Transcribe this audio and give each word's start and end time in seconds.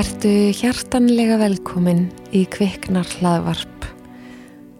Vertu 0.00 0.30
hjartanlega 0.56 1.34
velkomin 1.36 2.06
í 2.32 2.46
kviknar 2.48 3.04
hlaðvarp. 3.18 3.84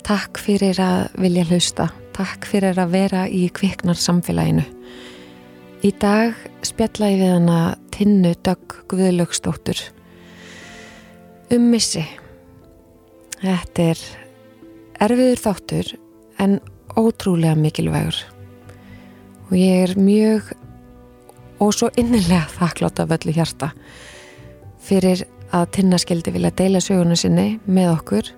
Takk 0.06 0.38
fyrir 0.40 0.78
að 0.80 1.18
vilja 1.20 1.42
hlusta. 1.50 1.90
Takk 2.16 2.46
fyrir 2.48 2.78
að 2.80 2.94
vera 2.94 3.26
í 3.28 3.42
kviknar 3.52 3.98
samfélaginu. 4.00 4.62
Í 5.84 5.90
dag 6.00 6.38
spjalla 6.64 7.10
ég 7.12 7.20
við 7.20 7.32
hana 7.34 7.58
Tinnu 7.92 8.32
Dögg 8.48 8.78
Guðlögstóttur. 8.88 9.82
Um 11.52 11.66
missi. 11.74 12.06
Þetta 13.42 13.90
er 13.90 14.04
erfiður 15.04 15.42
þáttur 15.42 15.90
en 16.40 16.62
ótrúlega 16.96 17.58
mikilvægur. 17.60 18.22
Og 19.50 19.52
ég 19.58 19.84
er 19.84 20.00
mjög 20.00 20.54
og 21.60 21.76
svo 21.76 21.92
innilega 22.00 22.46
þakklátt 22.56 23.04
af 23.04 23.12
öllu 23.18 23.36
hjarta 23.36 23.74
fyrir 24.84 25.24
að 25.54 25.70
tinnaskildi 25.76 26.32
vilja 26.34 26.52
deila 26.56 26.80
söguna 26.82 27.16
sinni 27.18 27.58
með 27.66 27.92
okkur. 27.96 28.32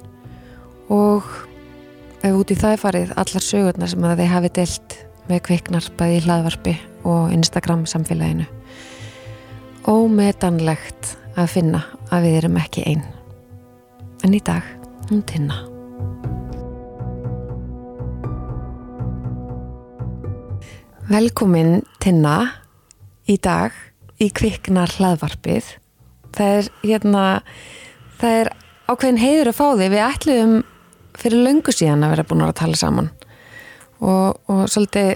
Og 0.93 1.29
ef 2.23 2.37
út 2.37 2.53
í 2.53 2.59
það 2.59 2.77
er 2.77 2.83
farið 2.83 3.17
allar 3.23 3.47
sögurnar 3.47 3.93
sem 3.93 4.07
að 4.07 4.23
þeir 4.23 4.33
hafi 4.33 4.53
deilt 4.59 4.99
með 5.29 5.43
kviknar 5.49 5.89
bæði 5.99 6.19
í 6.19 6.23
hlaðvarpi 6.27 6.77
og 7.09 7.33
Instagram 7.35 7.85
samfélaginu. 7.91 8.47
Ómetanlegt 9.89 11.17
að 11.37 11.53
finna 11.57 11.83
að 12.13 12.29
við 12.29 12.39
erum 12.43 12.59
ekki 12.61 12.87
einn 12.87 13.05
en 14.23 14.35
í 14.37 14.41
dag 14.45 14.67
hún 15.11 15.23
tinna. 15.27 15.59
Velkomin 21.11 21.83
tinna 22.01 22.37
í 23.29 23.37
dag 23.43 23.75
í 24.23 24.31
kviknar 24.31 24.93
hlaðvarpið 24.97 25.75
það 26.37 26.59
er 26.59 26.71
hérna 26.83 27.25
það 28.21 28.39
er 28.41 28.53
ákveðin 28.91 29.23
heiður 29.23 29.51
að 29.51 29.59
fá 29.59 29.67
því 29.73 29.89
við 29.93 30.05
ætluðum 30.07 30.55
fyrir 31.23 31.45
löngu 31.47 31.75
síðan 31.75 32.07
að 32.07 32.15
vera 32.15 32.29
búin 32.29 32.45
að 32.47 32.57
tala 32.63 32.79
saman. 32.79 33.11
Og, 34.03 34.39
og 34.51 34.65
svolítið 34.71 35.13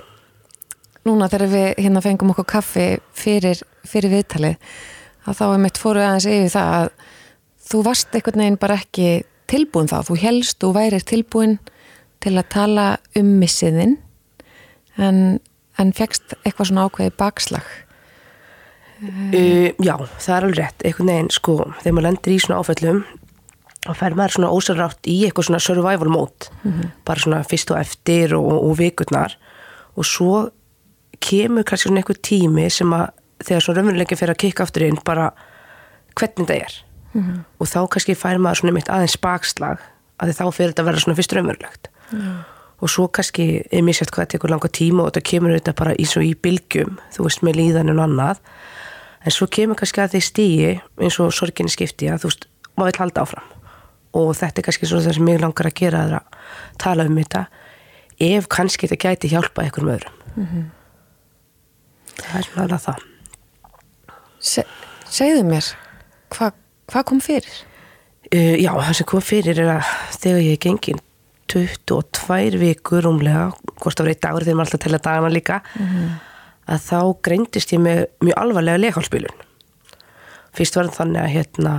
núna 1.07 1.29
þegar 1.31 1.53
við 1.53 1.69
hérna 1.81 2.03
fengum 2.05 2.33
okkur 2.35 2.49
kaffi 2.57 2.87
fyrir, 3.17 3.63
fyrir 3.87 4.13
viðtalið 4.13 4.57
að 5.27 5.39
þá 5.39 5.47
er 5.47 5.63
mitt 5.63 5.81
fóru 5.81 6.03
aðeins 6.03 6.29
yfir 6.31 6.53
það 6.55 6.75
að 6.77 6.91
þú 7.67 7.83
varst 7.87 8.15
einhvern 8.15 8.43
veginn 8.43 8.61
bara 8.63 8.79
ekki 8.79 9.09
tilbúin 9.51 9.91
þá, 9.91 9.99
þú 10.07 10.19
helst, 10.23 10.59
þú 10.63 10.73
værir 10.75 11.07
tilbúin 11.07 11.59
til 12.23 12.35
að 12.39 12.51
tala 12.55 12.87
um 13.19 13.33
missiðinn 13.41 13.97
en, 14.99 15.19
en 15.79 15.93
fegst 15.95 16.37
eitthvað 16.43 16.71
svona 16.71 16.87
ákveði 16.89 17.15
bakslag 17.19 17.67
Uh, 18.97 19.75
já, 19.85 19.95
það 20.19 20.37
er 20.37 20.45
alveg 20.47 20.59
rétt, 20.59 20.85
einhvern 20.89 21.11
veginn 21.13 21.33
sko, 21.35 21.57
þegar 21.83 21.97
maður 21.97 22.07
lendir 22.07 22.33
í 22.33 22.39
svona 22.41 22.61
áfællum 22.63 23.03
þá 23.87 23.91
fer 23.99 24.17
maður 24.17 24.35
svona 24.37 24.53
ósarrátt 24.57 25.11
í 25.11 25.17
eitthvað 25.27 25.49
svona 25.51 25.63
survival 25.63 26.09
mode. 26.11 26.49
Mm 26.63 26.73
-hmm. 26.73 26.95
bara 27.05 27.21
svona 27.21 27.43
fyrst 27.45 27.71
og 27.71 27.79
eftir 27.81 28.35
og, 28.35 28.49
og 28.71 28.79
vikurnar. 28.79 29.37
Og 29.97 30.05
svo 30.05 30.51
kemur 31.21 31.65
kannski 31.65 31.89
svona 31.89 32.01
einhver 32.01 32.19
tími 32.23 32.71
sem 32.71 32.93
að 32.93 33.11
þegar 33.45 33.63
svona 33.63 33.79
raunveruleikin 33.81 34.19
fer 34.19 34.31
að 34.31 34.43
kikka 34.43 34.63
aftur 34.63 34.83
inn 34.83 34.99
bara 35.05 35.31
hvernig 36.15 36.49
það 36.49 36.57
er. 36.57 36.85
Mm 37.13 37.23
-hmm. 37.23 37.39
og 37.59 37.67
þá 37.67 37.89
kannski 37.89 38.15
fær 38.15 38.39
maður 38.39 38.61
svona 38.61 38.73
mitt 38.73 38.89
aðeins 38.89 39.21
bakslag 39.21 39.79
að 40.19 40.33
þá 40.33 40.53
fer 40.53 40.69
þetta 40.69 40.83
að 40.83 40.87
vera 40.87 41.01
svona 41.01 41.17
fyrst 41.17 41.33
raunverulegt. 41.33 41.89
Mm. 42.13 42.45
og 42.79 42.91
svo 42.91 43.09
kannski 43.09 43.65
er 43.73 43.83
mér 43.83 43.97
sett 43.97 44.11
hvað 44.11 44.27
það 44.27 44.33
tekur 44.33 44.51
langa 44.51 44.69
tíma 44.69 45.03
og 45.03 45.09
þetta 45.09 45.29
kemur 45.31 45.55
þetta 45.57 45.73
bara 45.73 45.95
í 45.99 46.05
svo 46.05 46.21
í 46.23 46.35
bylgjum, 46.35 46.99
þú 47.15 47.25
veist 47.25 47.43
með 47.43 47.57
líðan 47.57 47.91
og 47.91 48.03
annað 48.05 48.37
en 49.27 49.35
svo 49.35 49.49
kemur 49.51 49.79
kannski 49.79 50.03
að 50.03 50.17
því 50.17 50.23
stíi 50.23 50.73
eins 51.03 51.19
og 51.23 51.35
sorginni 51.35 51.73
skipti 51.73 52.09
að 52.11 52.23
þú 52.23 52.31
veist, 52.31 52.49
maður 52.79 52.93
vil 52.93 53.03
halda 53.03 53.25
áfram 53.27 53.55
og 54.17 54.33
þetta 54.39 54.63
er 54.63 54.67
kannski 54.69 54.89
það 54.91 55.09
sem 55.19 55.31
ég 55.33 55.43
langar 55.43 55.69
að 55.69 55.79
gera 55.81 56.03
að 56.07 56.19
tala 56.81 57.07
um 57.09 57.19
þetta 57.19 57.47
ef 58.27 58.49
kannski 58.53 58.89
þetta 58.89 59.11
gæti 59.11 59.33
hjálpa 59.33 59.65
einhverjum 59.65 59.95
öðrum 59.97 60.21
mm 60.37 60.47
-hmm. 60.47 60.69
það 62.23 62.39
er 62.39 62.49
svona 62.51 62.67
alveg 62.67 62.85
það 62.87 63.05
Se, 64.47 64.63
Segðu 65.11 65.43
mér 65.45 65.73
hvað 66.31 66.53
hva 66.93 67.03
kom 67.03 67.21
fyrir? 67.21 67.57
Uh, 68.35 68.55
já, 68.63 68.71
það 68.71 68.93
sem 68.95 69.07
kom 69.07 69.21
fyrir 69.21 69.59
er 69.59 69.71
að 69.79 69.85
þegar 70.21 70.41
ég 70.41 70.61
gengin 70.61 71.01
22 71.51 72.59
vikur 72.59 73.07
umlega, 73.07 73.53
hvort 73.81 74.01
af 74.01 74.07
reitt 74.07 74.23
dagur 74.23 74.45
þegar 74.45 74.57
maður 74.57 74.67
alltaf 74.67 74.81
telja 74.81 74.99
dagana 74.99 75.29
líka 75.29 75.63
mm 75.75 75.87
-hmm 75.87 76.36
að 76.67 76.83
þá 76.89 77.01
greindist 77.27 77.73
ég 77.75 77.83
með 77.83 78.07
mjög 78.25 78.41
alvarlega 78.43 78.83
leikálspilun 78.83 79.45
fyrst 80.57 80.79
var 80.79 80.91
þannig 80.95 81.23
að 81.23 81.33
hérna 81.35 81.77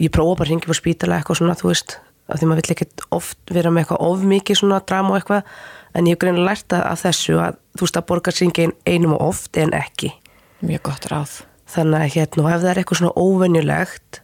ég 0.00 0.12
prófa 0.14 0.38
bara 0.40 0.48
að 0.48 0.54
ringa 0.54 0.70
på 0.70 0.78
spítala 0.78 1.18
eitthvað 1.18 1.40
svona 1.42 1.56
þú 1.58 1.70
veist, 1.70 1.98
af 2.30 2.40
því 2.40 2.48
maður 2.48 2.62
vill 2.62 2.74
ekkert 2.76 3.06
oft 3.14 3.52
vera 3.52 3.72
með 3.72 3.84
eitthvað 3.84 4.04
of 4.08 4.26
mikið 4.32 4.60
svona 4.60 4.80
drama 4.88 5.12
og 5.14 5.20
eitthvað 5.20 5.54
en 5.92 6.08
ég 6.08 6.16
hef 6.16 6.22
greinilega 6.22 6.48
lært 6.48 6.76
að, 6.76 7.00
þessu 7.02 7.38
að 7.42 7.58
þú 7.76 7.86
veist 7.86 7.98
að 8.00 8.06
borga 8.10 8.34
syngin 8.34 8.76
einum 8.88 9.16
og 9.18 9.24
oft 9.28 9.58
en 9.60 9.74
ekki 9.76 10.12
mjög 10.62 10.84
gott 10.88 11.08
ráð 11.12 11.40
þannig 11.72 12.04
að 12.04 12.14
hérna, 12.16 12.46
ef 12.52 12.62
það 12.62 12.70
er 12.70 12.82
eitthvað 12.82 13.00
svona 13.02 13.16
óvenjulegt 13.18 14.22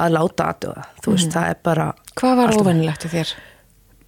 að 0.00 0.16
láta 0.16 0.50
aðdöða 0.50 0.84
þú 1.04 1.14
veist, 1.14 1.28
mm. 1.28 1.34
það 1.36 1.52
er 1.52 1.62
bara 1.70 1.86
Hvað 2.20 2.36
var 2.40 2.56
óvenjulegt 2.56 3.04
til 3.04 3.12
þér? 3.14 3.32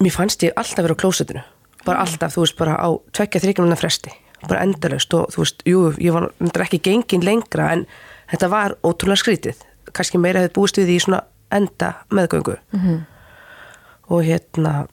Mér 0.03 0.13
fannst 0.13 0.45
ég 0.45 0.57
alltaf 0.59 0.85
vera 0.85 0.97
á 0.97 1.01
klósetinu 1.01 1.43
bara 1.83 1.99
mm. 1.99 2.03
alltaf, 2.05 2.35
þú 2.35 2.45
veist, 2.45 2.59
bara 2.59 2.77
á 2.77 2.89
tvekja 3.15 3.43
þryggjum 3.43 3.75
fresti 3.79 4.13
bara 4.49 4.63
endalust 4.63 5.13
og 5.13 5.29
þú 5.33 5.43
veist, 5.43 5.63
jú, 5.65 5.83
ég 5.97 6.13
var 6.13 6.29
ekki 6.65 6.81
gengin 6.83 7.25
lengra 7.25 7.71
en 7.73 7.85
þetta 8.31 8.49
var 8.49 8.75
ótrúlega 8.83 9.21
skrítið. 9.21 9.61
Kannski 9.93 10.17
meira 10.17 10.41
hefði 10.41 10.55
búist 10.55 10.77
við 10.77 10.95
í 10.95 10.99
svona 10.99 11.23
enda 11.51 11.93
meðgöngu. 12.09 12.57
Mm 12.71 12.79
-hmm. 12.79 12.99
og 14.09 14.23
hérna 14.23 14.87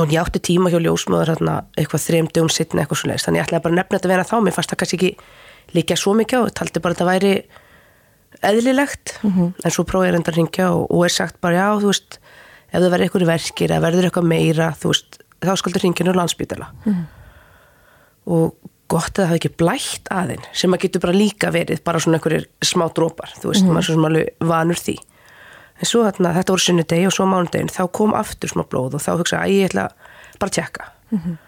og 0.00 0.08
ég 0.12 0.22
átti 0.22 0.40
tíma 0.40 0.70
hjá 0.72 0.80
ljósmaður 0.80 1.34
hérna, 1.34 1.54
eitthvað 1.76 2.04
þrejum 2.06 2.28
dögum 2.32 2.50
sittna 2.52 2.82
eitthvað 2.82 3.00
svona 3.02 3.16
þannig 3.20 3.40
ég 3.40 3.46
ætlaði 3.46 3.64
bara 3.66 3.74
nefna 3.74 3.98
þetta 3.98 4.08
að 4.08 4.14
vera 4.14 4.30
þá 4.30 4.36
mér 4.40 4.54
fannst 4.56 4.72
það 4.72 4.80
kannski 4.80 4.96
ekki 4.96 5.10
líka 5.76 5.96
svo 6.00 6.14
mikið 6.16 6.38
á, 6.38 6.42
ég 6.48 6.54
taldi 6.56 6.80
bara 6.80 6.92
að 6.92 6.96
þetta 6.96 7.10
væri 7.10 7.32
eðlilegt 8.40 9.18
mm 9.22 9.32
-hmm. 9.32 9.48
en 9.64 9.70
svo 9.70 9.84
prófið 9.84 10.08
ég 10.08 10.14
reynda 10.14 10.32
að 10.32 10.36
ringja 10.36 10.70
og, 10.72 10.86
og 10.90 11.04
er 11.04 11.12
sagt 11.12 11.40
bara 11.40 11.56
já, 11.56 11.68
þú 11.80 11.92
veist 11.92 12.20
ef 12.72 12.80
það 12.80 12.90
verður 12.90 13.04
eitthvað 13.04 13.32
verkir 13.34 13.70
eða 13.70 13.84
verður 13.84 14.04
eitthvað 14.08 14.30
meira 14.32 14.68
þú 14.80 14.94
veist, 14.94 15.18
þá 15.44 15.56
skaldur 15.56 15.82
ringinu 15.84 16.16
landsbytala 16.16 16.72
mm 16.84 16.92
-hmm 16.92 17.21
og 18.26 18.54
gott 18.92 19.16
að 19.16 19.22
það 19.22 19.30
hafi 19.30 19.40
ekki 19.40 19.56
blætt 19.62 20.10
aðeins 20.12 20.60
sem 20.60 20.74
að 20.74 20.84
getur 20.84 21.04
bara 21.06 21.16
líka 21.16 21.50
verið 21.54 21.82
bara 21.86 22.00
svona 22.02 22.18
einhverjir 22.18 22.48
smá 22.64 22.86
drópar 22.94 23.32
þú 23.38 23.52
veist, 23.52 23.64
mm. 23.64 23.72
maður 23.72 23.82
er 23.82 23.88
svona 23.88 24.10
alveg 24.10 24.48
vanur 24.52 24.80
því 24.80 24.96
en 25.82 25.88
svo 25.88 26.02
þarna, 26.06 26.34
þetta 26.36 26.54
voru 26.54 26.64
sunnudegi 26.66 27.08
og 27.08 27.14
svo 27.16 27.28
mánudegin 27.30 27.72
þá 27.72 27.82
kom 27.98 28.16
aftur 28.18 28.52
smá 28.52 28.64
blóð 28.68 28.98
og 28.98 29.04
þá 29.04 29.12
hugsaði 29.14 29.42
að 29.42 29.54
ég 29.56 29.70
ætla 29.70 29.86
bara 30.38 30.50
að 30.50 30.56
tjekka 30.58 30.88
mm 31.10 31.18
-hmm. 31.18 31.38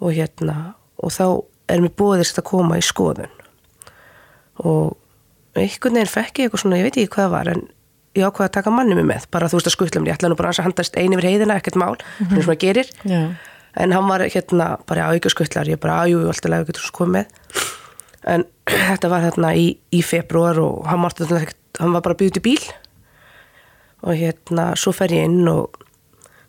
og 0.00 0.12
hérna 0.12 0.56
og 0.96 1.12
þá 1.12 1.26
er 1.68 1.82
mér 1.82 1.96
búið 1.98 2.22
að 2.26 2.46
koma 2.46 2.78
í 2.78 2.84
skoðun 2.84 3.34
og 4.62 4.96
einhvern 5.56 5.98
veginn 5.98 6.14
fekk 6.14 6.38
ég 6.38 6.46
eitthvað 6.46 6.62
svona, 6.62 6.78
ég 6.78 6.86
veit 6.86 6.96
ekki 6.96 7.14
hvað 7.16 7.26
það 7.26 7.34
var 7.34 7.48
en 7.48 7.62
ég 8.16 8.24
ákvaði 8.24 8.48
að 8.48 8.56
taka 8.56 8.72
manni 8.72 8.94
mig 8.94 9.04
með 9.04 9.26
bara 9.30 9.48
þú 9.50 9.58
veist 9.58 9.68
að 9.70 9.76
skuttla 9.76 10.00
mér, 10.00 10.12
ég 10.12 10.16
ætla 10.16 10.30
nú 10.30 10.38
bara 10.38 10.52
að 10.52 10.64
handast 10.64 10.96
eini 10.96 11.16
yfir 11.16 11.28
heiðina, 11.28 11.56
ekkert 11.56 11.76
mál, 11.76 11.96
mm 11.96 12.26
-hmm. 12.26 13.34
En 13.76 13.92
hann 13.92 14.08
var 14.08 14.24
hérna 14.24 14.76
bara 14.88 15.10
áíkjaskuttlar, 15.12 15.68
ég 15.68 15.80
bara 15.80 16.04
ájú 16.04 16.24
alltaf 16.24 16.50
lega 16.50 16.68
getur 16.68 16.86
svo 16.86 17.04
komið 17.04 17.26
en 18.26 18.44
þetta 18.90 19.10
var 19.12 19.24
hérna 19.26 19.52
í, 19.56 19.66
í 19.92 20.02
februar 20.04 20.58
og 20.62 20.86
hann, 20.90 21.02
var, 21.04 21.50
hann 21.80 21.96
var 21.96 22.04
bara 22.04 22.18
byggðið 22.18 22.40
í 22.40 22.46
bíl. 22.46 22.70
Og 24.06 24.16
hérna 24.18 24.70
svo 24.78 24.92
fer 24.94 25.14
ég 25.14 25.26
inn 25.28 25.46
og 25.50 25.76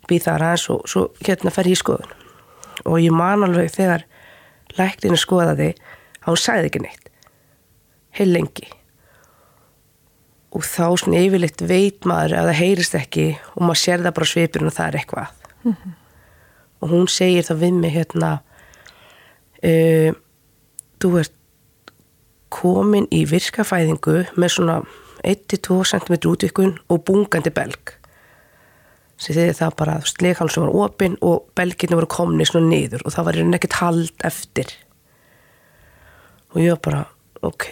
býð 0.08 0.28
þar 0.28 0.46
aðeins 0.50 0.66
og 0.72 0.88
svo 0.90 1.04
hérna 1.24 1.52
fer 1.54 1.70
ég 1.70 1.78
í 1.78 1.80
skoðun. 1.80 2.16
Og 2.86 2.98
ég 3.02 3.14
man 3.14 3.46
alveg 3.46 3.70
þegar 3.74 4.06
læktinu 4.78 5.18
skoðaði 5.18 5.72
að 5.74 6.28
hún 6.30 6.42
sagði 6.42 6.70
ekki 6.70 6.84
neitt. 6.84 7.08
Heil 8.18 8.30
lengi. 8.34 8.68
Og 10.56 10.64
þá 10.64 10.84
svona 11.00 11.22
yfirleitt 11.22 11.62
veit 11.68 12.06
maður 12.08 12.38
að 12.38 12.50
það 12.50 12.60
heyrist 12.62 12.98
ekki 12.98 13.30
og 13.54 13.64
maður 13.64 13.82
sér 13.82 14.04
það 14.04 14.14
bara 14.18 14.30
svipir 14.32 14.64
og 14.64 14.76
það 14.76 14.86
er 14.88 15.00
eitthvað. 15.02 15.34
Mm 15.64 15.72
-hmm 15.72 15.96
og 16.80 16.92
hún 16.92 17.10
segir 17.10 17.46
það 17.46 17.62
við 17.64 17.80
mig 17.82 17.94
hérna 17.96 18.30
uh, 19.62 20.14
þú 21.02 21.12
ert 21.22 21.34
komin 22.52 23.08
í 23.12 23.24
virkafæðingu 23.28 24.22
með 24.38 24.54
svona 24.54 24.80
1-2 25.26 25.82
cm 25.90 26.14
útvikun 26.30 26.76
og 26.88 27.02
bungandi 27.06 27.52
belg. 27.54 27.94
Sem 29.18 29.34
þegar 29.34 29.56
það 29.58 29.76
bara 29.80 29.96
sleghalsum 30.06 30.64
var 30.68 30.76
opinn 30.86 31.16
og 31.26 31.50
belginu 31.58 31.98
voru 31.98 32.10
komni 32.10 32.46
svona 32.46 32.70
niður 32.70 33.02
og 33.04 33.14
það 33.14 33.28
var 33.28 33.38
hérna 33.40 33.58
ekkert 33.58 33.78
hald 33.82 34.26
eftir. 34.26 34.72
Og 36.54 36.62
ég 36.62 36.76
var 36.76 36.82
bara 36.86 37.02
ok. 37.44 37.66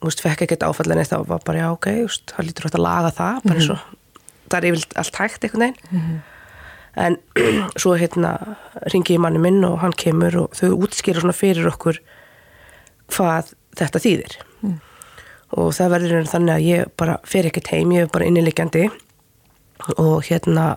Þú 0.00 0.08
veist, 0.08 0.22
fekk 0.24 0.46
ekkert 0.46 0.64
áfallan 0.66 1.02
eða 1.02 1.12
það 1.12 1.28
var 1.30 1.44
bara 1.46 1.60
já 1.60 1.68
ok, 1.74 1.90
það 2.32 2.48
lítur 2.48 2.66
hægt 2.66 2.78
að 2.78 2.86
laga 2.86 3.12
það 3.16 3.44
bara 3.44 3.60
eins 3.60 3.70
og 3.70 3.76
mm 3.76 3.84
-hmm. 3.84 4.24
það 4.48 4.58
er 4.58 4.66
yfirlt 4.70 4.96
allt 4.96 5.16
hægt 5.20 5.44
einhvern 5.44 5.62
veginn. 5.62 5.78
Mm 5.90 6.00
-hmm 6.00 6.35
en 6.96 7.18
svo 7.80 7.94
hérna 8.00 8.34
ringi 8.92 9.16
ég 9.16 9.22
manni 9.22 9.40
minn 9.42 9.64
og 9.68 9.80
hann 9.82 9.94
kemur 9.96 10.36
og 10.44 10.56
þau 10.56 10.72
útskýra 10.86 11.22
svona 11.22 11.36
fyrir 11.36 11.68
okkur 11.70 12.00
hvað 13.12 13.52
þetta 13.76 14.02
þýðir. 14.02 14.36
Og 15.56 15.70
það 15.76 15.92
verður 15.92 16.16
raun 16.16 16.30
þannig 16.32 16.54
að 16.56 16.66
ég 16.66 16.94
bara 16.98 17.18
fer 17.28 17.46
ekkert 17.48 17.70
heim, 17.70 17.92
ég 17.94 18.06
er 18.06 18.12
bara 18.12 18.26
innilegjandi 18.26 18.88
og 20.00 20.24
hérna 20.26 20.74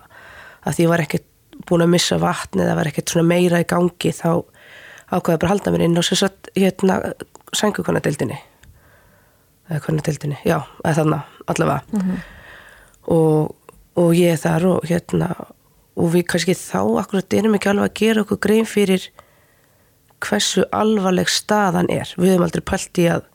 að 0.68 0.76
því 0.76 0.86
ég 0.86 0.92
var 0.92 1.04
ekkert 1.04 1.26
búin 1.68 1.84
að 1.84 1.94
missa 1.96 2.20
vatni 2.22 2.64
eða 2.64 2.78
var 2.78 2.90
ekkert 2.92 3.12
svona 3.12 3.28
meira 3.28 3.62
í 3.64 3.68
gangi 3.68 4.12
þá 4.16 4.44
ákvaði 5.10 5.40
bara 5.42 5.50
að 5.50 5.54
halda 5.56 5.74
mér 5.74 5.86
inn 5.88 6.00
og 6.00 6.06
sér 6.06 6.22
satt 6.22 6.52
hérna 6.56 7.00
sængukonadeildinni. 7.58 8.38
Eða 9.70 9.82
konadeildinni, 9.86 10.38
já, 10.46 10.60
eða 10.84 10.98
þannig 11.00 11.40
allavega. 11.50 12.04
Og, 13.10 13.56
og 13.98 14.12
ég 14.18 14.36
er 14.36 14.42
þar 14.42 14.68
og 14.70 14.86
hérna 14.90 15.32
og 16.00 16.14
við 16.14 16.28
kannski 16.32 16.56
þá 16.58 17.02
akkurat 17.02 17.36
erum 17.36 17.58
ekki 17.58 17.72
alveg 17.72 17.90
að 17.90 17.98
gera 18.00 18.24
okkur 18.24 18.40
grein 18.46 18.68
fyrir 18.70 19.10
hversu 20.24 20.66
alvarleg 20.76 21.30
staðan 21.32 21.90
er. 21.92 22.12
Við 22.18 22.34
höfum 22.34 22.46
aldrei 22.48 22.64
pælt 22.66 23.02
í 23.02 23.08
að 23.12 23.26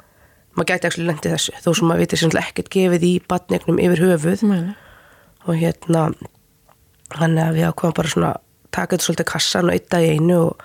maður 0.54 0.70
gæti 0.70 0.88
ekki 0.88 1.04
lendið 1.04 1.34
þessu 1.34 1.60
þó 1.64 1.68
sem 1.70 1.88
maður 1.90 2.04
viti 2.04 2.20
sem 2.20 2.36
ekkert 2.40 2.70
gefið 2.72 3.06
í 3.08 3.12
batnegnum 3.28 3.80
yfir 3.82 4.04
höfuð. 4.08 4.46
Mæli. 4.48 4.74
og 5.44 5.58
hérna 5.60 6.06
hann 7.18 7.36
að 7.38 7.58
við 7.58 7.68
ákvæmum 7.68 7.96
bara 7.98 8.12
svona 8.12 8.30
taka 8.72 8.96
þetta 8.96 9.06
svolítið 9.06 9.28
kassan 9.28 9.68
og 9.68 9.74
eitt 9.74 9.90
dag 9.92 10.04
í 10.04 10.14
einu 10.16 10.38
og, 10.46 10.62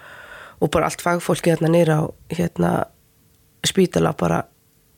og 0.63 0.71
bara 0.71 0.87
allt 0.89 1.03
fagfólki 1.03 1.51
hérna 1.51 1.71
nýra 1.73 1.99
á 1.99 2.03
hérna 2.31 2.71
spítala 3.67 4.13
bara 4.17 4.45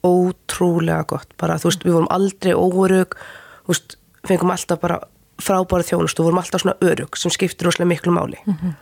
ótrúlega 0.05 1.05
gott. 1.09 1.33
Bara 1.37 1.57
þú 1.61 1.71
veist 1.71 1.85
við 1.85 1.97
vorum 1.97 2.13
aldrei 2.13 2.53
óörug 2.53 3.17
þú 3.17 3.73
veist 3.73 3.97
fengum 4.27 4.53
alltaf 4.53 4.81
bara 4.81 5.01
frábæra 5.41 5.87
þjónust 5.87 6.19
og 6.19 6.29
vorum 6.29 6.41
alltaf 6.41 6.63
svona 6.63 6.77
örug 6.81 7.17
sem 7.17 7.33
skiptir 7.33 7.67
rosalega 7.67 7.91
miklu 7.93 8.11
máli 8.11 8.37
-hmm. 8.45 8.73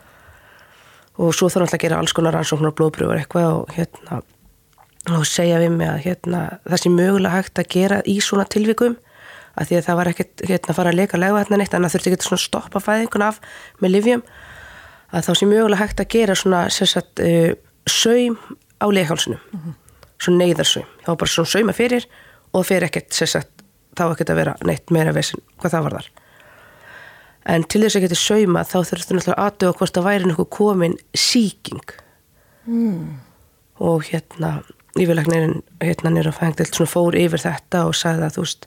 og 1.18 1.34
svo 1.34 1.48
þarf 1.48 1.66
alltaf 1.66 1.78
að 1.78 1.84
gera 1.84 1.98
alls 1.98 2.12
konar 2.12 2.34
rannsóknar 2.34 2.72
og 2.72 2.76
blóðbröfur 2.80 3.18
eitthvað 3.18 3.52
og 3.52 3.72
hérna 3.76 4.22
og 5.08 5.26
segja 5.26 5.58
við 5.58 5.70
mig 5.70 5.88
að 5.88 6.02
hérna, 6.04 6.40
það 6.68 6.82
sé 6.82 6.90
mögulega 6.92 7.36
hægt 7.36 7.58
að 7.58 7.70
gera 7.72 8.02
í 8.04 8.20
svona 8.20 8.44
tilvikum 8.44 8.96
að 9.58 9.70
því 9.70 9.76
að 9.78 9.86
það 9.86 9.98
var 10.00 10.10
ekkert 10.12 10.42
hérna, 10.46 10.68
að 10.68 10.78
fara 10.78 10.92
að 10.92 10.98
leika 11.00 11.20
lega 11.20 11.40
hérna 11.40 11.56
neitt 11.60 11.74
en 11.74 11.86
það 11.86 11.94
þurfti 11.94 12.12
ekki 12.12 12.34
að 12.34 12.42
stoppa 12.44 12.82
fæðingun 12.84 13.26
af 13.26 13.40
með 13.80 13.94
livjum 13.96 14.22
að 15.10 15.26
þá 15.26 15.32
sé 15.34 15.48
mögulega 15.50 15.82
hægt 15.82 16.02
að 16.04 16.10
gera 16.14 16.36
svona 16.38 16.62
sagt, 16.70 17.22
uh, 17.24 17.52
saum 17.88 18.36
á 18.78 18.86
leikálsunum 18.92 19.40
mm 19.40 19.60
-hmm. 19.60 19.74
svona 20.18 20.44
neyðarsaum 20.44 20.86
þá 21.04 21.08
var 21.08 21.16
bara 21.16 21.34
svona 21.34 21.52
sauma 21.54 21.72
fyrir 21.72 22.06
og 22.52 22.66
fyrir 22.66 22.84
ekkert 22.84 23.12
sagt, 23.12 23.64
þá 23.96 24.12
ekkert 24.12 24.30
að 24.30 24.40
vera 24.42 24.56
neitt 24.64 24.90
meira 24.90 25.12
vesin 25.12 25.40
hvað 25.58 25.70
það 25.70 25.82
var 25.82 25.96
þar 25.98 26.10
en 27.48 27.64
til 27.64 27.82
þess 27.84 27.96
að 27.96 28.04
geta 28.06 28.18
sauma 28.18 28.64
þá 28.68 28.76
þurftu 28.90 29.16
náttúrulega 29.16 29.46
aðtöða 29.46 29.78
hvort 29.78 29.96
það 29.96 30.08
væri 30.08 30.28
nokkuð 30.28 30.50
komin 30.56 30.96
síking 31.16 31.94
mm. 32.66 33.18
og 33.80 34.04
hérna 34.10 34.52
yfirleiknirinn 34.98 35.60
hérna 35.80 36.12
nýra 36.14 36.32
fængdelt 36.34 36.74
svona 36.74 36.90
fór 36.90 37.16
yfir 37.18 37.42
þetta 37.42 37.84
og 37.88 37.96
sagði 37.96 38.26
að 38.26 38.36
þú 38.36 38.46
veist 38.46 38.66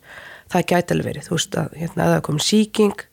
það 0.53 0.67
gæti 0.71 0.95
alveg 0.95 1.09
verið, 1.09 1.27
þú 1.27 1.37
veist 1.37 1.57
að 1.59 1.77
hérna 1.81 2.05
að 2.05 2.13
það 2.15 2.25
kom 2.27 2.41
síking 2.43 3.05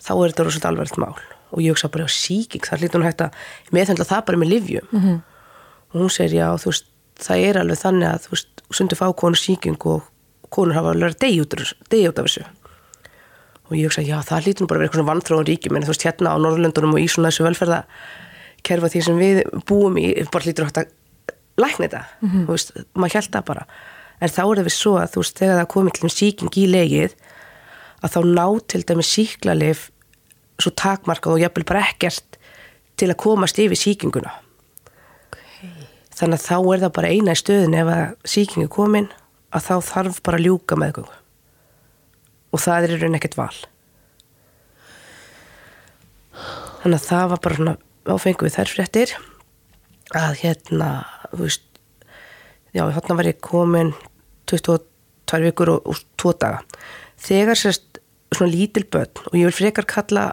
þá 0.00 0.12
er 0.14 0.32
þetta 0.32 0.46
rosalega 0.46 0.70
alveg 0.72 1.00
mál. 1.00 1.16
Og 1.50 1.64
ég 1.64 1.74
hugsa 1.74 1.90
bara 1.92 2.06
á 2.06 2.10
síking 2.10 2.66
það 2.66 2.84
hlýtur 2.84 3.00
hún 3.00 3.08
hægt 3.08 3.24
að 3.24 3.74
meðhendla 3.74 4.06
það 4.06 4.24
bara 4.28 4.40
með 4.40 4.52
livjum 4.54 4.86
mm 4.90 5.00
-hmm. 5.00 5.18
og 5.92 6.00
hún 6.00 6.10
segir 6.10 6.40
já 6.40 6.48
þú 6.62 6.70
veist 6.70 6.86
það 7.20 7.44
er 7.48 7.58
alveg 7.58 7.78
þannig 7.78 8.08
að 8.08 8.20
þú 8.24 8.30
veist 8.34 8.62
sundu 8.70 8.96
fá 8.96 9.06
konu 9.16 9.36
síking 9.36 9.86
og 9.86 10.02
konur 10.50 10.74
hafa 10.74 10.90
alveg 10.90 11.10
að 11.10 11.18
degi 11.18 11.40
út 12.08 12.18
af 12.18 12.24
þessu 12.24 12.44
og 13.70 13.76
ég 13.78 13.86
hugsa 13.86 14.02
já 14.02 14.18
það 14.26 14.46
hlýtur 14.46 14.64
nú 14.64 14.70
bara 14.70 14.78
að 14.78 14.82
vera 14.82 14.88
eitthvað 14.88 15.00
svona 15.00 15.12
vanþróðun 15.12 15.48
ríkjum 15.50 15.76
en 15.76 15.86
þú 15.86 15.92
veist 15.94 16.06
hérna 16.06 16.34
á 16.34 16.36
Norrlöndunum 16.42 16.96
og 16.96 17.00
í 17.00 17.08
svona 17.08 17.30
þessu 17.30 17.46
velferða 17.46 17.80
kerfa 18.66 18.90
því 18.92 19.02
sem 19.06 19.20
við 19.20 19.42
búum 19.68 19.98
í 20.00 20.10
bara 20.30 20.44
hlýtur 20.44 20.66
hægt 20.68 20.82
að 20.82 20.90
lækna 21.60 21.86
þetta, 21.86 22.04
mm 22.20 22.28
-hmm. 22.28 22.44
þú 22.46 22.56
veist, 22.56 22.72
maður 22.94 23.14
held 23.14 23.30
það 23.30 23.44
bara. 23.44 23.66
En 24.20 24.28
þá 24.28 24.42
er 24.42 24.56
það 24.56 24.66
við 24.68 24.76
svo 24.76 24.92
að 24.98 25.10
þú 25.12 25.22
veist 25.22 25.38
þegar 25.38 25.58
það 25.60 25.72
komið 25.74 25.92
til 25.92 26.04
um 26.04 26.14
síking 26.16 26.56
í 26.56 26.66
legið 26.66 27.12
að 28.02 28.12
þá 28.14 28.20
ná 28.24 28.46
til 28.68 28.82
dæmi 28.82 29.04
síklarleif 29.04 29.90
svo 30.60 30.72
takmarkað 30.76 31.36
og 31.36 31.40
jafnvel 31.40 31.64
bara 31.68 31.86
ekkert 31.88 32.38
til 32.96 33.08
að 33.08 33.20
komast 33.20 33.58
yfir 33.58 33.78
síkinguna 33.80 34.32
okay. 35.30 35.72
þannig 36.16 36.40
að 36.40 36.46
þá 36.48 36.56
er 36.58 36.82
það 36.84 36.92
bara 36.98 37.12
eina 37.14 37.36
í 37.36 37.40
stöðin 37.40 37.78
ef 37.80 37.92
að 37.94 38.04
síking 38.24 38.66
er 38.66 38.72
komin 38.72 39.08
að 39.50 39.66
þá 39.68 39.74
þarf 39.90 40.20
bara 40.26 40.40
að 40.40 40.46
ljúka 40.48 40.78
meðgöngu 40.80 41.16
og 42.50 42.62
það 42.62 42.86
er 42.86 42.94
í 42.94 43.00
raun 43.00 43.18
ekkert 43.18 43.38
val. 43.38 43.56
Þannig 46.80 46.96
að 46.96 47.08
það 47.08 47.26
var 47.32 47.42
bara 47.44 47.58
svona 47.58 47.76
áfengu 48.10 48.46
við 48.46 48.56
þær 48.56 48.74
fréttir 48.74 49.16
að 50.16 50.38
hérna 50.40 50.90
þú 51.30 51.42
veist 51.44 51.66
já, 52.74 52.84
hérna 52.88 53.18
var 53.18 53.28
ég 53.28 53.40
komin 53.44 53.92
22 54.50 55.42
vikur 55.44 55.74
og, 55.76 55.90
og 55.90 56.00
2 56.18 56.34
daga. 56.40 56.62
Þegar 57.20 57.58
sérst 57.60 58.00
svona 58.34 58.52
lítil 58.52 58.86
börn 58.90 59.26
og 59.28 59.36
ég 59.36 59.50
vil 59.50 59.58
frekar 59.58 59.86
kalla 59.90 60.30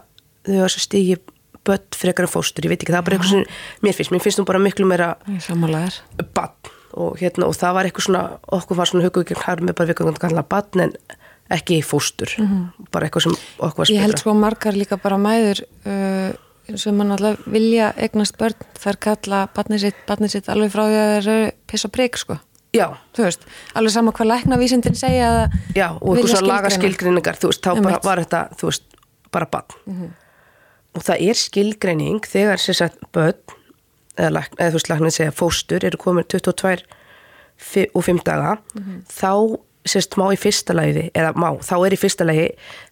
þau 0.47 0.63
að 0.63 0.79
stígi 0.79 1.19
börn 1.67 1.97
frekar 1.97 2.27
en 2.27 2.31
fóstur, 2.31 2.65
ég 2.65 2.71
veit 2.71 2.81
ekki, 2.81 2.93
það 2.93 3.01
er 3.01 3.07
bara 3.07 3.17
eitthvað 3.17 3.33
sem 3.33 3.83
mér 3.83 3.95
finnst, 3.97 4.13
mér 4.13 4.23
finnst 4.23 4.39
þú 4.39 4.47
bara 4.47 4.61
miklu 4.63 4.87
meira 4.87 5.09
bann 6.37 6.73
og 6.97 7.17
hérna 7.19 7.49
og 7.49 7.57
það 7.57 7.75
var 7.75 7.89
eitthvað 7.89 8.07
svona, 8.07 8.21
okkur 8.57 8.79
var 8.79 8.89
svona 8.89 9.07
hugugir 9.07 9.41
hær 9.43 9.61
með 9.61 9.75
bara 9.77 9.91
vikur 9.91 10.11
að 10.11 10.21
kalla 10.23 10.45
bann 10.47 10.85
en 10.85 10.95
ekki 11.49 11.81
fóstur, 11.83 12.33
mm 12.37 12.47
-hmm. 12.47 12.87
bara 12.91 13.05
eitthvað 13.05 13.23
sem 13.23 13.35
okkur 13.57 13.85
spilra. 13.85 14.01
Ég 14.01 14.05
held 14.05 14.19
svo 14.19 14.33
margar 14.33 14.73
líka 14.73 14.97
bara 14.97 15.17
mæður 15.17 15.63
uh, 15.85 16.31
sem 16.75 16.95
mann 16.95 17.11
alltaf 17.11 17.39
vilja 17.45 17.93
egnast 17.95 18.37
börn, 18.37 18.55
þar 18.79 18.97
kalla 18.99 19.47
barnið 19.55 19.79
sitt, 19.85 20.01
barnið 20.07 20.31
sitt 20.31 20.49
alveg 20.49 20.71
frá 20.71 20.83
því 20.83 20.97
að 20.99 21.07
það 21.07 21.17
eru 21.21 21.51
pissa 21.67 21.87
breyk 21.87 22.17
sko. 22.17 22.39
Já. 22.75 22.87
Þú 23.15 23.23
veist, 23.23 23.45
alveg 23.73 23.93
sama 23.93 24.11
hvað 24.11 24.31
læknavísindin 24.33 24.97
segja 24.97 25.27
að 25.31 25.55
Já, 25.77 25.87
og 25.95 26.17
eitthvað 26.17 26.33
svona 26.33 26.51
lagaskilgreiningar, 26.51 27.39
þú 27.39 27.51
veist, 27.51 27.63
þá 27.63 27.81
bara, 27.81 27.99
var 28.03 28.21
þetta, 28.23 28.41
þú 28.59 28.71
veist, 28.71 28.83
bara 29.31 29.45
barn. 29.51 29.77
Mm 29.85 29.95
-hmm. 30.01 30.11
Og 30.95 31.03
það 31.03 31.21
er 31.29 31.33
skilgreining 31.33 32.21
þegar 32.25 32.57
sér 32.57 32.73
sagt 32.73 32.99
börn, 33.13 33.39
eða, 34.17 34.43
eða 34.57 34.69
þú 34.69 34.73
veist, 34.73 34.89
læknir 34.89 35.11
segja 35.11 35.31
fóstur, 35.31 35.85
eru 35.85 35.97
komin 35.97 36.23
22 36.23 36.83
og 37.93 38.03
5 38.03 38.19
daga, 38.25 38.57
mm 38.75 38.83
-hmm. 38.83 39.01
þá 39.07 39.59
sérst 39.87 40.17
má 40.19 40.25
í 40.33 40.37
fyrsta 40.39 40.75
lagi, 40.75 41.07
eða 41.15 41.33
má, 41.35 41.49
þá 41.63 41.75
er 41.79 41.95
í 41.95 41.99
fyrsta 41.99 42.27
lagi 42.27 42.47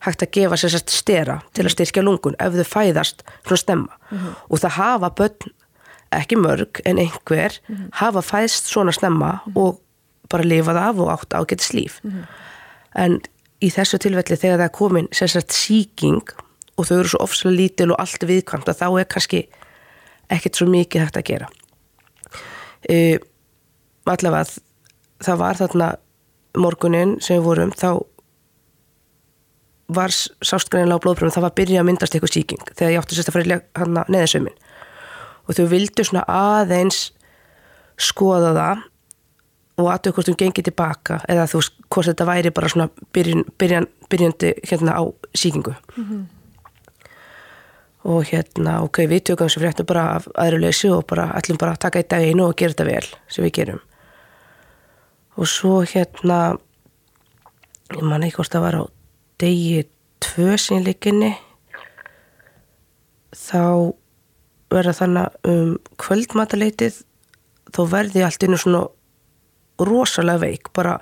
hægt 0.05 0.25
að 0.25 0.31
gefa 0.37 0.59
sérst 0.61 0.93
stera 0.93 1.39
til 1.53 1.65
að 1.65 1.75
styrkja 1.75 2.03
lungun 2.05 2.37
ef 2.39 2.57
þau 2.57 2.67
fæðast 2.71 3.23
svona 3.45 3.61
stemma 3.61 3.93
mm 3.95 4.17
-hmm. 4.17 4.33
og 4.49 4.59
það 4.59 4.77
hafa 4.79 5.09
börn, 5.09 5.53
ekki 6.11 6.35
mörg 6.35 6.81
en 6.85 6.97
einhver, 6.97 7.59
mm 7.67 7.75
-hmm. 7.75 7.89
hafa 7.91 8.21
fæðst 8.21 8.65
svona 8.67 8.91
stemma 8.91 9.31
mm 9.31 9.53
-hmm. 9.53 9.61
og 9.61 9.79
bara 10.29 10.43
lifað 10.43 10.77
af 10.77 10.99
og 10.99 11.11
átt 11.11 11.33
ágættis 11.33 11.73
líf 11.73 12.01
en 12.95 13.21
í 13.63 13.69
þessu 13.69 13.97
tilfelli 13.97 14.37
þegar 14.37 14.57
það 14.57 14.69
er 14.69 14.77
komin 14.77 15.07
sérst 15.11 15.51
síking 15.51 16.23
og 16.75 16.87
þau 16.87 16.97
eru 16.99 17.11
svo 17.11 17.21
ofslega 17.23 17.55
lítil 17.55 17.91
og 17.91 17.99
allt 17.99 18.25
viðkvæmt 18.27 18.69
að 18.71 18.79
þá 18.81 18.87
er 18.99 19.07
kannski 19.11 19.41
ekkert 20.33 20.55
svo 20.59 20.67
mikið 20.71 21.05
hægt 21.05 21.19
að 21.19 21.27
gera 21.29 21.49
uh, 22.89 23.17
allavega 24.05 24.45
það 25.25 25.41
var 25.41 25.61
þarna 25.61 25.91
morgunin 26.57 27.17
sem 27.21 27.39
við 27.39 27.47
vorum 27.50 27.71
þá 27.75 27.89
var 29.95 30.09
sástgrænilega 30.09 30.97
á 30.97 31.03
blóðpröfum 31.03 31.33
það 31.33 31.45
var 31.45 31.53
að 31.53 31.59
byrja 31.59 31.81
að 31.81 31.88
myndast 31.89 32.15
eitthvað 32.15 32.33
síking 32.33 32.63
þegar 32.74 32.91
ég 32.91 33.03
átti 33.03 33.17
sérst 33.17 33.29
að 33.29 33.38
fara 33.38 33.59
hann 33.77 34.00
að 34.01 34.12
neðasömin 34.15 34.57
og 35.45 35.57
þau 35.57 35.65
vildu 35.69 36.05
svona 36.05 36.25
aðeins 36.25 37.01
skoða 38.01 38.53
það 38.57 38.85
og 39.75 39.89
aðtöku 39.91 40.19
hvort 40.19 40.31
hún 40.31 40.39
gengið 40.39 40.69
tilbaka 40.69 41.19
eða 41.31 41.47
þú 41.51 41.62
veist 41.62 41.77
hvort 41.91 42.09
þetta 42.09 42.27
væri 42.29 42.53
bara 42.55 42.71
svona 42.71 42.88
byrjun, 43.15 43.43
byrjan, 43.59 43.88
byrjandi 44.09 44.53
hérna 44.63 44.95
á 44.97 45.03
síkingu 45.35 45.75
mm 45.75 46.03
-hmm. 46.03 46.24
og 48.03 48.24
hérna 48.25 48.81
ok, 48.81 48.97
við 48.97 49.24
tökum 49.24 49.47
þessu 49.47 49.59
fréttu 49.59 49.83
bara 49.83 50.15
af 50.15 50.27
aðra 50.35 50.59
leysi 50.59 50.89
og 50.89 51.05
bara 51.07 51.31
ætlum 51.35 51.57
bara 51.57 51.71
að 51.71 51.79
taka 51.79 52.00
í 52.00 52.07
dag 52.09 52.21
einu 52.21 52.47
og 52.47 52.55
gera 52.55 52.71
þetta 52.71 52.85
vel 52.85 53.07
sem 53.27 53.45
við 53.45 53.51
gerum 53.51 53.81
og 55.36 55.50
svo 55.50 55.82
hérna 55.84 56.56
ég 57.94 58.04
man 58.04 58.24
ekki 58.25 58.39
hvort 58.39 58.54
það 58.54 58.65
var 58.65 58.80
á 58.80 58.84
degi 59.42 59.84
tvö 60.24 60.56
sínleikinni 60.60 61.34
þá 63.36 63.94
verða 64.72 64.96
þannig 65.00 65.50
um 65.51 65.74
kvöldmataleitið 66.01 67.01
þá 67.75 67.82
verði 67.92 68.24
allt 68.25 68.46
innu 68.48 68.60
svona 68.60 68.86
rosalega 69.86 70.46
veik 70.46 70.72
bara, 70.75 70.98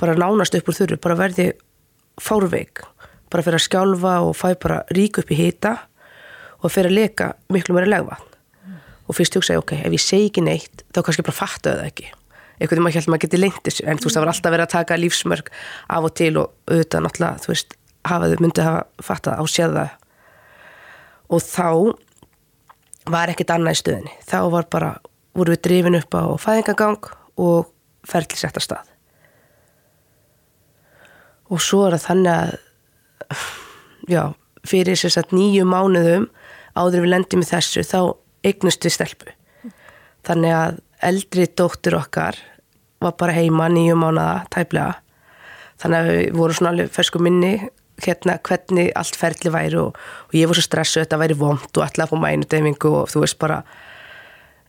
bara 0.00 0.16
nánast 0.18 0.56
upp 0.58 0.68
úr 0.68 0.76
þurru 0.76 1.00
bara 1.00 1.18
verði 1.18 1.50
fárveik 2.20 2.84
bara 3.32 3.42
fyrir 3.42 3.58
að 3.58 3.66
skjálfa 3.66 4.14
og 4.24 4.36
fæ 4.38 4.48
bara 4.62 4.82
rík 4.94 5.20
upp 5.22 5.32
í 5.32 5.40
hita 5.40 5.74
og 6.62 6.72
fyrir 6.72 6.92
að 6.92 6.98
leka 7.00 7.32
miklu 7.52 7.76
meira 7.76 7.88
legvatn 7.90 8.28
mm. 8.28 8.78
og 9.08 9.18
fyrst 9.18 9.36
hugsa 9.38 9.56
ég 9.56 9.64
ok, 9.64 9.74
ef 9.80 9.96
ég 9.96 10.04
segi 10.04 10.30
ekki 10.30 10.44
neitt 10.44 10.86
þá 10.92 11.02
kannski 11.02 11.26
bara 11.26 11.40
fatta 11.40 11.74
það 11.80 11.90
ekki 11.90 12.12
einhvern 12.56 12.70
veginn 12.70 12.86
maður 12.86 12.98
held 13.00 13.10
maður 13.12 13.24
geti 13.26 13.52
þessu 13.66 13.86
en 13.86 14.00
þú 14.00 14.08
veist 14.08 14.16
það 14.16 14.24
var 14.24 14.32
alltaf 14.32 14.54
verið 14.54 14.66
að 14.66 14.74
taka 14.74 15.00
lífsmörg 15.00 15.52
af 15.88 16.08
og 16.08 16.14
til 16.16 16.32
og 16.40 16.52
auðvitað 16.70 17.06
náttúrulega 17.06 17.44
þú 17.44 17.52
veist 17.52 17.76
hafaðu 18.06 18.40
myndið 18.40 18.68
hafa 18.68 19.06
fattað 19.08 19.40
á 19.40 19.44
séða 19.50 19.86
og 21.26 21.42
þá 21.42 21.68
var 23.10 23.30
ekkert 23.30 23.54
annað 23.54 23.76
í 23.76 23.80
stöðinni. 23.80 24.14
Þá 24.26 24.38
var 24.52 24.68
bara, 24.70 24.90
voru 25.36 25.54
við 25.54 25.62
drifin 25.66 25.98
upp 25.98 26.16
á 26.16 26.24
fæðingagang 26.42 27.10
og 27.42 27.70
ferli 28.06 28.38
sett 28.38 28.58
að 28.58 28.66
stað. 28.66 28.92
Og 31.46 31.62
svo 31.62 31.84
er 31.86 31.96
það 31.96 32.06
þannig 32.08 32.32
að 32.34 33.44
já, 34.10 34.22
fyrir 34.66 34.98
þess 34.98 35.20
að 35.20 35.36
nýju 35.36 35.66
mánuðum 35.68 36.28
áður 36.76 37.04
við 37.04 37.12
lendum 37.12 37.44
í 37.44 37.48
þessu 37.48 37.84
þá 37.86 38.00
eignust 38.46 38.86
við 38.86 38.96
stelpu. 38.96 39.34
Þannig 40.26 40.56
að 40.56 40.80
eldri 41.02 41.46
dóttur 41.56 41.98
okkar 41.98 42.38
var 43.00 43.16
bara 43.18 43.34
heima 43.36 43.68
nýju 43.68 43.96
mánuða 43.98 44.46
tæplega. 44.52 44.94
Þannig 45.80 45.98
að 45.98 46.10
við 46.10 46.38
vorum 46.38 46.56
svona 46.56 46.72
alveg 46.72 46.92
fersku 46.94 47.20
minni 47.20 47.52
hérna 48.04 48.36
hvernig 48.44 48.92
allt 48.96 49.16
ferli 49.16 49.52
væri 49.52 49.78
og, 49.80 49.96
og 50.28 50.36
ég 50.36 50.48
var 50.48 50.58
svo 50.58 50.64
stressu 50.64 51.00
þetta 51.00 51.18
væri 51.20 51.36
vomt 51.38 51.78
og 51.78 51.84
að 51.84 52.10
fá 52.10 52.16
mænu 52.20 52.48
deyfingu 52.48 52.92
og 52.92 53.10
þú 53.12 53.22
veist 53.24 53.38
bara 53.40 53.62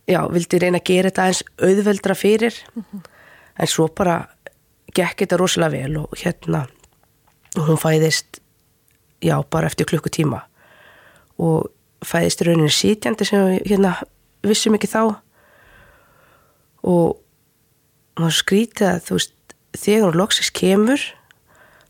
já, 0.07 0.21
vildi 0.31 0.59
reyna 0.63 0.79
að 0.79 0.89
gera 0.91 1.11
þetta 1.11 1.27
eins 1.27 1.43
auðveldra 1.59 2.15
fyrir. 2.15 2.55
Mm 2.75 2.83
-hmm. 2.83 3.05
en 3.59 3.67
svo 3.67 3.87
bara 3.87 4.27
gekk 4.93 5.19
þetta 5.19 5.37
rosalega 5.37 5.71
vel 5.71 5.97
og 5.97 6.09
hérna 6.17 6.67
hún 7.55 7.77
fæðist 7.77 8.39
já, 9.21 9.43
bara 9.49 9.67
eftir 9.67 9.85
klukkutíma. 9.85 10.41
Og 11.37 11.71
fæðist 12.05 12.41
rauninni 12.41 12.69
sítjandi 12.69 13.25
sem 13.25 13.39
við 13.39 13.71
hérna 13.71 13.95
vissum 14.43 14.75
ekki 14.75 14.87
þá 14.87 15.15
og 16.87 17.17
maður 18.17 18.37
skrítið 18.39 18.89
að 18.89 19.01
þú 19.07 19.17
veist 19.17 19.55
þegar 19.77 20.07
hún 20.07 20.21
loksist 20.21 20.53
kemur 20.57 21.03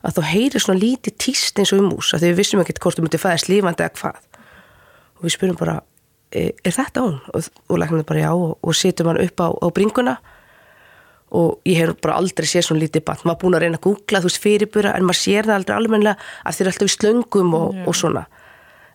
að 0.06 0.18
þú 0.18 0.24
heyrir 0.30 0.64
svona 0.64 0.82
lítið 0.82 1.18
tíst 1.22 1.60
eins 1.60 1.74
og 1.76 1.84
um 1.84 1.92
ús 1.98 2.14
að 2.16 2.28
við 2.28 2.40
vissum 2.42 2.64
ekki 2.64 2.78
hvort 2.80 2.98
þú 2.98 3.06
myndi 3.06 3.22
fæðast 3.22 3.52
lífandi 3.52 3.86
eða 3.86 4.00
hvað. 4.02 4.24
Og 5.18 5.26
við 5.26 5.36
spyrum 5.36 5.60
bara 5.60 5.78
e, 6.32 6.52
er 6.64 6.76
þetta 6.76 7.04
hún? 7.04 7.20
og, 7.34 7.52
og 7.68 7.82
læknum 7.82 8.02
við 8.02 8.10
bara 8.12 8.26
já 8.26 8.32
og, 8.34 8.58
og 8.62 8.78
setjum 8.78 9.12
hann 9.12 9.22
upp 9.24 9.44
á, 9.44 9.48
á 9.52 9.68
bringuna. 9.74 10.18
Og 11.38 11.68
ég 11.68 11.82
hef 11.82 11.98
bara 12.04 12.20
aldrei 12.22 12.48
séð 12.48 12.70
svona 12.70 12.86
lítið 12.86 13.04
bann, 13.08 13.24
maður 13.28 13.42
búin 13.42 13.58
að 13.58 13.66
reyna 13.66 13.80
að 13.82 13.88
googla 13.90 14.22
þú 14.24 14.30
veist 14.30 14.44
fyrirbúra 14.44 14.94
en 14.96 15.08
maður 15.08 15.22
sér 15.26 15.50
það 15.50 15.58
aldrei 15.58 15.76
almenlega 15.76 16.30
að 16.44 16.56
þeir 16.56 16.64
eru 16.64 16.72
alltaf 16.72 16.88
í 16.88 16.96
slöngum 16.96 17.58
og, 17.58 17.82
og 17.84 17.98
svona. 18.00 18.24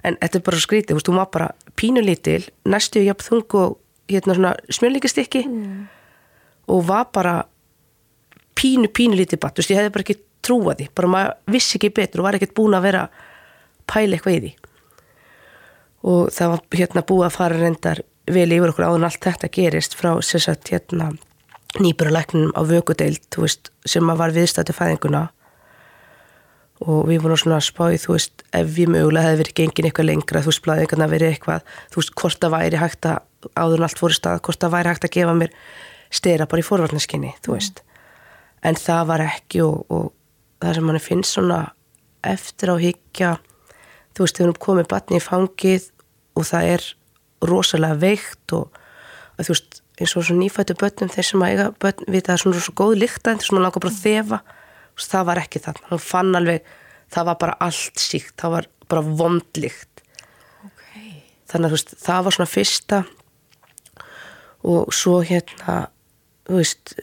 En 0.02 0.16
þetta 0.22 0.38
er 0.38 0.46
bara 0.46 0.62
skrítið, 0.64 0.94
þú 0.94 0.96
veist, 0.98 1.10
þú 1.10 1.16
maður 1.18 1.34
bara 1.36 1.50
pínulítil, 1.78 2.40
næstu 2.72 3.04
jafn 3.04 3.26
þung 3.26 3.58
og 3.60 3.76
hérna 4.12 4.36
svona 4.36 4.52
smjörlíkastykki 4.68 5.42
mm. 5.48 5.80
og 6.74 6.84
var 6.88 7.08
bara 7.14 7.34
pínu, 8.58 8.90
pínu 8.92 9.18
lítið 9.18 9.40
batt, 9.42 9.56
þú 9.56 9.62
veist, 9.62 9.72
ég 9.72 9.80
hefði 9.80 9.94
bara 9.94 10.06
ekki 10.06 10.18
trúa 10.42 10.76
því, 10.78 10.88
bara 10.96 11.12
maður 11.14 11.54
vissi 11.54 11.78
ekki 11.78 11.92
betur 11.94 12.22
og 12.22 12.28
var 12.28 12.38
ekkert 12.38 12.54
búin 12.58 12.76
að 12.76 12.86
vera 12.88 13.02
pæli 13.90 14.16
eitthvað 14.16 14.36
í 14.36 14.40
því. 14.42 14.52
Og 16.12 16.32
það 16.34 16.54
var 16.54 16.80
hérna 16.80 17.04
búið 17.06 17.28
að 17.28 17.36
fara 17.36 17.60
reyndar 17.60 18.02
vel 18.32 18.48
yfir 18.54 18.72
okkur 18.72 18.88
áðun 18.88 19.06
allt 19.06 19.22
þetta 19.22 19.50
gerist 19.54 19.94
frá 19.98 20.10
sérsagt 20.22 20.72
hérna 20.72 21.12
nýburalæknum 21.80 22.52
á 22.52 22.60
vökudeild, 22.68 23.22
þú 23.32 23.46
veist, 23.46 23.70
sem 23.88 24.10
að 24.10 24.20
var 24.20 24.34
viðstættu 24.34 24.74
fæðinguna 24.76 25.28
og 26.82 27.06
við 27.08 27.22
vorum 27.24 27.40
svona 27.40 27.60
spáið, 27.62 28.00
þú 28.06 28.16
veist, 28.16 28.44
ef 28.54 28.74
við 28.76 28.92
mögulega 28.94 29.28
hefði 29.28 29.42
verið 29.42 29.56
gengin 29.60 29.88
eitthvað 29.88 30.08
lengra, 30.10 30.42
þú 30.42 30.52
veist, 30.52 30.64
blæðingarna 30.66 31.08
verið 31.12 31.32
eitthvað, 31.34 31.72
þú 31.92 32.02
veist, 32.02 32.14
hvort 32.20 32.42
það 32.42 32.54
væri 32.56 32.82
hægt 32.82 33.08
að 33.10 33.52
áður 33.58 33.86
allt 33.86 34.02
fóru 34.02 34.16
stað, 34.16 34.42
hvort 34.46 34.60
það 34.62 34.74
væri 34.76 34.92
hægt 34.92 35.06
að 35.08 35.14
gefa 35.16 35.38
mér 35.38 35.56
stera 36.12 36.46
bara 36.46 36.62
í 36.62 36.66
forvarnaskinni, 36.66 37.32
þú 37.42 37.56
veist. 37.56 37.82
Mm 37.82 37.92
en 38.66 38.78
það 38.78 39.06
var 39.10 39.24
ekki 39.26 39.62
og, 39.64 39.82
og 39.90 40.10
það 40.62 40.76
sem 40.76 40.88
manni 40.88 41.02
finnst 41.02 41.36
svona 41.36 41.60
eftir 42.26 42.70
á 42.70 42.76
higgja 42.78 43.32
þú 44.14 44.24
veist, 44.24 44.38
þegar 44.38 44.52
hún 44.52 44.62
komið 44.66 44.90
batni 44.92 45.18
í 45.18 45.24
fangið 45.24 45.88
og 46.38 46.48
það 46.48 46.68
er 46.76 46.88
rosalega 47.50 47.98
veikt 48.02 48.54
og 48.56 48.82
að, 49.36 49.48
þú 49.48 49.54
veist, 49.54 49.80
eins 49.98 50.16
og 50.16 50.26
svona 50.26 50.44
nýfættu 50.44 50.78
börnum 50.78 51.12
þeir 51.12 51.28
sem 51.28 51.44
að 51.44 51.54
eiga 51.54 51.68
börn, 51.82 52.06
við 52.06 52.26
það 52.26 52.34
er 52.34 52.42
svona 52.44 52.62
svo 52.62 52.76
góð 52.78 52.98
líkta 53.02 53.34
það 55.00 55.26
var 55.30 55.40
ekki 55.42 55.62
það, 55.64 55.82
hún 55.90 56.02
fann 56.02 56.36
alveg 56.38 56.66
það 57.12 57.28
var 57.28 57.40
bara 57.40 57.56
allt 57.60 58.00
síkt, 58.00 58.34
það 58.40 58.54
var 58.56 58.68
bara 58.92 59.02
vondlíkt 59.22 60.04
okay. 60.66 61.10
þannig 61.50 61.76
að 61.76 61.96
það 62.02 62.26
var 62.26 62.36
svona 62.36 62.52
fyrsta. 62.52 63.02
Og 64.62 64.92
svo 64.94 65.18
hérna 65.26 65.88
þú 66.46 66.60
veist 66.60 66.94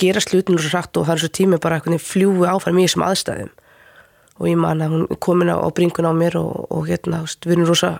gera 0.00 0.20
slutinu 0.22 0.60
svo 0.60 0.74
rætt 0.74 0.98
og 0.98 1.06
það 1.06 1.14
er 1.14 1.22
svo 1.22 1.32
tími 1.38 1.60
bara 1.62 1.78
eitthvað 1.78 2.04
fljúi 2.04 2.48
áfram 2.48 2.80
í 2.80 2.86
þessum 2.86 3.06
aðstæðum. 3.06 3.50
Og 4.40 4.48
ég 4.48 4.60
man 4.60 4.80
að 4.80 4.94
hún 4.94 5.20
komin 5.20 5.52
á, 5.52 5.56
á 5.60 5.68
bringun 5.76 6.08
á 6.08 6.12
mér 6.16 6.38
og, 6.40 6.64
og 6.72 6.86
hérna, 6.88 7.22
við 7.44 7.56
erum 7.56 7.68
rosa 7.68 7.90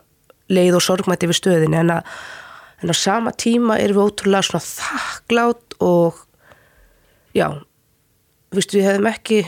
leið 0.50 0.78
og 0.78 0.85
sorgmætti 0.85 1.28
við 1.30 1.38
stöðinu 1.38 1.78
en, 1.82 1.92
að, 1.99 2.14
en 2.82 2.92
á 2.92 2.97
sama 2.97 3.32
tíma 3.37 3.78
erum 3.80 4.00
við 4.00 4.09
ótrúlega 4.09 4.49
svona 4.49 4.64
þakklátt 4.64 5.76
og 5.85 6.25
já 7.37 7.47
viðst, 8.54 8.75
við 8.75 8.88
hefðum 8.88 9.11
ekki 9.11 9.42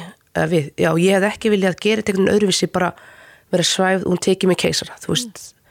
við, 0.52 0.70
já, 0.80 0.90
ég 0.98 1.16
hef 1.16 1.28
ekki 1.32 1.52
viljað 1.52 1.74
að 1.74 1.82
gera 1.86 2.04
eitthvað 2.04 2.36
öðruvísi 2.36 2.70
bara 2.72 2.92
vera 3.52 3.66
svæfð 3.66 4.06
og 4.06 4.14
hún 4.14 4.22
tekið 4.24 4.52
mig 4.52 4.62
keisara 4.62 4.96
þú 5.02 5.14
veist. 5.14 5.34
Mm 5.36 5.62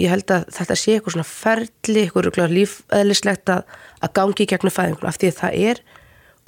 ég 0.00 0.10
held 0.12 0.32
að 0.32 0.48
þetta 0.54 0.76
sé 0.78 0.96
eitthvað 0.96 1.16
svona 1.16 1.28
ferli, 1.28 2.04
eitthvað 2.06 2.54
lífæðlislegt 2.54 3.52
að, 3.52 3.64
að 4.00 4.12
gangi 4.18 4.44
í 4.44 4.50
gegnum 4.50 4.74
fæðinguna 4.74 5.10
af 5.10 5.18
því 5.20 5.30
að 5.30 5.40
það 5.40 5.56
er 5.70 5.80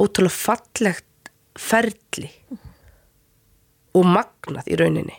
ótrúlega 0.02 0.36
fallegt 0.36 1.32
ferli 1.60 2.30
og 3.92 4.06
magnað 4.08 4.70
í 4.72 4.78
rauninni. 4.80 5.18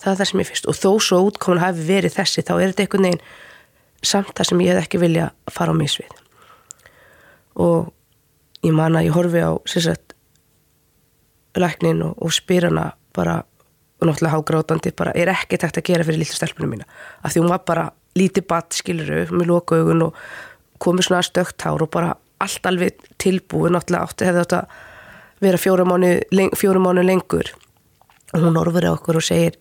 Það 0.00 0.12
er 0.12 0.20
það 0.20 0.30
sem 0.30 0.42
ég 0.42 0.50
fyrst 0.50 0.68
og 0.70 0.78
þó 0.78 0.90
svo 1.04 1.20
útkomin 1.28 1.62
hafi 1.62 1.84
verið 1.88 2.16
þessi 2.16 2.44
þá 2.44 2.54
er 2.56 2.72
þetta 2.72 2.86
einhvern 2.86 3.08
veginn 3.08 3.26
samt 4.04 4.32
það 4.36 4.50
sem 4.50 4.64
ég 4.64 4.72
hef 4.72 4.86
ekki 4.86 5.02
vilja 5.04 5.30
að 5.32 5.56
fara 5.56 5.76
á 5.76 5.80
misvið 5.80 6.16
og 7.64 7.92
ég 8.64 8.74
man 8.74 8.96
að 8.98 9.08
ég 9.08 9.16
horfi 9.16 9.42
á 9.44 9.52
sérsett 9.68 10.14
læknin 11.54 12.02
og, 12.02 12.16
og 12.18 12.32
spyr 12.34 12.68
hana 12.70 12.92
bara 13.14 13.42
og 14.00 14.08
náttúrulega 14.08 14.34
hágrátandi 14.34 14.92
bara 14.96 15.12
er 15.14 15.30
ekki 15.32 15.58
tægt 15.58 15.78
að 15.78 15.86
gera 15.86 16.04
fyrir 16.04 16.20
lítið 16.22 16.40
stelpunum 16.40 16.74
mína? 16.74 16.88
Af 17.22 17.32
því 17.32 17.44
hún 17.44 17.52
var 17.52 17.62
bara 17.66 17.84
lítið 18.18 18.46
batt 18.50 18.74
skiluru 18.76 19.22
með 19.30 19.48
lókaugun 19.48 20.02
og 20.08 20.18
komið 20.82 21.08
svona 21.08 21.22
stökt 21.24 21.62
hár 21.64 21.82
og 21.82 21.90
bara 21.94 22.14
allt 22.42 22.66
alveg 22.66 22.98
tilbúið. 23.22 23.72
Náttúrulega 23.74 24.08
átti 24.08 24.28
hefði 24.28 24.42
þetta 24.42 24.60
vera 25.44 25.60
fjóru 25.60 25.86
mánu, 25.88 26.10
leng, 26.34 26.52
fjóru 26.58 26.82
mánu 26.82 27.04
lengur. 27.06 27.52
Og 28.34 28.42
hún 28.42 28.58
orfur 28.58 28.84
á 28.84 28.92
okkur 28.92 29.20
og 29.20 29.24
segir 29.24 29.56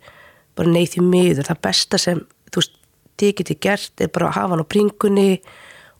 bara 0.58 0.74
neyð 0.74 0.96
því 0.96 1.06
miður 1.08 1.50
það 1.50 1.64
besta 1.68 2.02
sem 2.02 2.26
þú 2.50 2.62
veist 2.62 2.80
þið 3.22 3.36
getið 3.40 3.62
gert 3.62 4.02
er 4.02 4.12
bara 4.14 4.30
að 4.30 4.38
hafa 4.40 4.56
hann 4.56 4.66
á 4.66 4.72
bringunni 4.74 5.30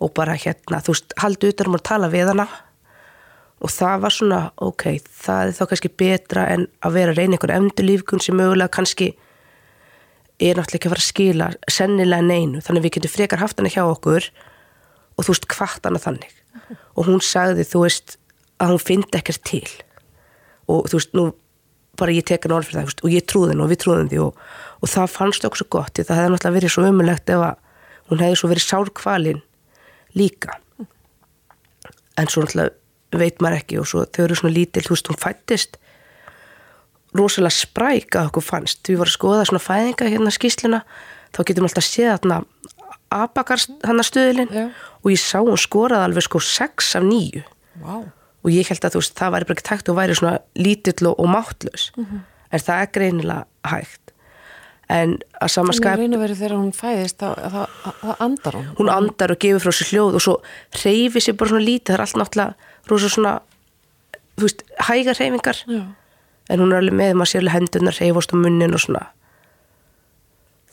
og 0.04 0.14
bara 0.18 0.36
hérna 0.38 0.82
þú 0.84 0.96
veist 0.96 1.16
haldi 1.22 1.54
utan 1.54 1.70
um 1.70 1.78
að 1.78 1.86
tala 1.90 2.10
við 2.14 2.32
hana 2.34 2.48
og 3.64 3.72
það 3.72 4.02
var 4.04 4.14
svona, 4.14 4.40
ok, 4.60 4.88
það 5.24 5.50
er 5.50 5.54
þá 5.58 5.64
kannski 5.72 5.92
betra 6.04 6.48
en 6.52 6.66
að 6.84 6.98
vera 6.98 7.14
að 7.14 7.22
reyna 7.22 7.38
einhver 7.38 7.54
endurlífkun 7.56 8.24
sem 8.24 8.36
mögulega 8.36 8.74
kannski 8.76 9.14
er 10.44 10.58
náttúrulega 10.58 10.80
ekki 10.80 10.90
að 10.90 10.94
fara 10.94 11.04
að 11.04 11.12
skila 11.12 11.48
sennilega 11.72 12.26
neinu, 12.28 12.64
þannig 12.66 12.84
við 12.84 12.96
getum 12.98 13.14
frekar 13.14 13.40
haft 13.40 13.62
hana 13.62 13.72
hjá 13.72 13.84
okkur 13.86 14.28
og 15.16 15.24
þú 15.24 15.36
veist 15.36 15.48
hvart 15.54 15.88
hana 15.88 16.02
þannig. 16.02 16.34
Okay. 16.54 16.78
og 16.94 17.08
hún 17.08 17.24
sagði 17.24 17.66
þú 17.66 17.86
veist 17.86 18.18
að 18.62 18.74
hún 18.74 18.84
fyndi 18.84 19.18
ekkert 19.18 19.42
til. 19.48 19.66
Og 20.70 20.86
þú 20.90 21.00
veist 21.00 21.16
nú 21.18 21.26
bara 22.00 22.14
ég 22.14 22.26
teka 22.28 22.50
náður 22.50 22.68
fyrir 22.68 22.80
það 22.80 22.90
veist, 22.90 23.02
og 23.06 23.14
ég 23.14 23.26
trúði 23.30 23.54
henn 23.54 23.64
og 23.64 23.72
við 23.72 23.82
trúðum 23.84 24.12
því 24.12 24.22
og, 24.24 24.44
og 24.82 24.92
það 24.92 25.12
fannst 25.14 25.48
okkur 25.48 25.62
svo 25.62 25.68
gott 25.76 26.00
það 26.00 26.20
hefði 26.20 26.34
náttúrulega 26.34 26.58
verið 26.58 26.74
svo 26.74 26.86
umulegt 26.90 27.34
ef 27.34 27.44
að 27.48 27.58
hún 28.12 28.24
hefði 28.24 28.40
svo 28.40 28.52
verið 28.52 28.66
sárkvalin 28.68 29.44
líka. 30.18 30.58
En 32.18 32.30
svo 32.30 32.46
náttúrulega 32.46 32.83
veit 33.22 33.42
maður 33.42 33.62
ekki 33.62 33.80
og 33.80 33.88
svo 33.90 34.06
þau 34.06 34.24
eru 34.26 34.36
svona 34.40 34.56
lítil, 34.56 34.84
þú 34.86 34.96
veist, 34.96 35.10
hún 35.12 35.22
fættist 35.22 35.80
rosalega 37.14 37.54
spræk 37.54 38.16
að 38.18 38.30
okkur 38.32 38.46
fannst, 38.46 38.82
við 38.88 38.98
vorum 39.02 39.12
að 39.12 39.18
skoða 39.18 39.46
svona 39.50 39.64
fæðinga 39.64 40.10
hérna 40.10 40.34
skýsluna, 40.34 40.82
þá 41.34 41.40
getum 41.50 41.68
alltaf 41.68 41.86
séð 41.86 42.16
þarna 42.16 42.40
abakarst 43.14 43.74
hann 43.86 44.02
að 44.02 44.10
stöðilinn 44.10 44.54
yeah. 44.54 44.84
og 45.04 45.14
ég 45.14 45.22
sá 45.22 45.40
hún 45.42 45.60
skoraði 45.60 46.08
alveg 46.08 46.26
sko 46.26 46.42
6 46.42 46.94
af 47.00 47.06
9 47.06 47.44
wow. 47.84 48.06
og 48.44 48.54
ég 48.54 48.70
held 48.70 48.88
að 48.88 48.96
þú 48.96 49.04
veist, 49.04 49.16
það 49.20 49.36
væri 49.36 49.50
bara 49.50 49.58
ekki 49.58 49.68
takt 49.70 49.92
og 49.92 50.00
væri 50.00 50.18
svona 50.18 50.36
lítill 50.58 51.10
og, 51.12 51.20
og 51.20 51.30
máttlaus 51.30 51.92
mm 51.96 52.06
-hmm. 52.06 52.24
en 52.52 52.60
það 52.60 52.82
er 52.82 52.94
greinilega 52.98 53.46
hægt 53.70 54.03
en 54.92 55.16
að 55.40 55.52
samanskap 55.54 56.02
þegar 56.02 56.56
hún 56.58 56.74
fæðist 56.76 57.22
þá 57.22 58.16
andar 58.20 58.60
hún. 58.60 58.70
Hún 58.78 58.92
andar 58.92 59.34
og 59.34 59.40
gefur 59.40 59.64
frá 59.64 59.76
sér 59.76 59.92
hljóð 59.94 60.20
og 60.20 60.24
svo 60.26 60.36
reyfi 60.84 61.24
sér 61.24 61.38
bara 61.40 61.54
svona 61.54 61.68
lítið, 61.68 61.94
það 61.94 61.98
er 61.98 62.06
allt 62.06 62.20
náttúrulega 62.22 62.72
rosa 62.92 63.10
svona 63.10 63.34
þú 64.38 64.48
veist, 64.48 64.64
hægar 64.88 65.20
reyfingar 65.20 65.60
Já. 65.68 65.84
en 66.50 66.64
hún 66.64 66.74
er 66.74 66.82
alveg 66.82 66.98
með 67.00 67.14
maður 67.20 67.32
sérlega 67.34 67.58
hendunar 67.58 68.00
reyfast 68.00 68.34
á 68.34 68.36
munnin 68.38 68.76
og 68.76 68.84
svona. 68.84 69.04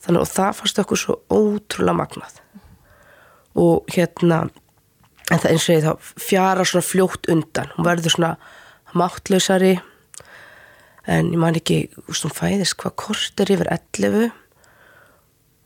Þannig 0.01 0.25
og 0.25 0.33
það 0.33 0.57
fannst 0.59 0.81
okkur 0.83 1.01
svo 1.01 1.19
ótrúlega 1.29 1.99
magnað. 1.99 2.41
Og 3.61 3.91
hérna 3.93 4.47
en 5.31 5.39
það 5.39 5.51
eins 5.53 5.69
og 5.69 5.77
ég 5.77 5.85
þá 5.85 6.11
fjara 6.25 6.67
svona 6.67 6.87
fljótt 6.87 7.29
undan. 7.31 7.71
Hún 7.77 7.87
verður 7.87 8.17
svona 8.17 8.33
máttlausari 8.97 9.77
en 11.07 11.33
ég 11.33 11.41
man 11.41 11.57
ekki 11.57 11.89
þú 11.95 12.07
veist, 12.11 12.27
hún 12.27 12.37
fæðist 12.37 12.77
hvað 12.81 12.97
kort 13.01 13.41
er 13.41 13.53
yfir 13.55 13.71
11 13.73 14.31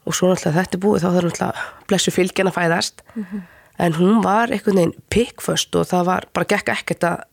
og 0.04 0.14
svo 0.16 0.30
náttúrulega 0.30 0.60
þetta 0.60 0.76
er 0.76 0.82
búið 0.84 1.02
þá 1.02 1.08
þarf 1.08 1.28
náttúrulega 1.28 1.66
blessu 1.90 2.14
fylgjan 2.14 2.50
að 2.50 2.58
fæðast 2.58 3.02
mm 3.14 3.24
-hmm. 3.24 3.40
en 3.78 3.94
hún 3.94 4.22
var 4.22 4.50
einhvern 4.50 4.76
veginn 4.76 4.98
pikkföst 5.10 5.76
og 5.76 5.86
það 5.86 6.04
var 6.04 6.28
bara 6.32 6.50
gekk 6.52 6.68
ekkert 6.68 7.04
að, 7.04 7.24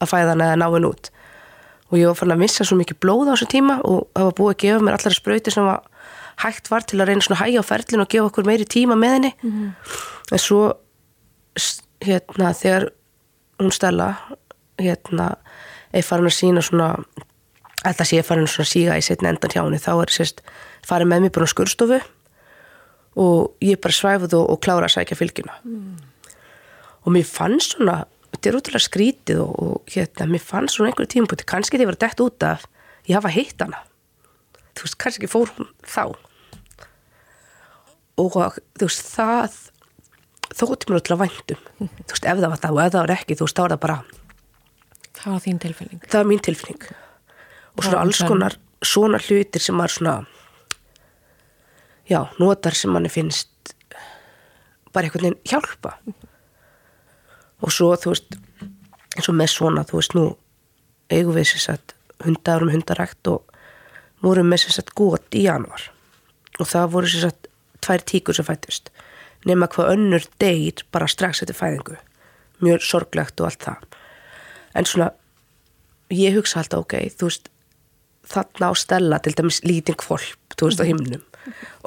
að 0.00 0.10
fæða 0.12 0.28
hana 0.28 0.44
eða 0.44 0.60
ná 0.62 0.68
henn 0.74 0.90
út 0.90 1.10
og 1.90 1.98
ég 1.98 2.06
var 2.06 2.14
fann 2.14 2.32
að 2.32 2.38
missa 2.38 2.64
svo 2.64 2.76
mikið 2.76 3.00
blóð 3.00 3.28
á 3.28 3.32
þessu 3.34 3.48
tíma 3.52 3.80
og 3.84 4.08
það 4.14 4.24
var 4.24 4.38
búið 4.38 4.54
að 4.54 4.60
gefa 4.62 4.84
mér 4.84 4.96
allar 4.96 5.14
sprauti 5.14 5.50
sem 5.50 5.64
var 5.64 5.82
hægt 6.42 6.70
var 6.70 6.80
til 6.80 7.00
að 7.00 7.08
reyna 7.08 7.20
svona 7.20 7.42
hægja 7.42 7.60
á 7.60 7.70
ferlinu 7.70 8.02
og 8.02 8.08
gefa 8.08 8.28
okkur 8.30 8.46
meiri 8.48 8.64
tíma 8.64 8.96
með 8.96 9.12
henni 9.16 9.32
mm. 9.42 9.74
en 10.32 10.38
svo 10.38 10.72
hérna 12.00 12.52
þegar 12.56 12.88
hún 13.60 13.72
stella 13.72 14.14
hérna 14.80 15.36
er 15.92 16.02
farin 16.02 16.30
að 16.30 16.38
sína 16.38 16.62
svona 16.64 16.96
alltaf 17.82 18.08
sé 18.08 18.22
farin 18.26 18.48
að 18.48 18.68
síga 18.68 18.98
í 18.98 19.04
setna 19.04 19.32
endan 19.32 19.52
hjá 19.52 19.62
henni 19.62 19.80
þá 19.82 19.92
er 19.96 20.14
sérst 20.14 20.42
farin 20.86 21.10
með 21.10 21.26
mér 21.26 21.34
bara 21.36 21.48
á 21.48 21.52
skurstofu 21.52 22.00
og 23.22 23.64
ég 23.64 23.80
bara 23.82 23.96
svæfði 23.96 24.38
og, 24.38 24.46
og 24.54 24.62
klára 24.64 24.88
að 24.88 24.96
sækja 24.96 25.18
fylgjuna 25.18 25.58
mm. 25.66 25.96
og 27.04 27.16
mér 27.16 27.28
fannst 27.28 27.76
svona 27.76 28.02
þetta 28.32 28.50
er 28.50 28.58
útrúlega 28.58 28.86
skrítið 28.86 29.40
og, 29.44 29.52
og 29.62 29.92
hérna, 29.94 30.28
mér 30.32 30.42
fannst 30.42 30.78
svona 30.78 30.90
einhverju 30.90 31.12
tímpúti, 31.12 31.46
kannski 31.48 31.80
ég 31.80 31.90
var 31.90 31.98
dætt 32.00 32.22
út 32.24 32.46
af 32.46 32.64
ég 33.06 33.16
hafa 33.18 33.32
heitt 33.34 33.60
hana. 33.60 33.82
Þú 34.72 34.86
veist, 34.86 34.98
kannski 35.02 35.28
fór 35.30 35.52
hún 35.56 35.68
þá. 35.84 36.16
Og 38.22 38.38
þú 38.78 38.88
veist, 38.88 39.12
það 39.12 39.58
þótti 40.56 40.88
mér 40.88 41.00
útrúlega 41.00 41.22
væntum 41.22 41.62
þú 41.78 42.10
veist, 42.12 42.26
ef 42.26 42.42
það 42.42 42.50
var 42.50 42.60
það 42.64 42.74
og 42.74 42.82
ef 42.82 42.92
það 42.92 43.00
var 43.00 43.14
ekki 43.14 43.38
þú 43.38 43.46
veist, 43.46 43.56
þá 43.56 43.62
var 43.62 43.74
það 43.74 43.82
bara 43.86 43.98
það 45.22 45.30
var 45.32 45.44
þín 45.46 45.62
tilfinning. 45.62 46.02
Það 46.08 46.18
var 46.18 46.30
mín 46.32 46.44
tilfinning 46.44 46.90
og 47.76 47.84
svona 47.84 48.02
alls 48.02 48.22
konar 48.28 48.56
svona 48.82 49.20
hlutir 49.22 49.62
sem 49.62 49.78
var 49.78 49.92
svona 49.92 50.22
já, 52.10 52.26
notar 52.38 52.74
sem 52.74 52.90
manni 52.92 53.08
finnst 53.08 53.74
bara 54.92 55.06
einhvern 55.06 55.30
veginn 55.30 55.48
hjálpa. 55.48 55.96
Og 57.62 57.72
svo 57.72 57.94
þú 57.96 58.12
veist 58.12 58.34
eins 59.16 59.28
og 59.28 59.38
með 59.38 59.52
svona 59.54 59.84
þú 59.88 60.00
veist 60.00 60.16
nú 60.18 60.26
eigum 61.12 61.36
við 61.36 61.52
sér 61.52 61.64
satt 61.68 61.94
hundarum 62.24 62.72
hundarækt 62.72 63.30
og 63.32 63.56
vorum 64.22 64.50
með 64.50 64.64
sér 64.64 64.78
satt 64.78 64.92
gótt 64.98 65.34
í 65.38 65.46
januar 65.46 65.88
og 66.60 66.68
það 66.68 66.92
voru 66.94 67.10
sér 67.10 67.28
satt 67.28 67.48
tvær 67.82 68.04
tíkur 68.06 68.36
sem 68.36 68.46
fættist 68.46 68.92
nema 69.48 69.68
hvað 69.70 69.94
önnur 69.96 70.26
deyr 70.40 70.84
bara 70.94 71.08
strax 71.10 71.42
eftir 71.42 71.58
fæðingu. 71.58 71.96
Mjög 72.62 72.84
sorglegt 72.86 73.40
og 73.40 73.48
allt 73.48 73.64
það. 73.64 73.86
En 74.78 74.86
svona 74.86 75.08
ég 76.14 76.36
hugsa 76.36 76.60
alltaf 76.60 76.84
ok, 76.84 76.94
þú 77.18 77.30
veist 77.30 77.51
þarna 78.28 78.70
á 78.70 78.72
stella 78.78 79.18
til 79.22 79.34
dæmis 79.38 79.62
lítinn 79.66 79.98
kvolp 79.98 80.56
þú 80.56 80.68
veist 80.68 80.82
á 80.82 80.86
himnum 80.86 81.22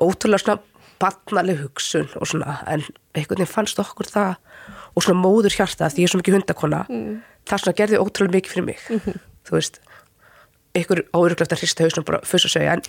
ótrúlega 0.02 0.44
svona 0.44 0.60
batnaleg 1.00 1.60
hugsun 1.64 2.10
og 2.20 2.28
svona 2.28 2.60
en 2.72 2.84
einhvern 3.16 3.42
veginn 3.42 3.52
fannst 3.52 3.80
okkur 3.80 4.10
það 4.12 4.36
og 4.96 5.04
svona 5.04 5.22
móður 5.22 5.56
hjarta 5.56 5.90
því 5.92 6.04
ég 6.04 6.10
er 6.10 6.14
svo 6.14 6.22
mikið 6.22 6.38
hundakonna 6.40 6.84
mm. 6.88 7.16
það 7.50 7.64
svona 7.64 7.80
gerði 7.80 8.02
ótrúlega 8.02 8.38
mikið 8.40 8.54
fyrir 8.54 8.66
mig 8.66 8.80
mm 8.90 9.00
-hmm. 9.00 9.20
þú 9.48 9.58
veist 9.58 9.80
ykkur 10.76 11.04
áuruglega 11.14 11.56
að 11.56 11.62
hrista 11.62 11.84
hausnum 11.84 12.06
bara 12.06 12.24
fyrst 12.24 12.50
að 12.50 12.56
segja 12.56 12.74
en 12.74 12.82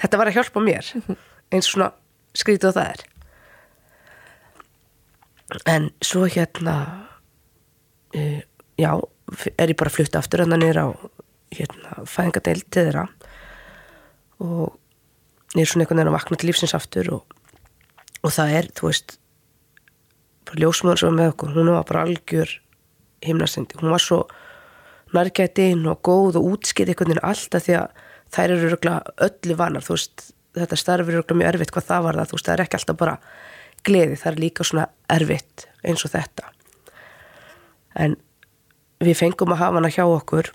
þetta 0.00 0.18
var 0.18 0.26
að 0.26 0.36
hjálpa 0.36 0.60
mér 0.60 0.86
mm 0.94 1.02
-hmm. 1.06 1.16
eins 1.52 1.66
og 1.68 1.72
svona 1.72 1.92
skrítið 2.34 2.70
á 2.70 2.76
það 2.78 2.90
er 2.90 3.00
en 5.66 5.90
svo 6.02 6.26
hérna 6.26 6.74
uh, 8.14 8.40
já 8.78 8.92
er 9.58 9.68
ég 9.70 9.76
bara 9.76 9.90
að 9.90 9.96
flutta 9.96 10.18
aftur 10.18 10.40
en 10.40 10.50
þannig 10.50 10.68
er 10.68 10.80
á 10.84 10.88
hérna 11.54 12.04
fæðingadeild 12.08 12.66
til 12.68 12.84
þeirra 12.88 13.06
og 14.44 14.76
ég 15.56 15.64
er 15.64 15.70
svona 15.70 15.84
einhvern 15.84 16.02
veginn 16.02 16.12
að 16.12 16.18
vakna 16.18 16.38
til 16.38 16.50
lífsins 16.50 16.76
aftur 16.76 17.12
og, 17.18 17.38
og 18.22 18.34
það 18.34 18.54
er, 18.60 18.70
þú 18.76 18.90
veist 18.90 19.18
ljósmaður 20.58 21.02
sem 21.02 21.10
var 21.10 21.18
með 21.18 21.32
okkur, 21.34 21.54
hún 21.56 21.72
var 21.74 21.86
bara 21.88 22.04
algjör 22.06 22.52
himnastindi, 23.24 23.80
hún 23.80 23.92
var 23.92 24.02
svo 24.02 24.22
nærgætinn 25.16 25.86
og 25.88 26.00
góð 26.04 26.38
og 26.40 26.52
útskilt 26.54 26.92
einhvern 26.92 27.12
veginn 27.12 27.26
alltaf 27.26 27.64
því 27.66 27.78
að 27.80 28.04
þær 28.34 28.54
eru 28.54 28.78
öllu 28.78 29.56
vanar, 29.56 29.84
þú 29.84 29.96
veist 29.96 30.28
þetta 30.58 30.78
starfir 30.78 31.18
eru 31.18 31.36
mjög 31.36 31.52
erfitt 31.52 31.72
hvað 31.74 31.88
það 31.88 32.06
var 32.06 32.18
það 32.18 32.30
þú 32.30 32.38
veist 32.38 32.48
það 32.48 32.54
er 32.54 32.62
ekki 32.64 32.78
alltaf 32.78 32.98
bara 33.00 33.16
gleði 33.86 34.16
það 34.18 34.30
er 34.30 34.40
líka 34.42 34.66
svona 34.66 34.86
erfitt 35.12 35.66
eins 35.86 36.04
og 36.04 36.12
þetta. 36.12 36.48
En 37.98 38.16
við 39.04 39.18
fengum 39.18 39.54
að 39.54 39.62
hafa 39.62 39.78
hana 39.78 39.92
hjá 39.92 40.04
okkur 40.06 40.50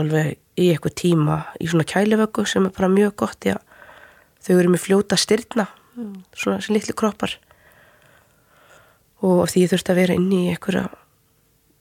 alveg 0.00 0.36
í 0.60 0.68
eitthvað 0.70 0.96
tíma 1.00 1.38
í 1.60 1.68
svona 1.70 1.86
kælivöggu 1.88 2.44
sem 2.46 2.66
er 2.66 2.74
bara 2.76 2.92
mjög 2.92 3.16
gott 3.24 3.40
því 3.42 3.54
að 3.54 3.62
þau 4.44 4.54
eru 4.58 4.74
með 4.74 4.84
fljóta 4.84 5.18
styrna 5.18 5.66
mm. 5.96 6.14
svona 6.36 6.60
sem 6.62 6.76
litli 6.76 6.94
kroppar 6.96 7.38
og 9.24 9.46
því 9.50 9.64
ég 9.64 9.72
þurfti 9.72 9.94
að 9.94 10.00
vera 10.02 10.16
inn 10.18 10.30
í 10.34 10.42
einhverja 10.52 10.88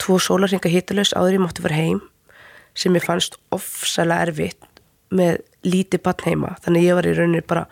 tvo 0.01 0.19
sólarhinga 0.21 0.71
hitalus 0.71 1.13
áður 1.15 1.37
ég 1.37 1.43
mátti 1.43 1.65
vera 1.65 1.79
heim 1.79 2.01
sem 2.77 2.95
ég 2.97 3.05
fannst 3.05 3.37
ofsalega 3.53 4.29
erfitt 4.29 4.81
með 5.13 5.41
lítið 5.67 6.03
bann 6.05 6.25
heima 6.25 6.53
þannig 6.63 6.87
ég 6.87 6.97
var 6.97 7.07
í 7.07 7.15
rauninni 7.17 7.43
bara 7.45 7.65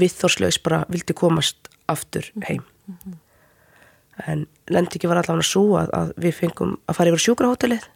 viðþórslaus 0.00 0.60
bara 0.64 0.82
vildi 0.92 1.16
komast 1.16 1.70
aftur 1.90 2.26
heim 2.48 2.62
mm 2.62 2.96
-hmm. 2.96 3.16
en 4.26 4.46
Lendiki 4.68 5.08
var 5.08 5.16
allavega 5.16 5.42
svo 5.42 5.78
að, 5.78 5.88
að 5.92 6.12
við 6.16 6.34
fengum 6.34 6.76
að 6.86 6.96
fara 6.96 7.10
yfir 7.10 7.24
sjúkrahótelið 7.24 7.88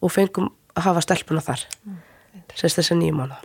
og 0.00 0.12
fengum 0.12 0.52
að 0.74 0.86
hafa 0.88 1.04
stelpuna 1.04 1.42
þar. 1.44 1.66
Mm, 1.86 1.98
sérst 2.54 2.80
þess 2.80 2.94
að 2.94 3.02
nýjum 3.02 3.24
ána 3.24 3.40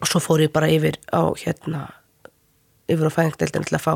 og 0.00 0.08
svo 0.08 0.20
fór 0.22 0.40
ég 0.44 0.52
bara 0.52 0.70
yfir 0.72 0.96
á 1.12 1.28
hérna 1.36 1.82
yfir 2.90 3.10
á 3.10 3.12
fæðingdeildin 3.14 3.66
til 3.68 3.76
að 3.76 3.84
fá 3.84 3.94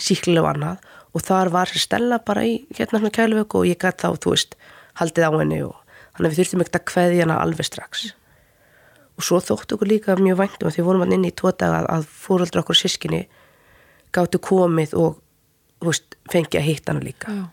síklilega 0.00 0.52
annað. 0.52 0.82
Og 1.14 1.22
þar 1.22 1.50
var 1.54 1.70
stella 1.70 2.18
bara 2.18 2.42
í 2.42 2.56
hérna 2.74 2.98
svona 2.98 3.14
kæluvöku 3.14 3.62
og 3.62 3.68
ég 3.70 3.78
gæti 3.78 4.02
þá, 4.02 4.18
þú 4.18 4.34
veist, 4.34 4.56
haldið 4.98 5.28
á 5.30 5.32
henni 5.38 5.60
og 5.62 5.76
þannig 6.16 6.26
að 6.26 6.32
við 6.32 6.40
þurftum 6.40 6.64
ekkert 6.64 6.78
að 6.80 6.86
kveði 6.90 7.20
hana 7.22 7.40
alveg 7.42 7.68
strax. 7.68 8.04
Og 9.14 9.26
svo 9.28 9.38
þóttu 9.38 9.76
okkur 9.76 9.92
líka 9.92 10.16
mjög 10.18 10.40
væntum 10.42 10.68
að 10.68 10.76
því 10.76 10.86
vorum 10.88 11.04
hann 11.04 11.14
inn 11.14 11.28
í 11.28 11.34
tvo 11.38 11.52
daga 11.54 11.84
að 11.86 12.08
fóröldra 12.10 12.64
okkur 12.64 12.80
sískinni 12.80 13.22
gáttu 14.14 14.40
komið 14.42 14.96
og 14.98 15.20
veist, 15.84 16.18
fengi 16.32 16.58
að 16.58 16.66
hitta 16.66 16.92
hana 16.92 17.06
líka. 17.06 17.30
Já. 17.30 17.44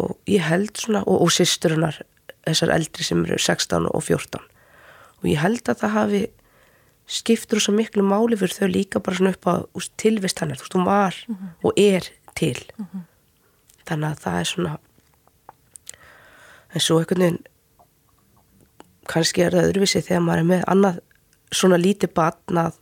og 0.00 0.16
ég 0.30 0.44
held 0.46 0.78
svona 0.78 1.02
og, 1.02 1.26
og 1.26 1.32
sýsturinnar 1.34 2.00
þessar 2.52 2.74
eldri 2.76 3.06
sem 3.06 3.24
eru 3.24 3.38
16 3.38 3.88
og 3.90 4.04
14 4.04 4.40
og 5.20 5.28
ég 5.28 5.40
held 5.42 5.68
að 5.68 5.82
það 5.82 5.96
hafi 5.96 6.22
skiptur 7.10 7.60
svo 7.62 7.74
miklu 7.74 8.04
máli 8.06 8.38
fyrir 8.38 8.56
þau 8.56 8.70
líka 8.70 9.02
bara 9.02 9.18
svona 9.18 9.34
upp 9.34 9.48
á 9.50 9.54
tilvist 9.98 10.40
hennar, 10.40 10.58
þú 10.60 10.64
veist, 10.64 10.74
hún 10.74 10.86
var 10.86 11.14
mm 11.26 11.34
-hmm. 11.34 11.48
og 11.62 11.72
er 11.76 12.04
til 12.34 12.60
mm 12.78 12.86
-hmm. 12.86 13.02
þannig 13.86 14.10
að 14.10 14.20
það 14.24 14.40
er 14.40 14.44
svona 14.44 14.78
en 16.74 16.80
svo 16.80 16.98
einhvern 16.98 17.20
veginn 17.20 17.44
kannski 19.10 19.42
er 19.42 19.52
það 19.52 19.68
öðruvísi 19.70 20.02
þegar 20.02 20.22
maður 20.22 20.38
er 20.38 20.44
með 20.44 20.64
annað 20.66 21.00
svona 21.52 21.76
lítið 21.76 22.14
batn 22.14 22.58
að 22.58 22.74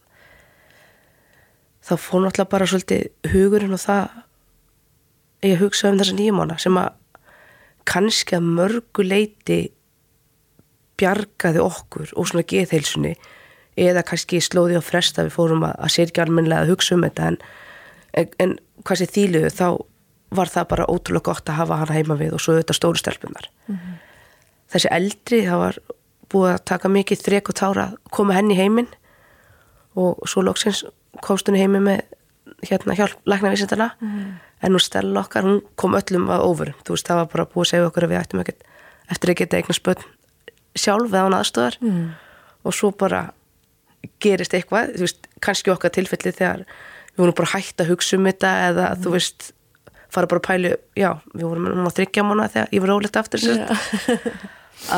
þá 1.87 1.97
fór 1.97 2.21
náttúrulega 2.21 2.53
bara 2.53 2.67
svolítið 2.67 3.33
hugurinn 3.33 3.73
og 3.73 3.81
það 3.81 4.09
ég 5.43 5.61
hugsa 5.61 5.89
um 5.89 5.99
þessa 5.99 6.17
nýjumána 6.19 6.59
sem 6.59 6.77
að 6.77 6.93
kannski 7.85 8.37
að 8.37 8.49
mörgu 8.59 9.05
leiti 9.07 9.59
bjargaði 10.99 11.61
okkur 11.63 12.15
og 12.17 12.29
svona 12.29 12.47
geðheilsunni 12.49 13.15
eða 13.79 14.03
kannski 14.07 14.41
slóði 14.43 14.79
á 14.79 14.83
fresta 14.83 15.25
við 15.27 15.37
fórum 15.37 15.67
að, 15.69 15.77
að 15.79 15.95
sér 15.95 16.11
ekki 16.11 16.25
almenlega 16.25 16.65
að 16.65 16.73
hugsa 16.73 16.97
um 16.97 17.05
þetta 17.07 17.29
en, 17.31 17.39
en, 18.19 18.33
en 18.43 18.57
hvað 18.83 19.01
sé 19.01 19.09
þýluðu 19.15 19.53
þá 19.55 19.69
var 20.39 20.53
það 20.53 20.69
bara 20.73 20.89
ótrúlega 20.91 21.31
gott 21.31 21.49
að 21.49 21.61
hafa 21.63 21.79
hann 21.83 21.95
heima 21.95 22.19
við 22.19 22.35
og 22.37 22.43
svo 22.43 22.57
auðvitað 22.57 22.79
stóru 22.81 23.01
stelpunar 23.01 23.49
mm 23.69 23.75
-hmm. 23.77 23.97
þessi 24.75 24.93
eldri 24.93 25.41
það 25.47 25.63
var 25.65 25.79
búið 26.29 26.53
að 26.53 26.65
taka 26.73 26.89
mikið 26.93 27.25
þrek 27.25 27.49
og 27.49 27.59
tára 27.61 27.85
að 27.89 27.97
koma 28.11 28.37
henni 28.37 28.59
heiminn 28.59 28.91
og 29.97 30.29
svo 30.29 30.43
lóksins 30.43 30.85
komst 31.25 31.49
henni 31.49 31.63
heimi 31.63 31.81
með 31.81 32.03
hérna 32.67 32.95
hjálp 32.99 33.19
læknavísindana 33.27 33.91
mm 34.01 34.09
-hmm. 34.09 34.33
en 34.63 34.73
nú 34.73 34.79
stella 34.79 35.21
okkar, 35.21 35.45
hún 35.45 35.61
kom 35.77 35.95
öllum 35.95 36.29
að 36.29 36.45
ofur 36.51 36.75
þú 36.85 36.91
veist 36.97 37.09
það 37.09 37.17
var 37.17 37.27
bara 37.27 37.45
búið 37.45 37.65
að 37.67 37.71
segja 37.71 37.87
okkur 37.87 38.05
að 38.05 38.11
við 38.11 38.21
ættum 38.21 38.41
ekkert 38.41 38.63
eftir 39.11 39.31
að 39.31 39.37
geta 39.37 39.57
eignar 39.57 39.75
spöld 39.75 40.03
sjálf 40.77 41.13
eða 41.13 41.27
án 41.27 41.39
aðstöðar 41.39 41.77
mm 41.81 41.91
-hmm. 41.91 42.11
og 42.65 42.75
svo 42.75 42.91
bara 42.91 43.33
gerist 44.23 44.55
eitthvað, 44.55 44.95
þú 44.95 45.05
veist, 45.07 45.27
kannski 45.41 45.71
okkar 45.71 45.91
tilfelli 45.91 46.33
þegar 46.33 46.65
við 47.15 47.23
vorum 47.23 47.35
bara 47.35 47.53
hægt 47.55 47.81
að 47.81 47.91
hugsa 47.93 48.17
um 48.17 48.27
þetta 48.29 48.53
eða 48.69 48.85
mm. 48.95 49.03
þú 49.03 49.15
veist 49.17 49.53
fara 50.15 50.27
bara 50.31 50.41
að 50.41 50.47
pælu, 50.49 50.77
já, 50.97 51.11
við 51.35 51.45
vorum 51.45 51.89
á 51.89 51.91
þryggja 51.91 52.25
mánu 52.25 52.47
þegar 52.49 52.69
ég 52.73 52.85
var 52.85 52.95
ólegt 52.95 53.17
aftur 53.21 53.41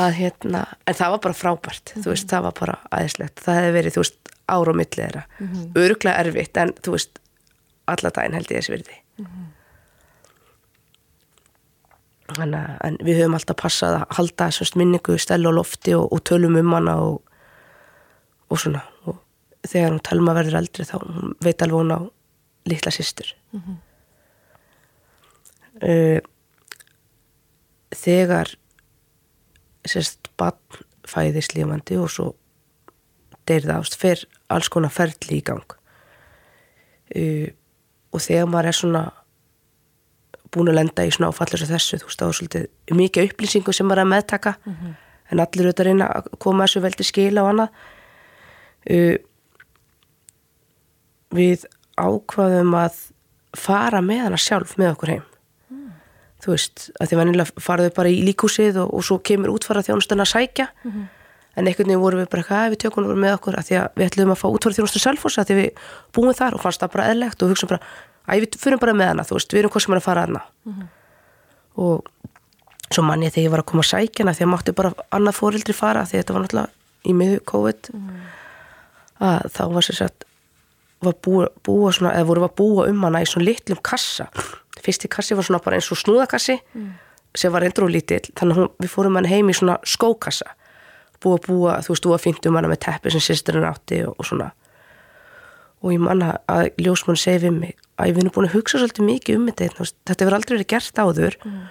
að 0.01 0.11
hérna, 0.19 0.67
en 0.87 0.99
það 0.99 1.15
var 1.15 1.23
bara 1.25 1.39
frábært, 1.41 1.95
þú 1.97 2.13
veist, 2.13 2.29
það 2.31 2.47
var 2.47 2.57
bara 2.61 2.77
aðeinslegt, 2.91 3.41
það 3.41 3.59
hefði 3.59 3.73
verið, 3.79 3.97
þú 3.97 4.05
veist, 4.05 4.33
ára 4.51 4.73
og 4.73 4.79
millið 4.79 5.01
þeirra, 5.01 5.25
mm. 5.39 5.65
öruglega 5.81 6.25
erfitt 6.25 6.61
en 6.61 6.75
þú 6.85 6.95
veist, 6.97 7.20
alla 7.95 8.13
daginn 8.17 8.37
held 8.39 8.51
ég 8.51 8.61
þessi 8.61 8.75
verði 8.77 8.99
þannig 12.31 12.61
að 12.87 13.01
við 13.03 13.19
höfum 13.19 13.35
alltaf 13.35 13.59
passað 13.59 13.97
að 13.99 14.13
halda 14.19 14.51
þessast 14.51 14.77
minningu 14.79 15.17
stælu 15.19 15.51
á 15.51 15.59
lofti 15.59 15.97
og, 15.99 16.07
og 16.15 16.23
tölum 16.29 16.59
um 16.61 16.77
hana 16.77 16.95
og 17.03 17.19
og 18.51 18.59
svona. 18.59 18.83
Og 19.07 19.19
þegar 19.67 19.95
hún 19.95 20.03
talma 20.05 20.35
verður 20.37 20.59
eldri 20.61 20.87
þá 20.89 20.97
veit 21.45 21.63
alveg 21.63 21.79
hún 21.79 21.95
á 21.95 22.01
litla 22.69 22.93
sýstur 22.93 23.33
mm 23.53 23.61
-hmm. 23.61 23.77
uh, 25.89 26.21
þegar 27.97 28.55
sérst 29.89 30.31
bann 30.37 30.59
fæðist 31.09 31.55
lífandi 31.55 31.97
og 31.97 32.11
svo 32.11 32.35
deyrða 33.47 33.81
ást 33.81 33.97
fer 33.97 34.27
alls 34.49 34.69
konar 34.69 34.91
ferli 34.91 35.39
í 35.39 35.43
gang. 35.45 35.73
Uh, 37.17 37.49
og 38.11 38.23
þegar 38.25 38.51
maður 38.51 38.71
er 38.71 38.79
svona 38.81 39.05
búin 40.51 40.71
að 40.71 40.79
lenda 40.81 41.07
í 41.07 41.13
svona 41.15 41.31
áfallis 41.31 41.65
og 41.65 41.71
þessu, 41.71 42.01
þú 42.01 42.09
veist, 42.09 42.21
þá 42.21 42.27
er 42.27 42.37
svolítið 42.39 42.97
mikið 42.99 43.29
upplýsingu 43.29 43.75
sem 43.75 43.87
maður 43.87 44.03
er 44.03 44.07
að 44.07 44.13
meðtaka 44.15 44.55
mm 44.59 44.73
-hmm. 44.73 44.95
en 45.31 45.41
allir 45.41 45.67
auðvitað 45.67 45.87
reyna 45.87 46.07
að 46.07 46.31
koma 46.39 46.65
þessu 46.65 46.81
veldi 46.81 47.05
skila 47.05 47.43
og 47.43 47.51
annað 47.51 47.69
uh, 48.91 49.17
við 51.31 51.67
ákvaðum 51.97 52.75
að 52.75 52.95
fara 53.57 54.01
með 54.01 54.25
hana 54.25 54.37
sjálf 54.37 54.77
með 54.79 54.93
okkur 54.95 55.09
heim 55.09 55.23
mm. 55.71 55.93
þú 56.43 56.51
veist, 56.51 56.91
að 57.01 57.09
því 57.09 57.17
vanilega 57.17 57.63
faraðu 57.63 57.95
bara 57.95 58.09
í 58.09 58.23
líkúsið 58.27 58.83
og, 58.83 58.95
og 58.95 59.05
svo 59.05 59.19
kemur 59.19 59.55
útfara 59.55 59.83
þjónustan 59.83 60.21
að 60.21 60.33
sækja 60.35 60.69
mm 60.85 60.91
-hmm. 60.91 61.07
En 61.61 61.69
einhvern 61.69 61.91
veginn 61.91 62.03
vorum 62.03 62.23
við 62.23 62.31
bara 62.33 62.43
eitthvað, 62.43 62.71
við 62.73 62.81
tökum 62.85 63.09
við 63.11 63.21
með 63.25 63.35
okkur 63.37 63.59
að 63.61 63.67
því 63.69 63.77
að 63.81 63.99
við 64.01 64.07
ætlum 64.09 64.33
að 64.35 64.41
fá 64.41 64.47
útfara 64.51 64.77
þjónustan 64.79 65.05
sjálf 65.05 65.27
að 65.31 65.51
því 65.51 65.59
við 65.59 65.85
búum 66.17 66.33
þar 66.41 66.57
og 66.57 66.65
fannst 66.65 66.83
það 66.83 66.95
bara 66.95 67.09
eðlegt 67.13 67.45
og 67.45 67.53
hugsaum 67.53 67.71
bara 67.71 67.83
að 68.31 68.45
við 68.45 68.59
fyrir 68.63 68.81
bara 68.81 68.97
með 68.97 69.13
hana, 69.13 69.27
þú 69.27 69.37
veist, 69.37 69.53
við 69.53 69.63
erum 69.63 69.75
hvað 69.75 69.85
sem 69.85 69.95
er 69.95 70.01
að 70.01 70.07
fara 70.07 70.25
hana 70.27 70.43
mm 70.65 70.73
-hmm. 70.73 70.89
og 71.85 72.05
svo 72.91 73.03
mann 73.03 73.23
ég 73.23 73.33
þegar 73.33 73.47
ég 73.47 73.51
var 73.51 73.63
að 73.63 73.71
koma 73.71 73.83
að 73.83 73.93
sækja 73.93 74.25
hana 74.25 74.35
því 74.35 74.45
að 74.45 74.53
mátti 74.53 74.73
bara 74.73 74.93
annað 75.11 75.39
fórildri 75.39 75.75
fara 75.75 76.05
því 76.05 76.17
þetta 76.19 76.33
var 76.35 76.43
náttúrulega 76.43 76.71
í 77.05 77.13
miðu 77.15 77.41
COVID 77.45 77.91
mm 77.93 78.01
-hmm. 78.01 78.21
að 79.21 79.41
þá 79.57 79.63
var 79.75 79.83
sér 79.83 79.97
satt 79.97 80.25
var 81.01 81.15
búa, 81.25 81.49
búa 81.65 81.93
svona, 81.93 82.13
eða 82.15 82.29
voru 82.29 82.45
að 82.45 82.57
búa 82.57 82.89
um 82.89 83.05
hana 83.05 83.23
í 83.23 83.27
svona 83.27 83.45
litlum 83.45 83.79
kassa 83.83 84.29
fyrsti 84.81 85.09
kassi 85.09 85.37
var 85.37 85.45
svona 85.45 85.63
bara 85.65 85.77
eins 85.77 85.91
og 85.93 85.99
snúðakassi 85.99 86.59
mm. 86.75 86.91
sem 87.35 87.53
var 87.53 87.65
endur 87.65 87.85
og 87.85 87.91
lítill 87.91 88.33
þannig 88.35 88.57
að 88.57 88.61
hún, 88.61 88.71
við 88.79 88.91
fórum 88.93 89.17
hann 89.17 89.31
heim 89.31 89.51
í 89.51 89.57
svona 89.57 89.79
skókassa 89.85 90.45
búa 91.21 91.39
búa, 91.45 91.79
þú 91.85 91.95
veist, 91.95 92.07
þú 92.07 92.15
að 92.17 92.25
fyndu 92.25 92.51
um 92.51 92.59
hana 92.59 92.71
með 92.71 92.83
teppi 92.87 93.13
sem 93.15 93.25
sýsturinn 93.25 93.69
átti 93.69 94.03
og, 94.07 94.17
og 94.17 94.29
svona 94.29 94.51
og 95.81 95.95
ég 95.95 96.03
manna 96.03 96.35
að 96.51 96.75
ljósmann 96.81 97.19
segi 97.19 97.47
við 97.47 97.57
mig 97.57 97.77
að 98.01 98.13
við 98.13 98.23
erum 98.23 98.35
búin 98.35 98.49
að 98.51 98.57
hugsa 98.59 98.81
svolítið 98.81 99.07
mikið 99.07 99.39
um 99.39 99.47
þetta 99.49 99.87
þetta 100.09 100.27
verður 100.27 100.37
aldrei 100.39 100.55
verið 100.57 100.71
gert 100.75 101.01
áður 101.01 101.37
mm. 101.41 101.63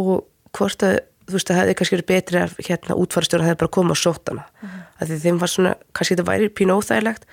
og 0.00 0.12
hvort 0.56 0.84
að 0.84 0.98
þú 1.28 1.36
veist 1.36 1.50
að 1.50 1.54
það 1.54 1.62
hefði 1.62 1.76
kannski 1.78 1.96
verið 1.96 2.10
betri 2.10 2.40
að 2.42 2.56
hérna 2.66 2.98
útfarastjóra 3.00 3.46
hefði 3.46 3.60
bara 3.62 3.74
komið 3.76 3.96
á 3.96 4.02
sótana 4.02 4.44
mm. 4.60 4.78
að 5.00 5.14
þeim 5.24 5.40
var 5.40 5.52
svona, 5.52 5.74
kannski 5.96 6.16
þetta 6.16 6.28
væri 6.28 6.50
pín 6.52 6.74
óþægilegt 6.74 7.28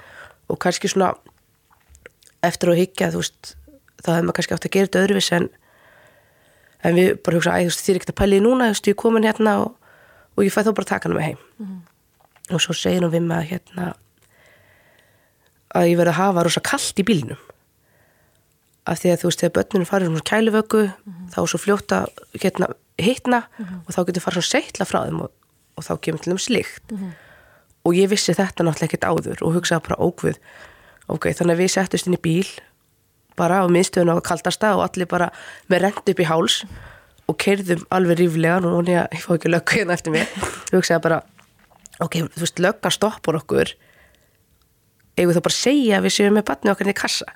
og 0.50 0.60
kannski 0.64 0.92
svona 0.92 1.14
eftir 2.46 2.72
að 2.72 2.80
higgja 2.84 3.12
þú 3.14 3.24
veist, 3.24 3.56
þá 4.00 4.12
hefði 4.14 4.28
maður 4.28 4.38
kannski 4.40 4.56
átt 4.56 4.70
að 4.70 4.76
gera 4.76 4.90
þetta 4.90 5.04
öðruvis 5.04 5.32
en, 5.36 5.50
en 6.88 7.00
við 7.00 7.12
bara 7.26 7.40
hugsa, 7.40 7.58
æ 7.58 7.60
þú 7.66 7.72
veist, 7.74 7.84
þið 7.84 7.94
er 7.94 8.00
ekkert 8.00 8.14
að 8.14 8.20
pæli 8.22 8.42
núna 8.46 8.70
þú 8.70 8.78
veist, 8.78 8.92
ég 8.92 9.00
komin 9.04 9.28
hérna 9.28 9.56
og, 9.66 9.74
og 10.38 10.46
ég 10.46 10.54
fæ 10.54 10.62
þá 10.64 10.74
bara 10.74 10.92
taka 10.92 11.10
hana 11.10 11.20
með 11.20 11.28
heim 11.28 11.42
mm. 11.60 11.80
og 12.56 12.62
svo 12.64 12.74
segir 12.74 13.04
hún 13.04 13.14
við 13.14 13.26
mig 13.28 13.38
að 13.38 13.50
hérna 13.54 13.94
að 15.76 15.90
ég 15.92 16.00
verði 16.00 16.14
að 16.16 16.22
hafa 16.22 16.44
rosa 16.46 16.66
kallt 16.66 17.02
í 17.02 17.06
bílinum 17.06 17.42
af 18.90 19.02
því 19.02 19.12
að 19.14 19.22
þú 19.22 19.30
veist, 19.30 19.42
þegar 19.44 19.56
börnunum 19.58 19.88
farir 19.88 20.10
um 20.10 20.22
kæluvöku, 20.26 20.84
mm 20.84 21.14
-hmm. 21.14 21.28
þá 21.34 21.38
er 21.42 21.50
svo 21.52 21.60
fljótt 21.60 21.92
að 21.94 22.08
hérna, 22.42 22.68
hittna 22.98 23.40
mm 23.46 23.66
-hmm. 23.66 23.80
og 23.86 23.94
þá 23.94 24.06
getur 24.06 24.22
farið 24.22 24.42
svona 24.42 24.54
seitla 24.54 24.86
frá 24.86 25.00
þeim 25.06 25.22
og, 25.22 25.32
og 25.78 25.84
þá 25.84 25.94
kemur 26.02 26.20
til 26.20 26.32
þeim 26.32 26.40
slikt 26.40 26.92
-hmm. 26.92 27.12
og 27.86 27.94
ég 27.94 28.10
vissi 28.10 28.34
þetta 28.34 28.64
náttúrulega 28.64 28.88
ekkert 28.90 29.10
áður 29.12 29.38
og 29.42 29.54
hugsaði 29.54 29.88
bara 29.88 30.02
ógvið 30.02 30.38
ok, 31.08 31.26
þannig 31.34 31.54
að 31.54 31.62
við 31.62 31.72
settust 31.72 32.08
inn 32.08 32.18
í 32.18 32.22
bíl 32.22 32.48
bara 33.36 33.64
á 33.64 33.66
miðstöðun 33.68 34.14
á 34.14 34.22
kaldasta 34.22 34.76
og 34.76 34.84
allir 34.84 35.08
bara 35.08 35.32
með 35.70 35.82
rent 35.82 36.10
upp 36.10 36.20
í 36.20 36.30
háls 36.30 36.66
og 37.30 37.38
kerðum 37.42 37.86
alveg 37.94 38.24
ríflega 38.24 38.60
og 38.66 38.90
ég, 38.90 39.06
ég 39.14 39.24
fá 39.24 39.36
ekki 39.36 39.52
löggu 39.52 39.78
hérna 39.78 39.96
eftir 39.98 40.16
mig 40.16 40.26
hugsaði 40.74 41.04
bara, 41.06 41.22
ok, 42.02 42.20
þú 42.34 42.44
veist, 42.44 42.62
lögga 42.64 42.92
stoppur 42.94 43.38
okkur. 43.40 43.74
Eigum 45.20 45.36
þá 45.36 45.44
bara 45.46 45.56
að 45.56 45.60
segja 45.60 46.00
að 46.00 46.08
við 46.08 46.16
séum 46.16 46.38
með 46.40 46.48
batni 46.50 46.74
okkar 46.74 46.90
í 46.90 46.96
kassa? 46.98 47.28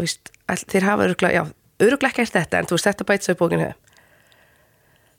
Veist, 0.00 0.32
all, 0.50 0.60
þeir 0.60 0.88
hafa 0.90 1.08
öruglega, 1.08 1.44
já, 1.44 1.80
öruglega 1.86 2.12
ekki 2.12 2.26
eftir 2.26 2.44
þetta 2.44 2.60
en 2.60 2.70
þú 2.70 2.78
veist, 2.78 2.90
þetta 2.90 3.08
bætst 3.08 3.30
þau 3.30 3.40
bókinu 3.44 3.72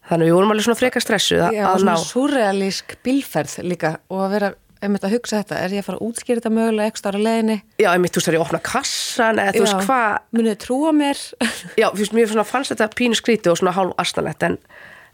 þannig 0.10 0.30
við 0.30 0.36
vorum 0.38 0.54
alveg 0.54 0.68
svona 0.68 0.80
freka 0.80 1.02
stressu 1.02 1.40
Já, 1.40 1.64
og 1.70 1.82
svona 1.82 1.96
surrealísk 2.02 2.98
bílferð 3.06 3.56
líka 3.66 3.96
og 4.14 4.26
að 4.26 4.36
vera 4.36 4.52
einmitt 4.84 5.06
að 5.08 5.16
hugsa 5.16 5.42
þetta, 5.42 5.60
er 5.64 5.76
ég 5.76 5.84
að 5.84 5.88
fara 5.88 6.00
að 6.00 6.08
útskýra 6.10 6.42
þetta 6.42 6.52
mögulega 6.56 6.92
ekstra 6.92 7.12
ára 7.14 7.22
leðinni? 7.24 7.58
Já, 7.82 7.90
einmitt, 7.92 8.14
þú 8.14 8.22
veist, 8.22 8.30
er 8.30 8.38
að 8.38 8.46
opna 8.46 8.62
kassan 8.66 9.42
eða 9.42 9.54
þú 9.56 9.64
veist 9.66 9.88
hvað 9.88 10.18
Munið 10.36 10.58
trúa 10.64 10.92
mér? 10.96 11.22
Já, 11.82 11.88
þú 11.88 12.02
veist, 12.02 12.16
mér 12.18 12.34
fannst 12.50 12.74
þetta 12.74 12.90
pínu 13.00 13.20
skríti 13.20 13.52
og 13.52 13.60
svona 13.60 13.76
hálf 13.76 13.94
astanlegt 14.02 14.44
en, 14.48 14.58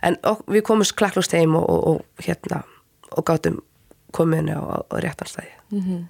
en 0.07 0.17
og, 0.27 0.41
við 0.51 0.65
komumst 0.69 0.95
klakklust 0.99 1.35
heim 1.37 1.55
og, 1.59 1.67
og, 1.69 1.83
og 1.91 2.25
hérna 2.25 2.63
og 3.11 3.27
gátum 3.27 3.61
kominu 4.15 4.57
á, 4.57 4.81
réttanstæði 4.91 5.53
mm 5.71 5.81
-hmm. 5.81 6.01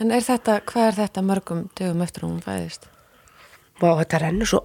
En 0.00 0.10
er 0.10 0.20
þetta, 0.22 0.60
hvað 0.60 0.86
er 0.86 0.94
þetta 0.94 1.22
mörgum 1.22 1.68
dögum 1.74 2.02
eftir 2.02 2.22
hún 2.22 2.40
fæðist? 2.40 2.86
Vá, 3.80 3.98
þetta 3.98 4.18
rennur 4.18 4.46
svo 4.46 4.60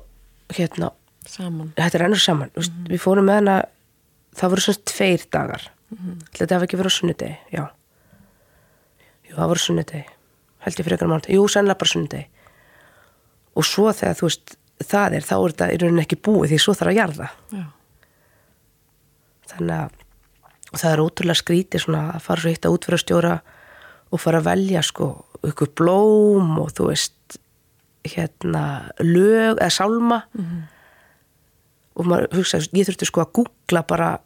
hérna, 0.53 0.91
saman 1.25 1.73
Þetta 1.77 1.97
rennur 1.97 2.19
saman, 2.19 2.51
mm 2.55 2.63
-hmm. 2.63 2.89
við 2.89 2.99
fórum 2.99 3.25
með 3.25 3.33
hana 3.33 3.63
það 4.35 4.49
voru 4.49 4.61
svona 4.61 4.83
tveir 4.85 5.25
dagar. 5.31 5.71
Þetta 5.89 6.55
hefði 6.55 6.67
ekki 6.67 6.79
verið 6.79 6.93
á 6.93 6.97
sunnudegi, 6.97 7.37
já. 7.55 7.63
Jú, 9.29 9.35
það 9.35 9.51
voru 9.51 9.63
sunnudegi. 9.63 10.05
Held 10.59 10.79
ég 10.79 10.85
fyrir 10.85 10.97
ekkert 10.97 11.09
mánu, 11.09 11.33
jú, 11.33 11.47
sannlega 11.49 11.79
bara 11.81 11.93
sunnudegi. 11.93 12.27
Og 13.57 13.65
svo 13.65 13.91
þegar 13.95 14.19
þú 14.19 14.29
veist 14.29 14.57
það 14.79 15.17
er, 15.17 15.25
þá 15.25 15.35
er 15.35 15.53
þetta 15.53 15.69
í 15.73 15.79
rauninni 15.81 16.05
ekki 16.05 16.19
búið 16.23 16.53
því 16.53 16.59
svo 16.63 16.75
þarf 16.77 16.93
að 16.93 16.99
jarða. 16.99 17.29
Já. 17.51 17.65
þannig 19.49 19.75
að 19.75 20.77
það 20.77 20.91
er 20.91 21.01
ótrúlega 21.01 21.41
skrítið 21.41 21.81
svona 21.81 22.01
að 22.13 22.25
fara 22.27 22.41
svo 22.43 22.51
hitt 22.53 22.65
að 22.67 22.75
útfæra 22.75 22.99
stjóra 23.01 23.35
og 24.13 24.21
fara 24.21 24.41
að 24.41 24.49
velja 24.51 24.83
sko 24.85 25.07
ykkur 25.49 25.71
blóm 25.79 26.51
og 26.61 26.69
þú 26.77 26.91
veist 26.91 27.39
hérna 28.05 28.63
lög 29.01 29.57
eða 29.57 29.69
sálma. 29.73 30.21
Mm 30.33 30.45
-hmm. 30.45 30.61
og 31.95 32.05
maður 32.05 32.35
hugsaði, 32.37 32.69
ég 32.73 32.87
þurfti 32.87 33.05
sko 33.05 33.21
að 33.21 33.33
googla 33.33 33.83
bara 33.83 34.19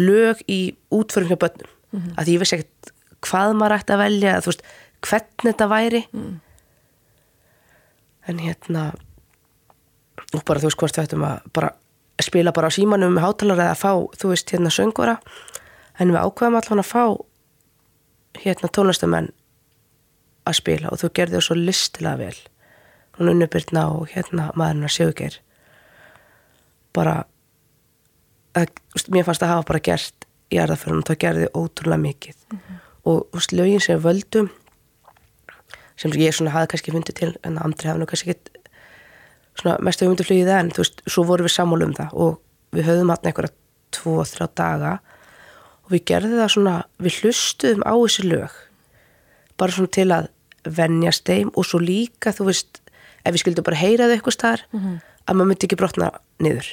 lög 0.00 0.42
í 0.48 0.60
útförum 0.90 1.28
hjá 1.28 1.36
börnum. 1.36 1.70
Mm 1.92 2.00
-hmm. 2.00 2.14
að 2.16 2.28
ég 2.28 2.38
veist 2.38 2.52
ekkert 2.52 2.92
hvað 3.20 3.54
maður 3.54 3.76
ætti 3.78 3.92
að 3.92 4.02
velja 4.02 4.40
þú 4.40 4.46
veist, 4.46 4.62
hvernig 5.02 5.46
þetta 5.52 5.68
væri. 5.68 6.06
Mm. 6.12 6.40
en 8.28 8.38
hérna 8.38 8.92
og 10.34 10.44
bara 10.44 10.60
þú 10.60 10.68
veist 10.70 10.78
hvort 10.78 10.96
við 10.96 11.04
ættum 11.04 11.24
að 11.24 11.38
bara 11.52 11.70
spila 12.22 12.52
bara 12.52 12.70
á 12.70 12.76
símanum 12.76 13.14
með 13.16 13.26
hátalara 13.26 13.66
eða 13.66 13.74
að 13.74 13.82
fá, 13.82 13.92
þú 14.20 14.32
veist, 14.32 14.50
hérna 14.52 14.70
söngvara. 14.70 15.16
En 15.98 16.12
við 16.12 16.22
ákveðum 16.22 16.58
allavega 16.58 16.84
að 16.84 16.92
fá 16.92 17.04
hérna 18.42 18.70
tónlistamenn 18.72 19.30
að 20.48 20.58
spila 20.58 20.92
og 20.92 21.00
þú 21.02 21.12
gerði 21.18 21.38
það 21.38 21.46
svo 21.46 21.56
listilega 21.58 22.20
vel. 22.20 22.38
Hún 23.18 23.32
unnubyrna 23.34 23.86
og 23.92 24.12
hérna 24.14 24.50
maðurinn 24.56 24.88
að 24.88 24.94
sjöger 24.96 25.38
bara 26.96 27.22
að, 28.58 28.72
mér 29.08 29.26
fannst 29.26 29.42
að 29.42 29.54
hafa 29.54 29.68
bara 29.68 29.84
gert 29.84 30.26
í 30.52 30.58
erðaförunum, 30.60 31.04
það 31.08 31.22
gerði 31.24 31.46
ótrúlega 31.56 32.02
mikið 32.02 32.36
mm 32.36 32.58
-hmm. 32.58 32.80
og 33.04 33.28
veist, 33.32 33.52
lögin 33.52 33.80
sem 33.80 34.00
völdum 34.00 34.50
sem 35.96 36.12
ég 36.12 36.34
svona 36.34 36.50
hafi 36.50 36.72
kannski 36.72 36.92
fundið 36.92 37.14
til 37.14 37.32
en 37.44 37.58
andri 37.58 37.88
hafa 37.88 38.00
nú 38.00 38.06
kannski 38.06 38.30
ekki 38.30 38.62
svona 39.58 39.78
mest 39.80 40.00
hugmyndu 40.00 40.24
flugið 40.24 40.52
en 40.56 40.70
þú 40.70 40.84
veist, 40.84 41.02
svo 41.06 41.24
vorum 41.28 41.46
við 41.46 41.56
sammál 41.56 41.82
um 41.82 41.94
það 41.94 42.12
og 42.12 42.40
við 42.72 42.88
höfðum 42.88 43.12
hann 43.12 43.26
einhverja 43.28 43.52
tvo, 43.92 44.24
þrjá 44.24 44.46
daga 44.56 44.92
og 45.84 45.90
við 45.92 46.04
gerðum 46.04 46.38
það 46.40 46.52
svona, 46.54 46.76
við 46.98 47.18
hlustuðum 47.20 47.84
á 47.84 47.94
þessi 47.94 48.28
lög 48.28 48.60
bara 49.60 49.72
svona 49.72 49.94
til 49.98 50.08
að 50.10 50.28
vennjast 50.62 51.26
þeim 51.26 51.50
og 51.54 51.66
svo 51.66 51.80
líka 51.82 52.32
þú 52.32 52.48
veist, 52.50 52.80
ef 53.24 53.34
við 53.34 53.42
skildum 53.44 53.66
bara 53.66 53.82
heyra 53.82 54.08
þau 54.08 54.14
eitthvað 54.16 54.38
starf, 54.38 54.62
mm 54.72 54.80
-hmm. 54.80 54.96
að 55.26 55.34
maður 55.34 55.48
myndi 55.48 55.66
ekki 55.66 55.80
brotna 55.80 56.10
niður 56.38 56.68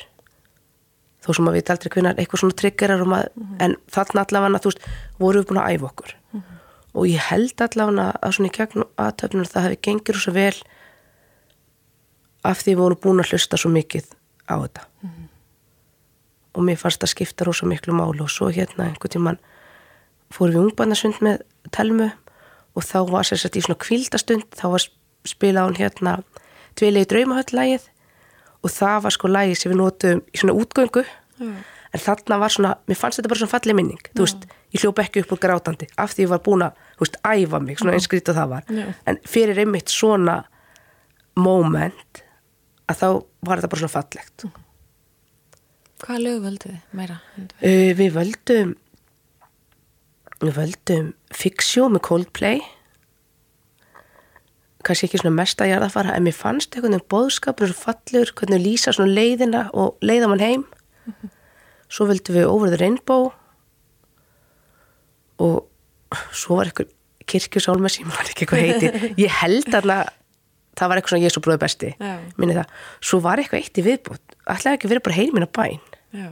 þó 1.20 1.34
sem 1.34 1.46
maður 1.46 1.60
veit 1.60 1.72
aldrei 1.74 1.92
hvernig 1.94 2.20
eitthvað 2.20 2.44
svona 2.44 2.60
triggerar 2.62 3.06
maður, 3.06 3.32
mm 3.36 3.48
-hmm. 3.48 3.64
en 3.64 3.76
þarna 3.92 4.26
allavega, 4.26 4.62
þú 4.64 4.72
veist 4.72 4.86
vorum 5.20 5.42
við 5.42 5.48
búin 5.50 5.62
að 5.62 5.72
æfa 5.74 5.86
okkur 5.86 6.16
mm 6.16 6.40
-hmm. 6.40 6.60
og 6.94 7.08
ég 7.08 7.20
held 7.30 7.62
allavega 7.62 8.14
að 8.22 8.32
svona 8.32 8.50
í 8.50 8.58
gegn 8.58 8.84
aðtöfnum 8.98 9.46
það 9.46 9.64
hefði 9.64 9.82
gengir 9.82 10.16
svo 10.16 10.32
vel 10.34 10.58
af 12.44 12.64
því 12.64 12.72
við 12.72 12.82
vorum 12.82 13.02
búin 13.04 13.20
að 13.20 13.30
hlusta 13.32 13.58
svo 13.58 13.70
mikið 13.70 14.06
á 14.48 14.56
þetta 14.64 14.82
og 16.54 16.66
mér 16.66 16.80
fannst 16.82 17.04
að 17.04 17.14
skipta 17.14 17.46
rosa 17.46 17.68
miklu 17.70 17.94
málu 17.94 18.26
og 18.26 18.32
svo 18.34 18.50
hérna 18.50 18.90
einhvern 18.90 19.14
tíman 19.14 19.40
fór 20.34 20.52
við 20.54 20.64
ungbarnasund 20.64 21.22
með 21.22 21.44
telmu 21.72 22.10
og 22.76 22.86
þá 22.86 23.00
var 23.10 23.28
sérstaklega 23.28 23.62
í 23.62 23.66
svona 23.68 23.84
kvildastund 23.86 24.46
þá 24.58 24.66
var 24.74 24.86
spilað 25.28 25.68
hún 25.68 25.80
hérna 25.80 26.16
dveilegi 26.80 27.10
draumahöll-lægið 27.14 27.88
og 28.64 28.72
það 28.74 29.02
var 29.06 29.16
sko 29.16 29.32
lægið 29.32 29.60
sem 29.62 29.72
við 29.72 29.80
nótum 29.80 30.24
í 30.34 30.40
svona 30.42 30.56
útgöngu. 30.60 31.06
Mm. 31.40 31.60
en 31.90 32.02
þarna 32.04 32.38
var 32.38 32.52
svona, 32.54 32.72
mér 32.86 32.98
fannst 33.00 33.18
þetta 33.18 33.30
bara 33.32 33.40
svona 33.40 33.54
fallið 33.56 33.76
minning. 33.80 34.02
Mm. 34.04 34.16
þú 34.20 34.26
veist, 34.26 34.44
ég 34.76 34.82
hljóp 34.84 35.00
ekki 35.02 35.22
upp 35.24 35.32
úr 35.34 35.40
grátandi 35.42 35.88
af 35.98 36.12
því 36.14 36.26
ég 36.26 36.30
var 36.30 36.42
búin 36.46 36.66
að, 36.68 36.82
þú 37.00 37.06
veist, 37.06 37.16
æfa 37.26 37.62
mig 37.64 37.80
svona 37.80 37.94
einskrít 37.98 38.30
og 38.30 38.36
það 38.38 38.52
var, 38.52 38.68
en 39.10 39.20
fyrir 39.26 39.62
einmitt 39.64 39.90
svona 39.90 40.36
moment 41.40 42.22
að 42.90 43.00
þá 43.00 43.08
var 43.48 43.62
þetta 43.62 43.72
bara 43.72 43.82
svona 43.86 43.96
fallegt. 43.96 44.46
Hvaða 46.04 46.20
lög 46.24 46.44
völdu 46.46 46.70
þið 46.74 47.00
meira? 47.00 47.18
uh, 47.40 47.90
Við 48.00 48.14
völdum 48.16 48.76
við 50.40 50.54
völdum 50.56 51.10
Fixio 51.36 51.90
með 51.92 52.04
Coldplay 52.08 52.62
kannski 54.90 55.08
ekki 55.08 55.22
svona 55.22 55.36
mest 55.38 55.62
að 55.64 55.72
jarða 55.72 55.90
fara 55.94 56.16
en 56.18 56.26
mér 56.26 56.36
fannst 56.36 56.74
einhvern 56.76 56.98
veginn 56.98 57.10
bóðskapur 57.14 57.72
svo 57.72 57.78
fallur, 57.88 58.34
hvernig 58.40 58.64
lýsa 58.64 58.94
svona 58.96 59.14
leiðina 59.16 59.66
og 59.78 60.00
leiða 60.06 60.30
mann 60.32 60.44
heim. 60.44 60.66
Svo 61.90 62.10
völdum 62.10 62.38
við 62.38 62.50
Over 62.50 62.74
the 62.74 62.80
Rainbow 62.82 63.30
og 65.40 66.18
svo 66.36 66.58
var 66.60 66.70
eitthvað 66.70 66.92
kirkjusálma 67.30 67.92
sem 67.94 68.10
var 68.10 68.26
ekki 68.28 68.46
eitthvað 68.46 68.66
heiti. 68.66 69.12
Ég 69.26 69.38
held 69.40 69.70
að 69.78 69.92
það 70.80 70.90
var 70.90 71.00
eitthvað 71.00 71.14
svona 71.14 71.26
Jésu 71.28 71.42
bróði 71.44 71.62
besti 71.62 71.94
Já. 71.94 72.12
minni 72.40 72.58
það, 72.58 72.76
svo 73.04 73.20
var 73.24 73.42
eitthvað 73.42 73.64
eitt 73.64 73.80
í 73.82 73.86
viðbútt 73.86 74.38
ætlaði 74.50 74.78
ekki 74.78 74.88
að 74.88 74.94
vera 74.94 75.06
bara 75.06 75.18
heiminn 75.18 75.46
á 75.46 75.50
bæn. 75.60 75.82
Já. 76.16 76.30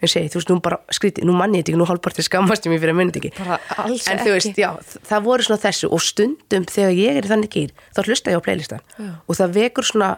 Ég 0.00 0.10
segi, 0.12 0.30
þú 0.32 0.38
veist, 0.40 0.50
nú 0.52 0.60
bara 0.64 0.78
skríti, 0.96 1.24
nú 1.28 1.34
manni 1.36 1.58
ég 1.60 1.64
þetta 1.64 1.72
ekki, 1.74 1.80
nú 1.82 1.88
hálfpartið 1.90 2.26
skammast 2.28 2.66
ég 2.66 2.72
mér 2.72 2.80
fyrir 2.82 2.94
að 2.94 2.98
munið 3.00 3.18
ekki 3.20 3.32
Bara 3.38 3.58
alls 3.84 4.06
en 4.08 4.16
ekki. 4.16 4.26
þú 4.26 4.34
veist, 4.36 4.60
já, 4.62 4.70
það 5.10 5.24
voru 5.28 5.46
svona 5.46 5.62
þessu 5.66 5.90
og 5.92 6.02
stundum 6.04 6.64
þegar 6.70 6.94
ég 6.96 7.20
er 7.20 7.28
þannig 7.30 7.52
gýr 7.54 7.74
þá 7.96 8.00
hlusta 8.06 8.32
ég 8.34 8.40
á 8.40 8.46
playlistan 8.46 8.84
Já. 8.96 9.10
Og 9.28 9.36
það 9.40 9.56
vekur 9.60 9.84
svona 9.90 10.10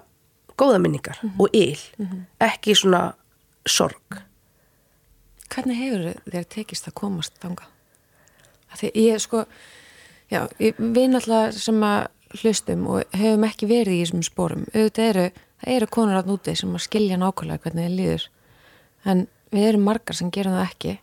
góða 0.60 0.78
minningar 0.84 1.18
og 1.38 1.48
yl, 1.56 1.80
ekki 2.46 2.76
svona 2.78 3.02
sorg 3.66 4.22
Hvernig 5.52 5.76
hefur 5.76 6.14
þér 6.32 6.46
tekist 6.48 6.86
að 6.88 6.94
komast 6.96 7.34
þanga? 7.42 7.66
Því 8.72 8.88
ég 9.02 9.18
sko, 9.20 9.42
já, 10.32 10.46
ég, 10.62 10.78
við 10.80 11.10
náttúrulega 11.12 11.50
sem 11.60 11.82
að 11.84 12.06
hlustum 12.40 12.86
og 12.88 13.02
hefum 13.20 13.44
ekki 13.44 13.68
verið 13.68 13.98
í 13.98 14.00
þessum 14.06 14.22
spórum. 14.24 14.62
Auðvitað 14.72 15.10
eru, 15.10 15.24
það 15.60 15.74
eru 15.76 15.88
konur 15.92 16.16
átt 16.22 16.30
núti 16.30 16.54
sem 16.56 16.72
að 16.72 16.84
skilja 16.86 17.18
nákvæmlega 17.20 17.60
hvernig 17.66 17.84
þið 17.90 17.98
líður. 17.98 18.24
En 19.12 19.20
við 19.52 19.68
erum 19.70 19.86
margar 19.86 20.18
sem 20.18 20.32
gerum 20.34 20.56
það 20.56 20.68
ekki. 20.68 20.98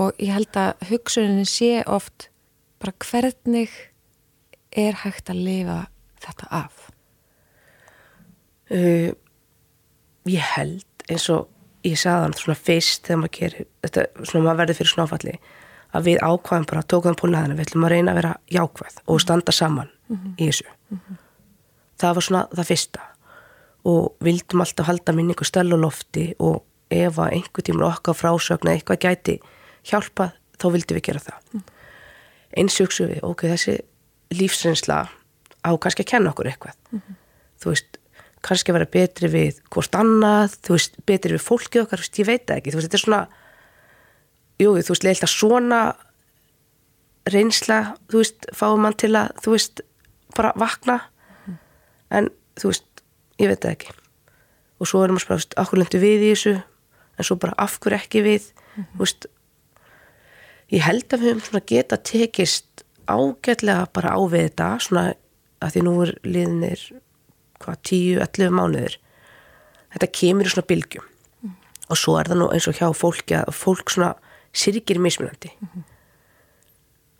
Og 0.00 0.22
ég 0.22 0.32
held 0.32 0.56
að 0.56 0.86
hugsuninni 0.88 1.46
sé 1.48 1.82
oft 1.84 2.28
bara 2.82 2.94
hvernig 3.04 3.72
er 4.72 4.96
hægt 5.04 5.28
að 5.30 5.42
lifa 5.44 5.78
þetta 6.24 6.48
af. 6.62 6.88
uh, 8.72 9.10
ég 10.28 10.52
held 10.56 10.86
eins 11.10 11.28
og 11.32 11.48
ég 11.84 11.98
sagði 11.98 12.28
hann 12.28 12.36
svona 12.38 12.58
fyrst 12.58 13.06
þegar 13.08 13.20
maður 13.20 13.34
gerir 13.36 13.66
þetta, 13.82 14.04
svona 14.22 14.44
maður 14.46 14.60
verður 14.62 14.78
fyrir 14.78 14.92
snáfalli 14.92 15.34
að 15.92 16.06
við 16.08 16.20
ákvaðum 16.24 16.68
bara, 16.70 16.84
tókum 16.88 17.16
pólnaðina 17.18 17.56
við 17.58 17.66
ætlum 17.66 17.86
að 17.86 17.92
reyna 17.92 18.12
að 18.12 18.18
vera 18.20 18.34
jákvæð 18.54 19.00
og 19.04 19.20
standa 19.20 19.52
saman 19.52 19.90
í 20.38 20.46
þessu. 20.46 20.68
Það 22.00 22.14
var 22.16 22.26
svona 22.26 22.42
það 22.52 22.68
fyrsta. 22.70 23.08
Og 23.90 24.24
vildum 24.24 24.62
alltaf 24.62 24.86
halda 24.88 25.12
minningu 25.12 25.44
stöll 25.44 25.74
og 25.74 25.82
lofti 25.82 26.30
og 26.38 26.62
ef 26.96 27.18
að 27.22 27.38
einhver 27.38 27.66
tíma 27.66 27.88
okkar 27.88 28.18
frásögn 28.18 28.68
eða 28.68 28.78
eitthvað 28.78 29.02
gæti 29.06 29.38
hjálpað, 29.88 30.36
þá 30.60 30.66
vildum 30.76 30.98
við 30.98 31.06
gera 31.08 31.24
það. 31.24 31.64
Eins 32.58 32.78
hugsu 32.82 33.08
við, 33.08 33.22
ok, 33.26 33.46
þessi 33.54 33.78
lífsreynsla 34.32 35.00
á 35.62 35.70
kannski 35.80 36.04
að 36.04 36.10
kenna 36.12 36.32
okkur 36.32 36.50
eitthvað. 36.50 36.76
Þú 37.62 37.72
veist, 37.72 37.98
kannski 38.42 38.72
að 38.72 38.78
vera 38.80 38.90
betri 38.96 39.30
við 39.32 39.60
hvort 39.72 39.94
annað, 39.98 40.58
þú 40.66 40.76
veist, 40.76 40.98
betri 41.06 41.36
við 41.36 41.44
fólkið 41.46 41.84
okkar, 41.84 42.02
þú 42.02 42.06
veist, 42.06 42.20
ég 42.20 42.28
veit 42.28 42.44
það 42.48 42.60
ekki, 42.60 42.72
þú 42.72 42.80
veist, 42.80 42.88
þetta 42.88 42.98
er 42.98 43.04
svona 43.06 43.22
jú, 44.62 44.74
þú 44.78 44.94
veist, 44.94 45.06
leilt 45.06 45.26
að 45.26 45.32
svona 45.32 45.80
reynsla, 47.32 47.78
þú 48.10 48.22
veist, 48.22 48.50
fáum 48.56 48.82
mann 48.82 48.98
til 48.98 49.14
að, 49.18 49.32
þú 49.44 49.54
veist, 49.56 49.82
bara 50.36 50.52
vakna. 50.58 50.98
En, 52.12 52.28
þú 52.60 52.72
veist, 52.72 53.04
ég 53.40 53.52
veit 53.52 53.62
það 53.62 53.76
ekki. 53.76 53.94
Og 54.82 54.90
svo 54.90 55.04
erum 55.04 55.18
við 55.18 55.22
að 55.22 55.26
spara, 55.26 55.38
þú 55.38 55.44
veist, 55.44 55.58
okkur 55.62 55.82
lendu 55.82 56.02
við 56.02 56.26
í 56.26 56.30
þessu 56.32 56.54
en 57.22 57.28
svo 57.28 57.38
bara 57.40 57.56
af 57.62 57.78
hverju 57.78 57.98
ekki 57.98 58.24
við? 58.26 58.50
Þú 58.74 59.04
veist 59.04 59.28
ég 60.72 60.84
held 60.86 61.06
að 61.12 61.24
við 61.24 61.38
höfum 61.38 61.64
geta 61.68 61.98
tekist 62.00 62.84
ágætlega 63.06 63.86
bara 63.94 64.14
á 64.16 64.20
við 64.30 64.48
þetta 64.48 64.68
svona 64.82 65.06
að 65.62 65.74
því 65.74 65.84
nú 65.86 65.94
er 66.04 66.12
liðnir 66.26 66.84
hvað, 67.62 67.80
10-11 67.88 68.54
mánuður 68.56 68.98
þetta 69.92 70.12
kemur 70.18 70.48
í 70.48 70.52
svona 70.52 70.68
bylgjum. 70.70 71.08
Og 71.92 71.98
svo 71.98 72.16
er 72.18 72.30
það 72.30 72.40
nú 72.40 72.48
eins 72.54 72.68
og 72.70 72.78
hjá 72.78 72.88
fólki 72.96 73.36
að 73.36 73.52
fólk 73.56 73.92
svona 73.92 74.14
sirgir 74.56 75.00
mismunandi. 75.02 75.52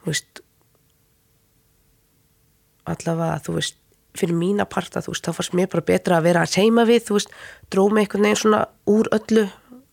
Þú 0.00 0.08
veist 0.08 0.42
allavega 2.88 3.42
þú 3.44 3.58
veist 3.58 3.78
fyrir 4.18 4.36
mína 4.36 4.66
parta, 4.68 5.00
þú 5.00 5.14
veist, 5.14 5.24
þá 5.24 5.36
fannst 5.38 5.54
mér 5.56 5.68
bara 5.72 5.86
betra 5.88 6.18
að 6.18 6.26
vera 6.28 6.42
að 6.44 6.54
seima 6.56 6.84
við, 6.88 7.06
þú 7.06 7.16
veist, 7.16 7.30
drómi 7.72 8.02
einhvern 8.02 8.26
veginn 8.26 8.40
svona 8.42 8.64
úr 8.90 9.08
öllu 9.16 9.46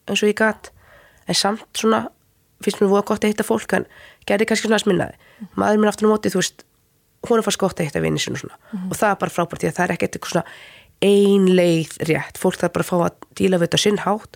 eins 0.09 0.23
og 0.23 0.31
ég 0.31 0.39
gat, 0.39 0.71
en 1.27 1.37
samt 1.37 1.67
svona 1.77 2.07
finnst 2.63 2.81
mér 2.81 2.91
voða 2.91 3.07
gott 3.11 3.23
að 3.23 3.33
hitta 3.33 3.47
fólk 3.47 3.75
en 3.77 3.85
gerði 4.27 4.49
kannski 4.49 4.67
svona 4.67 4.79
að 4.79 4.85
sminnaði 4.85 5.53
maður 5.55 5.79
minn 5.79 5.91
aftur 5.91 6.09
á 6.09 6.11
móti, 6.11 6.31
þú 6.33 6.41
veist, 6.41 6.65
hún 7.29 7.39
er 7.39 7.45
fannst 7.45 7.61
gott 7.61 7.79
að 7.79 7.87
hitta 7.87 8.03
vinni 8.03 8.19
sinu 8.19 8.41
svona, 8.41 8.57
og 8.89 8.97
það 8.97 9.13
er 9.13 9.21
bara 9.21 9.35
frábært 9.35 9.63
því 9.63 9.69
að 9.69 9.77
það 9.77 9.85
er 9.85 9.95
ekkert 9.95 10.17
eitthvað 10.17 10.35
svona 10.35 10.45
ein 10.99 11.45
leið 11.55 11.95
rétt, 12.09 12.41
fólk 12.41 12.59
þarf 12.59 12.75
bara 12.75 12.85
að 12.85 12.89
fá 12.91 12.97
að 13.05 13.29
díla 13.39 13.59
við 13.59 13.69
þetta 13.69 13.83
sinn 13.85 14.01
hátt 14.03 14.35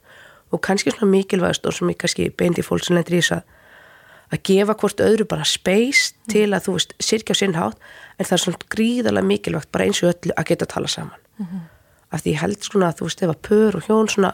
og 0.53 0.61
kannski 0.63 0.93
svona 0.93 1.11
mikilvægast 1.11 1.67
og 1.67 1.75
sem 1.75 1.91
ég 1.91 1.99
kannski 1.99 2.29
beindi 2.39 2.63
fólk 2.63 2.85
sem 2.85 2.95
lendur 2.95 3.17
í 3.17 3.19
þess 3.19 3.39
að 3.39 3.51
að 4.33 4.41
gefa 4.47 4.75
hvort 4.79 5.03
öðru 5.03 5.27
bara 5.29 5.45
space 5.47 6.13
til 6.31 6.47
að 6.55 6.67
þú 6.67 6.77
veist, 6.77 6.95
sirkja 7.03 7.35
á 7.37 7.41
sinn 7.41 7.57
hátt. 7.57 7.77
En 8.17 8.27
það 8.27 8.35
er 8.37 8.43
svona 8.45 8.71
gríðarlega 8.73 9.29
mikilvægt 9.29 9.71
bara 9.73 9.87
eins 9.87 10.01
og 10.03 10.13
öllu 10.13 10.35
að 10.37 10.49
geta 10.49 10.67
að 10.67 10.73
tala 10.73 10.89
saman. 10.89 11.21
Mm 11.37 11.45
-hmm. 11.45 11.61
af 12.11 12.21
því 12.21 12.33
ég 12.33 12.41
held 12.41 12.63
svona 12.63 12.87
að 12.89 12.97
þú 12.97 13.03
veist 13.05 13.21
ef 13.23 13.29
að 13.29 13.43
pör 13.47 13.75
og 13.75 13.83
hjón 13.83 14.09
svona 14.09 14.33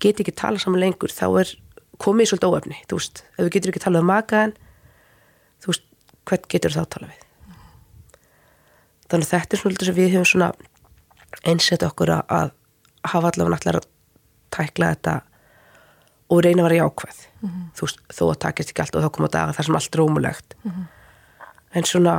geti 0.00 0.22
ekki 0.22 0.34
tala 0.36 0.58
saman 0.58 0.80
lengur 0.80 1.12
þá 1.12 1.26
er 1.40 1.54
komið 2.02 2.30
svolítið 2.30 2.54
óefni 2.54 2.78
þú 2.88 2.98
veist, 2.98 3.24
ef 3.36 3.44
við 3.44 3.52
getur 3.56 3.72
ekki 3.72 3.84
talað 3.84 4.04
um 4.04 4.10
makaðan 4.10 4.54
þú 5.62 5.72
veist, 5.72 5.84
hvern 6.28 6.48
getur 6.48 6.74
þá 6.74 6.82
að 6.84 6.92
tala 6.96 7.10
við 7.10 7.20
þannig 9.12 9.26
að 9.26 9.32
þetta 9.32 9.56
er 9.56 9.60
svona 9.60 9.86
sem 9.86 9.98
við 9.98 10.14
höfum 10.14 10.30
svona 10.30 10.52
einsett 11.48 11.84
okkur 11.86 12.14
að, 12.16 12.22
að 12.28 12.52
hafa 13.12 13.32
allavega 13.32 13.54
náttúrulega 13.56 13.82
að 13.82 13.90
tækla 14.52 14.90
þetta 14.94 15.14
og 16.32 16.42
reyna 16.44 16.62
að 16.62 16.68
vera 16.68 16.80
jákvæð 16.80 17.18
mm 17.22 17.48
-hmm. 17.48 17.64
þú 17.76 17.86
veist, 17.86 18.02
þó 18.08 18.22
að 18.30 18.38
takist 18.44 18.70
ekki 18.70 18.82
allt 18.82 18.96
og 18.96 19.04
þá 19.04 19.10
koma 19.16 19.28
dagar 19.28 19.56
þar 19.56 19.68
sem 19.68 19.76
allt 19.76 19.94
er 19.94 20.04
ómulegt 20.04 20.54
mm 20.62 20.70
-hmm. 20.70 20.86
en 21.72 21.84
svona 21.84 22.14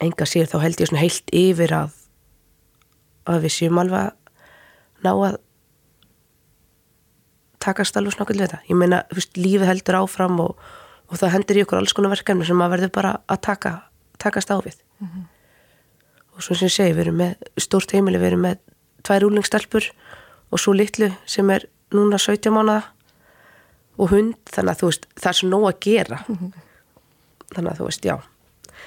enga 0.00 0.26
sér 0.26 0.46
þá 0.46 0.58
held 0.62 0.80
ég 0.80 0.88
svona 0.88 1.04
heilt 1.04 1.28
yfir 1.32 1.72
að 1.72 1.90
að 3.24 3.42
við 3.44 3.52
séum 3.52 3.78
alveg 3.78 4.12
ná 5.04 5.12
að 5.12 5.36
takast 7.64 7.96
alveg 7.96 8.16
snakkuð 8.16 8.40
við 8.40 8.46
þetta 8.46 8.60
ég 8.70 8.80
meina, 8.80 9.02
lífið 9.36 9.68
heldur 9.70 10.00
áfram 10.02 10.40
og, 10.44 10.56
og 11.08 11.20
það 11.20 11.34
hendur 11.36 11.60
í 11.60 11.64
okkur 11.64 11.80
alls 11.80 11.96
konar 11.96 12.14
verkefni 12.14 12.48
sem 12.48 12.58
maður 12.60 12.76
verður 12.76 12.94
bara 12.96 13.14
að 13.26 13.40
taka 13.48 13.74
takast 14.22 14.52
á 14.52 14.56
við 14.60 14.76
mm 15.00 15.08
-hmm. 15.08 15.24
og 16.36 16.42
svo 16.42 16.54
sem 16.54 16.68
ég 16.68 16.76
segi, 16.76 16.92
við 16.92 17.06
erum 17.06 17.20
með 17.22 17.34
stórt 17.56 17.92
heimili, 17.92 18.18
við 18.18 18.32
erum 18.32 18.44
með 18.48 18.58
tvær 19.02 19.24
úlingstelpur 19.28 19.90
og 20.50 20.60
svo 20.60 20.72
litlu 20.72 21.12
sem 21.26 21.50
er 21.50 21.66
núna 21.90 22.18
17 22.18 22.52
mánuða 22.52 22.82
og 23.98 24.10
hund, 24.10 24.34
þannig 24.50 24.70
að 24.70 24.78
þú 24.80 24.86
veist 24.86 25.06
það 25.14 25.30
er 25.30 25.38
svo 25.38 25.48
nóg 25.48 25.64
að 25.68 25.80
gera 25.80 26.24
mm 26.28 26.36
-hmm. 26.36 26.52
þannig 27.54 27.70
að 27.72 27.78
þú 27.78 27.84
veist, 27.84 28.04
já 28.04 28.16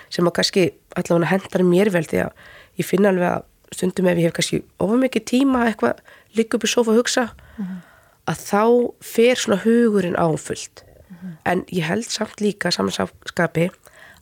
sem 0.10 0.28
að 0.28 0.36
kannski 0.40 0.64
allavega 0.96 1.32
hendar 1.32 1.64
mér 1.64 1.92
vel 1.94 2.06
því 2.06 2.24
að 2.26 2.32
ég 2.80 2.86
finna 2.86 3.10
alveg 3.10 3.30
að 3.30 3.44
stundum 3.76 4.08
ef 4.08 4.18
ég 4.18 4.30
hef 4.30 4.36
kannski 4.38 4.62
ofur 4.84 5.02
mikið 5.02 5.26
tíma 5.32 5.66
eitthvað 5.68 6.02
líka 6.38 6.58
upp 6.58 6.64
í 6.68 6.72
sofa 6.72 6.94
að 6.94 7.00
hugsa 7.02 7.24
mm 7.28 7.66
-hmm. 7.66 7.80
Að 8.28 8.44
þá 8.44 8.64
fer 9.02 9.40
svona 9.40 9.62
hugurinn 9.64 10.20
áfullt 10.20 10.84
mm 10.84 11.16
-hmm. 11.16 11.34
en 11.46 11.66
ég 11.72 11.84
held 11.84 12.10
samt 12.10 12.42
líka 12.42 12.72
samanskapi 12.72 13.70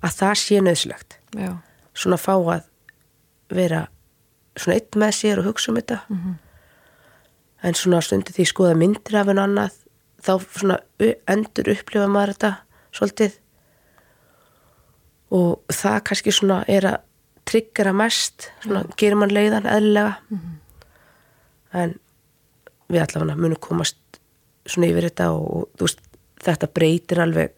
að 0.02 0.12
það 0.20 0.36
sé 0.36 0.62
nöðslegt 0.62 1.18
Já. 1.36 1.58
svona 1.94 2.18
fá 2.18 2.36
að 2.38 2.64
vera 3.50 3.88
svona 4.58 4.76
eitt 4.76 4.96
með 4.96 5.12
sér 5.12 5.40
og 5.40 5.46
hugsa 5.46 5.72
um 5.72 5.78
þetta 5.78 6.00
en 7.64 7.74
svona 7.74 8.02
stundu 8.02 8.34
því 8.34 8.46
skoða 8.46 8.76
myndir 8.76 9.18
af 9.20 9.28
en 9.28 9.42
annað 9.42 9.74
þá 10.26 10.34
svona 10.60 10.80
endur 11.28 11.72
upplifa 11.74 12.08
maður 12.08 12.34
þetta 12.34 12.52
svolítið 12.96 13.40
og 15.36 15.74
það 15.74 16.00
kannski 16.10 16.32
svona 16.32 16.64
er 16.68 16.86
að 16.86 16.98
tryggjara 17.46 17.94
mest 17.94 18.50
svona 18.64 18.84
mm. 18.84 18.96
gerir 18.98 19.20
mann 19.22 19.34
leiðan 19.34 19.70
eðlilega 19.70 20.16
mm 20.30 20.38
-hmm. 20.38 20.56
en 21.82 21.96
við 22.92 23.02
allavega 23.02 23.40
munum 23.40 23.62
komast 23.62 24.20
svona 24.66 24.90
yfir 24.90 25.10
þetta 25.10 25.32
og, 25.34 25.66
og 25.66 25.82
veist, 25.82 26.02
þetta 26.46 26.70
breytir 26.74 27.22
alveg 27.24 27.54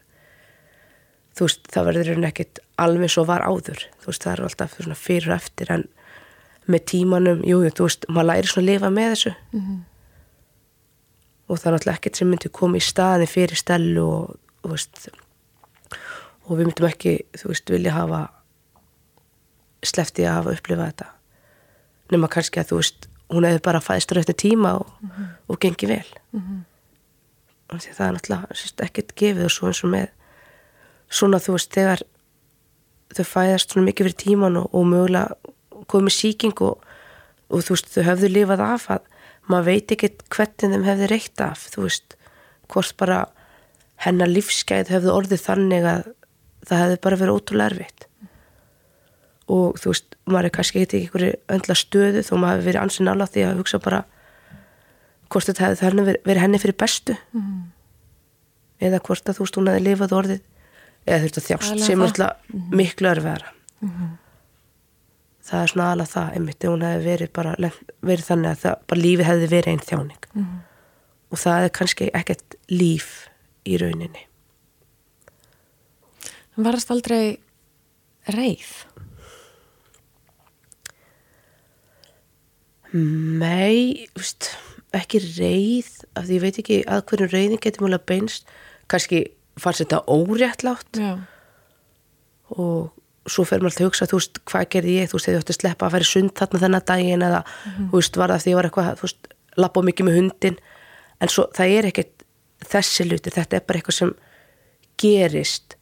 þú 1.38 1.46
veist 1.48 1.70
það 1.74 1.90
verður 1.92 2.26
ekkert 2.28 2.62
alveg 2.82 3.12
svo 3.14 3.26
var 3.28 3.46
áður. 3.46 3.84
Þú 4.02 4.10
veist 4.10 4.26
það 4.26 4.34
er 4.34 4.44
alltaf 4.48 4.80
fyrir 5.02 5.32
og 5.32 5.38
eftir 5.38 5.72
en 5.74 5.86
með 6.68 6.84
tímanum, 6.92 7.44
jú, 7.48 7.62
þú 7.72 7.88
veist 7.88 8.08
maður 8.12 8.30
læri 8.32 8.52
svona 8.52 8.66
að 8.66 8.72
lifa 8.72 8.90
með 8.92 9.14
þessu. 9.14 9.34
Mm 9.52 9.62
-hmm. 9.62 9.80
og 11.48 11.60
það 11.60 11.68
er 11.68 11.74
alltaf 11.74 11.96
ekkert 11.96 12.16
sem 12.16 12.30
myndi 12.30 12.50
koma 12.50 12.78
í 12.78 12.82
staðin 12.82 13.28
fyrir 13.28 13.56
stelu 13.56 14.04
og, 14.04 14.36
og 14.64 14.72
veist 14.72 15.10
og 16.48 16.58
við 16.58 16.66
myndum 16.66 16.88
ekki, 16.88 17.20
þú 17.38 17.48
veist, 17.48 17.70
vilja 17.70 17.92
hafa 17.92 18.30
slefti 19.84 20.24
að 20.24 20.34
hafa 20.34 20.52
upplifað 20.52 20.86
þetta. 20.86 21.08
Nema 22.12 22.28
kannski 22.28 22.60
að 22.60 22.70
þú 22.72 22.76
veist 22.76 23.07
hún 23.34 23.48
hefði 23.48 23.64
bara 23.66 23.84
fæðstur 23.84 24.22
eftir 24.22 24.38
tíma 24.40 24.78
og, 24.80 24.92
og 25.48 25.60
gengið 25.60 25.94
vel. 25.96 26.12
Og 27.68 27.82
því 27.84 27.96
það 27.98 28.08
er 28.08 28.16
náttúrulega 28.16 28.86
ekkert 28.86 29.16
gefið 29.20 29.48
og 29.48 29.52
svo 29.52 29.68
eins 29.68 29.84
og 29.84 29.92
með 29.92 30.08
svona 31.10 31.40
þú 31.44 31.58
veist 31.58 31.74
þegar 31.76 32.04
þau 33.16 33.26
fæðast 33.28 33.72
svona 33.72 33.88
mikið 33.88 34.08
fyrir 34.08 34.20
tíman 34.24 34.60
og, 34.60 34.70
og 34.76 34.88
mögulega 34.88 35.86
komið 35.88 36.16
síking 36.16 36.62
og, 36.62 36.84
og 37.50 37.64
þú 37.64 37.76
veist 37.76 37.92
þau 37.94 38.04
hefðu 38.08 38.32
lifað 38.32 38.64
af 38.66 38.90
að 38.92 39.14
maður 39.48 39.70
veit 39.70 39.92
ekkert 39.96 40.24
hvernig 40.34 40.74
þeim 40.74 40.88
hefði 40.88 41.10
reykt 41.12 41.44
af 41.44 41.68
þú 41.72 41.88
veist 41.88 42.18
hvort 42.68 42.98
bara 43.00 43.20
hennar 44.04 44.32
lífsgæð 44.32 44.92
hefðu 44.92 45.14
orðið 45.14 45.44
þannig 45.46 45.88
að 45.88 46.10
það 46.68 46.84
hefði 46.84 47.00
bara 47.06 47.20
verið 47.22 47.40
ótrúlega 47.40 47.72
erfitt 47.72 48.07
og 49.48 49.80
þú 49.80 49.94
veist, 49.94 50.18
maður 50.28 50.50
er 50.50 50.56
kannski 50.58 50.82
ekki 50.82 50.86
ekki 50.88 51.08
einhverju 51.08 51.32
öndla 51.56 51.78
stöðu 51.80 52.24
þó 52.28 52.34
maður 52.36 52.58
hefur 52.58 52.68
verið 52.70 52.82
ansinn 52.84 53.12
álátt 53.12 53.34
því 53.36 53.48
að 53.48 53.62
hugsa 53.62 53.80
bara 53.84 54.04
hvort 55.32 55.50
þetta 55.50 55.66
hefði 55.66 55.82
þannig 55.82 56.10
verið, 56.12 56.44
henni 56.44 56.62
fyrir 56.64 56.78
bestu. 56.80 57.18
Mm. 57.36 57.66
eða 58.88 59.02
hvort 59.08 59.30
að 59.30 59.40
þú 59.40 59.46
veist 59.46 59.60
hún 59.60 59.72
hefði 59.72 59.86
lifað 59.88 60.16
orðið 60.20 60.42
eða 61.08 61.20
þurft 61.24 61.40
að 61.40 61.48
þjást 61.48 61.84
sem 61.88 62.02
er 62.02 62.10
alltaf 62.12 62.56
miklu 62.76 63.12
örfæðara 63.14 63.54
það 65.48 65.64
er 65.64 65.72
svona 65.72 65.90
alveg 65.94 66.10
það 66.12 66.38
einmitt 66.38 66.68
hún 66.68 66.86
hefði 66.86 67.06
verið 67.06 67.34
bara 67.36 67.54
verið 67.58 68.26
þannig 68.28 68.50
að 68.52 68.64
það, 68.64 68.80
bara 68.92 69.04
lífið 69.04 69.30
hefði 69.30 69.50
verið 69.54 69.74
einn 69.74 69.86
þjáning. 69.88 70.28
Og 71.28 71.42
það 71.42 71.68
er 71.68 71.74
kannski 71.76 72.10
ekkert 72.16 72.58
líf 72.72 73.12
í 73.68 73.80
rauninni. 73.80 74.26
En 76.58 76.66
varðast 76.66 76.92
aldrei 76.92 77.38
reið? 78.34 78.72
Nei, 82.98 84.08
veist, 84.18 84.52
ekki 84.96 85.22
reið 85.24 85.90
af 86.18 86.28
því 86.28 86.38
ég 86.38 86.44
veit 86.44 86.62
ekki 86.62 86.78
að 86.90 87.04
hverju 87.10 87.30
reiðin 87.32 87.64
getur 87.64 87.88
mjög 87.88 88.06
beinst. 88.10 88.48
Kannski 88.92 89.26
fannst 89.60 89.84
þetta 89.84 90.04
óréttlátt. 90.08 91.02
Já. 91.02 91.18
og 92.48 92.94
svo 93.28 93.44
fer 93.44 93.60
maður 93.60 93.74
alltaf 93.74 93.84
að 93.84 93.90
hugsa 93.90 94.08
þú 94.08 94.20
veist, 94.22 94.38
hvað 94.48 94.68
gerði 94.72 94.94
ég, 94.96 95.10
þú 95.10 95.18
veist, 95.18 95.28
þegar 95.28 95.36
ég 95.36 95.44
ætti 95.44 95.54
að 95.54 95.58
sleppa 95.58 95.88
að 95.90 95.98
í 95.98 96.08
sund 96.08 96.34
þarna 96.40 96.62
þennan 96.62 96.86
daginn 96.88 97.26
eða 97.28 97.42
þú 97.76 97.98
veist, 97.98 98.20
var 98.22 98.32
það 98.32 98.44
því 98.44 98.52
ég 98.54 98.58
var 98.60 98.68
eitthvað, 98.70 98.92
þú 99.00 99.08
veist, 99.08 99.28
lappa 99.58 99.84
mikið 99.84 100.08
með 100.08 100.18
hundin 100.22 100.60
en 101.20 101.34
svo 101.34 101.48
það 101.58 101.74
er 101.76 101.90
ekkert 101.90 102.24
þessi 102.72 103.08
luti, 103.08 103.34
þetta 103.34 103.58
er 103.58 103.66
bara 103.68 103.82
eitthvað 103.82 103.98
sem 103.98 104.14
gerist. 105.02 105.76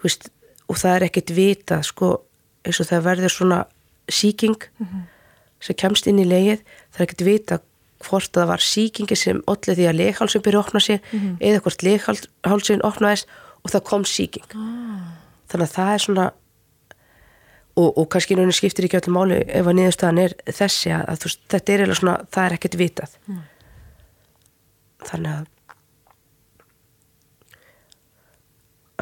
Þú 0.00 0.08
veist, 0.08 0.30
og 0.66 0.80
það 0.80 0.96
er 0.96 1.06
ekkert 1.10 1.34
vitað, 1.36 1.84
sko, 1.90 2.10
eins 2.66 2.80
og 2.80 2.88
það 2.88 3.04
verður 3.10 3.34
svona 3.36 3.60
síking 4.08 4.56
sem 5.66 5.78
kemst 5.82 6.06
inn 6.10 6.22
í 6.22 6.28
legið, 6.28 6.62
það 6.94 7.02
er 7.02 7.06
ekkert 7.06 7.26
vitað 7.26 7.66
hvort 8.06 8.32
það 8.36 8.50
var 8.52 8.62
síkingi 8.62 9.16
sem 9.18 9.42
allir 9.50 9.78
því 9.78 9.86
að 9.90 10.00
leghálsin 10.00 10.42
byrja 10.44 10.60
að 10.60 10.66
opna 10.66 10.82
sig 10.84 11.12
eða 11.40 11.62
hvort 11.64 11.84
leghálsin 11.86 12.84
opnaðist 12.84 13.30
og 13.64 13.72
það 13.72 13.86
kom 13.88 14.04
síking 14.06 14.50
þannig 14.52 15.64
að 15.64 15.76
það 15.78 15.92
er 15.94 16.04
svona 16.04 16.26
og, 17.76 17.98
og 17.98 18.08
kannski 18.12 18.36
náttúrulega 18.36 18.56
skiptir 18.56 18.86
ekki 18.88 19.00
öllum 19.00 19.18
máli 19.18 19.42
ef 19.44 19.68
að 19.68 19.76
niðurstaðan 19.78 20.22
er 20.22 20.34
þessi 20.48 20.92
að, 20.96 21.04
að 21.12 21.20
þú, 21.22 21.32
þetta 21.52 21.72
er 21.72 21.82
eiginlega 21.82 22.00
svona, 22.00 22.16
það 22.32 22.46
er 22.46 22.56
ekkert 22.56 22.78
vitað. 22.80 23.18
Þannig 25.06 25.32
að 25.34 25.44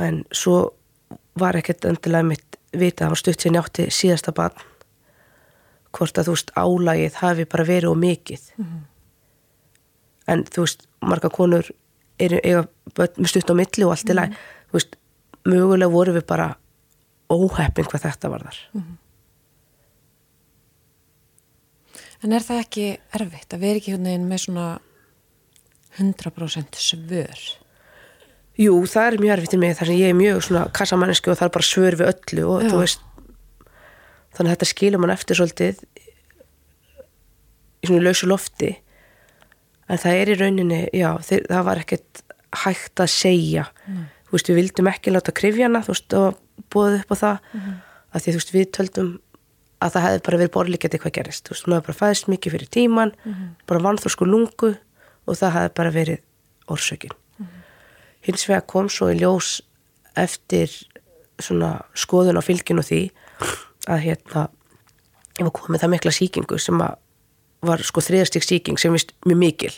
en 0.05 0.17
svo 0.35 0.57
var 1.39 1.55
ekkert 1.59 1.87
endilega 1.87 2.27
mitt 2.27 2.59
vitað, 2.75 3.05
það 3.05 3.13
var 3.15 3.21
stutt 3.23 3.45
sér 3.45 3.55
njátti 3.55 3.91
síðasta 3.95 4.35
barn 4.35 4.59
hvort 5.95 6.19
að 6.19 6.29
þú 6.29 6.35
veist 6.37 6.53
álagið 6.59 7.21
hafi 7.21 7.47
bara 7.51 7.69
verið 7.69 7.93
og 7.93 8.01
mikið. 8.03 8.51
En 10.31 10.45
þú 10.49 10.67
veist 10.67 10.87
marga 11.05 11.31
konur 11.33 11.71
eru 12.19 12.41
eiga 12.43 12.67
stutt 13.27 13.51
á 13.51 13.55
milli 13.59 13.87
og 13.87 13.95
allt 13.95 14.11
í 14.11 14.17
lagi. 14.17 14.37
Þú 14.71 14.79
veist, 14.79 14.99
mögulega 15.45 15.93
voru 15.93 16.15
við 16.17 16.27
bara 16.29 16.53
óheppin 17.33 17.89
hvað 17.91 18.07
þetta 18.09 18.31
var 18.33 18.47
þar. 18.49 18.61
En 22.25 22.33
er 22.33 22.45
það 22.45 22.63
ekki 22.63 22.87
erfitt 23.19 23.53
að 23.53 23.67
vera 23.67 23.81
ekki 23.81 23.93
hérna 23.93 24.15
inn 24.17 24.29
með 24.31 24.47
svona 24.47 24.69
100% 25.99 26.79
svör? 26.81 27.43
Jú, 28.59 28.77
það 28.87 29.09
er 29.09 29.17
mjög 29.21 29.35
erfitt 29.35 29.57
í 29.57 29.61
mig 29.61 29.75
þar 29.77 29.91
sem 29.91 29.99
ég 29.99 30.13
er 30.13 30.19
mjög 30.19 30.41
svona 30.47 30.63
kassamanniski 30.75 31.33
og 31.33 31.39
það 31.41 31.49
er 31.49 31.55
bara 31.57 31.69
svör 31.69 31.97
við 31.99 32.11
öllu 32.13 32.47
og 32.49 32.63
Já. 32.63 32.69
þú 32.71 32.81
veist 32.85 33.05
þannig 34.35 34.51
að 34.51 34.55
þetta 34.55 34.71
skilur 34.71 35.03
mann 35.03 35.15
eftir 35.15 35.39
svolítið 35.39 35.83
í 37.85 37.89
svona 37.89 38.05
lausu 38.05 38.29
lofti. 38.31 38.73
En 39.89 40.01
það 40.01 40.21
er 40.21 40.33
í 40.33 40.39
rauninni 40.41 40.81
já, 40.97 41.11
það 41.29 41.67
var 41.67 41.83
ekkert 41.83 42.23
hægt 42.65 43.03
að 43.03 43.13
segja. 43.13 43.67
Þú 44.25 44.37
veist, 44.37 44.49
við 44.51 44.61
vildum 44.61 44.89
ekki 44.91 45.13
láta 45.13 45.35
krifjana 45.37 45.83
þú 45.85 45.95
veist, 45.95 46.17
og 46.19 46.65
búið 46.73 47.01
upp 47.03 47.13
á 47.13 47.17
það. 47.21 47.53
Að 48.15 48.25
því 48.25 48.33
þú 48.33 48.41
veist, 48.41 48.55
við 48.55 48.71
töldum 48.79 49.13
að 49.85 49.95
það 49.95 50.07
hefði 50.07 50.23
bara 50.25 50.41
verið 50.41 50.55
borlíkjandi 50.55 51.01
hvað 51.03 51.15
gerist 51.19 51.45
þú 51.45 51.55
veist, 51.55 51.67
hún 51.67 51.75
hefði 51.75 51.87
bara 51.89 51.99
fæðist 51.99 52.31
mikið 52.33 52.55
fyrir 52.55 52.71
tíman 52.73 53.13
bara 53.69 53.83
vannþórsku 53.85 54.29
lungu 54.29 54.71
og 55.27 55.39
það 55.41 55.55
hefði 55.59 55.75
bara 55.81 55.95
verið 55.95 56.23
orsökin. 56.73 57.15
Hins 58.25 58.47
vegar 58.49 58.65
kom 58.71 58.89
svo 58.89 59.11
í 59.13 59.19
ljós 59.21 59.59
eftir 60.17 60.73
svona 61.43 61.83
skoðun 61.99 62.39
á 62.41 62.43
fylginu 62.47 62.85
því 62.87 63.03
að 63.91 64.05
hérna 64.09 64.47
ég 65.39 65.47
var 65.49 65.55
komið 65.57 65.83
það 65.83 65.93
mikla 65.95 66.15
sýkingu 66.15 66.61
sem 66.63 66.85
að 66.85 67.01
var 67.65 67.83
sko 67.87 68.03
þriðastík 68.05 68.45
sýking 68.45 68.81
sem 68.81 68.93
vist 68.95 69.15
mjög 69.25 69.41
mikil 69.41 69.73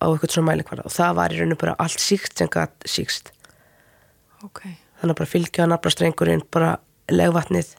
á 0.00 0.06
eitthvað 0.08 0.34
svona 0.34 0.52
mælikvarða. 0.52 0.86
Og 0.86 0.94
það 0.94 1.16
var 1.18 1.34
í 1.34 1.40
rauninu 1.40 1.58
bara 1.60 1.76
allt 1.82 2.00
síkt 2.00 2.38
sem 2.38 2.50
gætt 2.50 2.86
síkst. 2.88 3.32
Ok. 4.40 4.62
þannig 5.00 5.14
að 5.14 5.18
bara 5.18 5.28
fylgja 5.28 5.66
naflastrengurinn 5.68 6.42
bara 6.52 6.70
legvatnið 7.12 7.74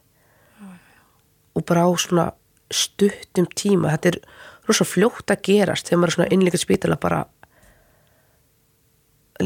og 1.58 1.64
bara 1.66 1.86
á 1.86 1.90
svona 1.98 2.26
stuttum 2.72 3.48
tíma. 3.56 3.90
Þetta 3.94 4.12
er 4.12 4.18
rosa 4.68 4.86
fljótt 4.86 5.30
að 5.30 5.42
gerast 5.48 5.88
þegar 5.88 6.00
maður 6.00 6.12
er 6.12 6.16
svona 6.16 6.34
innlíkað 6.36 6.62
spítala 6.62 6.98
bara 7.02 7.24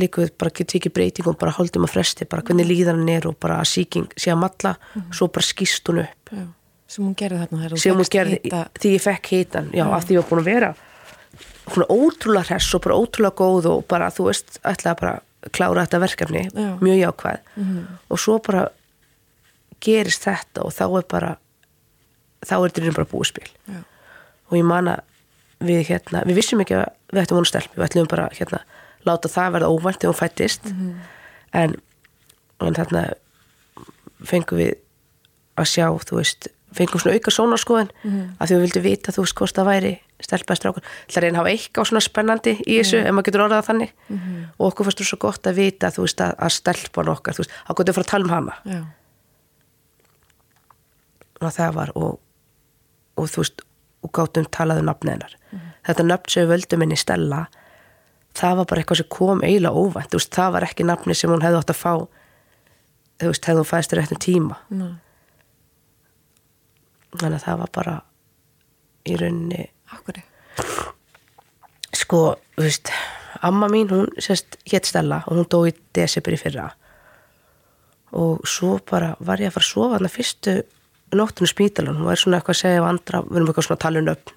líka 0.01 0.23
við 0.25 0.33
bara 0.41 0.53
ekki 0.65 0.93
breytingum 0.93 1.37
bara 1.41 1.55
holdum 1.57 1.87
að 1.87 1.95
fresti, 1.97 2.27
bara 2.29 2.43
hvernig 2.47 2.69
líðan 2.69 3.01
hann 3.03 3.13
er 3.13 3.27
og 3.31 3.39
bara 3.43 3.61
að 3.63 3.71
síking 3.73 4.09
sé 4.17 4.33
að 4.33 4.43
matla 4.45 4.75
svo 5.15 5.29
bara 5.29 5.47
skýst 5.47 5.89
hún 5.91 6.05
upp 6.05 6.33
Já. 6.33 6.45
Sem 6.87 7.03
hún 7.03 7.17
gerði 7.19 7.41
þarna 7.43 7.79
sem 7.83 7.97
hún 7.99 8.11
gerði 8.11 8.37
hita. 8.45 8.61
því 8.79 8.93
ég 8.95 9.03
fekk 9.03 9.31
hitan 9.35 9.71
já, 9.75 9.85
af 9.91 10.05
því 10.07 10.15
ég 10.15 10.21
var 10.23 10.29
búin 10.31 10.43
að 10.45 10.51
vera 10.53 10.69
svona 11.67 11.89
ótrúlega 11.91 12.47
hress 12.53 12.75
og 12.79 12.85
bara 12.85 12.99
ótrúlega 13.01 13.35
góð 13.41 13.67
og 13.73 13.87
bara 13.91 14.11
þú 14.15 14.29
veist, 14.29 14.61
ætlaði 14.63 15.01
bara 15.01 15.15
klára 15.55 15.83
þetta 15.87 16.01
verkefni, 16.03 16.45
Já. 16.55 16.69
mjög 16.83 17.01
jákvæð 17.01 17.51
og 18.11 18.19
svo 18.23 18.39
bara 18.39 18.69
gerist 19.83 20.25
þetta 20.27 20.63
og 20.67 20.73
þá 20.75 20.85
er 20.87 21.07
bara 21.11 21.33
þá 22.47 22.55
er 22.61 22.71
þetta 22.71 22.95
bara 22.97 23.11
búispil 23.11 23.47
Já. 23.67 23.83
og 24.51 24.57
ég 24.59 24.67
man 24.67 24.89
að 24.95 25.03
við 25.67 25.87
hérna, 25.91 26.23
við 26.29 26.39
vissum 26.41 26.61
ekki 26.63 26.77
að 26.77 26.89
við 27.13 27.23
ættum 27.23 27.39
vonu 27.41 27.49
stelp, 27.49 27.71
við 27.75 27.87
ætlum 27.89 28.11
bara 28.11 28.29
hérna 28.37 28.63
láta 29.07 29.31
það 29.33 29.55
verða 29.57 29.71
óvænt 29.73 30.01
þegar 30.03 30.13
hún 30.13 30.21
fættist 30.21 30.69
en, 31.57 31.77
en 32.61 32.79
þarna 32.79 33.07
fengum 34.27 34.61
við 34.61 34.75
að 35.57 35.71
sjá, 35.73 35.87
þú 36.09 36.21
veist 36.21 36.51
fengum 36.77 37.01
svona 37.01 37.17
auka 37.17 37.33
sónarskoðin 37.33 37.93
mm. 38.03 38.25
að 38.37 38.51
því 38.51 38.57
við 38.57 38.65
vildum 38.67 38.85
vita, 38.85 39.15
þú 39.15 39.25
veist, 39.25 39.37
hvort 39.39 39.57
það 39.57 39.71
væri 39.71 39.93
stelpaði 40.25 40.61
strákur, 40.61 40.85
ætla 41.07 41.21
að 41.21 41.25
reyna 41.25 41.37
að 41.37 41.43
hafa 41.43 41.53
eitthvað 41.53 41.89
svona 41.91 42.03
spennandi 42.05 42.55
í 42.65 42.77
þessu, 42.81 43.01
ef 43.01 43.15
maður 43.15 43.27
getur 43.29 43.45
orðað 43.45 43.59
það 43.61 43.69
þannig? 43.71 43.91
Og 44.57 44.65
okkur 44.71 44.89
fannst 44.89 45.01
þú 45.01 45.09
svo 45.11 45.19
gott 45.27 45.49
að 45.49 45.59
vita 45.61 45.91
þú 45.93 46.05
veist, 46.07 46.23
að, 46.25 46.33
að 46.47 46.55
stelpan 46.57 47.11
okkar, 47.13 47.37
þú 47.37 47.45
veist, 47.45 47.57
að 47.65 47.79
gott 47.79 47.91
að 47.93 47.99
fara 47.99 48.07
að 48.07 48.13
tala 48.13 48.29
um 48.29 48.35
hana. 48.35 48.57
Já. 48.65 48.81
og 51.41 51.53
það 51.53 51.75
var 51.77 51.93
og, 52.01 52.19
og 53.21 53.31
þú 53.33 53.45
veist 53.45 53.65
og 54.07 54.13
gátum 54.15 54.49
talaðu 54.55 54.87
nafni 54.87 55.13
hennar. 55.13 55.37
Þetta 55.87 56.07
nafn 56.07 56.33
sem 56.33 56.45
við 56.47 56.53
völdum 56.55 56.85
henni 56.85 56.99
Stella 57.01 57.47
það 58.37 58.61
var 58.61 58.69
bara 58.71 58.83
eitthvað 58.83 59.01
sem 59.01 59.11
kom 59.17 59.43
eiginlega 59.45 59.83
óvænt 59.83 60.13
þú 60.13 60.21
veist, 60.21 60.35
það 60.37 60.55
var 60.57 60.67
ekki 60.69 60.87
nafni 60.87 61.17
sem 61.17 61.33
hún 61.33 61.45
hefði 61.45 61.61
átt 61.63 61.73
að 61.73 61.81
fá 61.81 61.93
þú 63.17 63.31
veist, 63.33 63.49
hefði 63.49 63.61
hún 63.63 63.71
fæðist 63.71 63.93
þér 63.93 64.03
eftir 64.03 64.23
tíma. 64.27 64.59
Ná. 64.71 64.87
þannig 67.17 67.39
að 67.39 67.45
það 67.47 67.61
var 67.63 67.71
bara 67.73 67.95
í 69.07 69.17
rauninni 69.17 69.63
Akkur. 69.95 70.19
sko, 71.95 72.23
þú 72.57 72.67
veist 72.67 72.91
amma 73.47 73.69
mín, 73.73 73.89
hún 73.89 74.11
sérst 74.21 74.59
hétt 74.69 74.89
Stella 74.89 75.23
og 75.27 75.39
hún 75.39 75.49
dó 75.49 75.63
í 75.69 75.73
desibur 75.97 76.35
í 76.35 76.41
fyrra. 76.41 76.71
Og 78.17 78.45
svo 78.49 78.79
bara 78.91 79.15
var 79.21 79.41
ég 79.41 79.51
að 79.51 79.57
fara 79.57 79.67
að 79.67 79.71
sofa 79.71 79.97
þarna 79.97 80.13
fyrstu 80.13 80.57
nóttinu 81.17 81.49
spítalun, 81.51 81.99
hún 82.01 82.09
var 82.09 82.21
svona 82.21 82.41
eitthvað 82.41 82.57
að 82.57 82.63
segja 82.63 82.83
af 82.83 82.89
andra, 82.91 83.23
við 83.23 83.39
erum 83.39 83.51
eitthvað 83.51 83.67
svona 83.69 83.79
að 83.79 83.85
tala 83.85 84.03
um 84.03 84.11
upp 84.13 84.33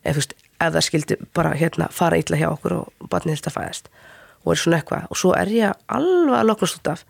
ef 0.00 0.14
þú 0.14 0.20
veist, 0.20 0.34
ef 0.60 0.72
það 0.74 0.84
skildi 0.86 1.16
bara 1.36 1.54
hérna 1.56 1.88
fara 1.94 2.18
illa 2.20 2.36
hjá 2.40 2.48
okkur 2.52 2.74
og 2.80 3.08
barnið 3.12 3.38
þetta 3.40 3.52
fæðast. 3.54 3.90
Og 4.44 4.52
er 4.54 4.60
svona 4.62 4.78
eitthvað, 4.80 5.06
og 5.12 5.18
svo 5.20 5.32
er 5.36 5.50
ég 5.52 5.74
alveg 5.92 6.36
að 6.38 6.46
loknast 6.48 6.78
út 6.80 6.90
af. 6.94 7.04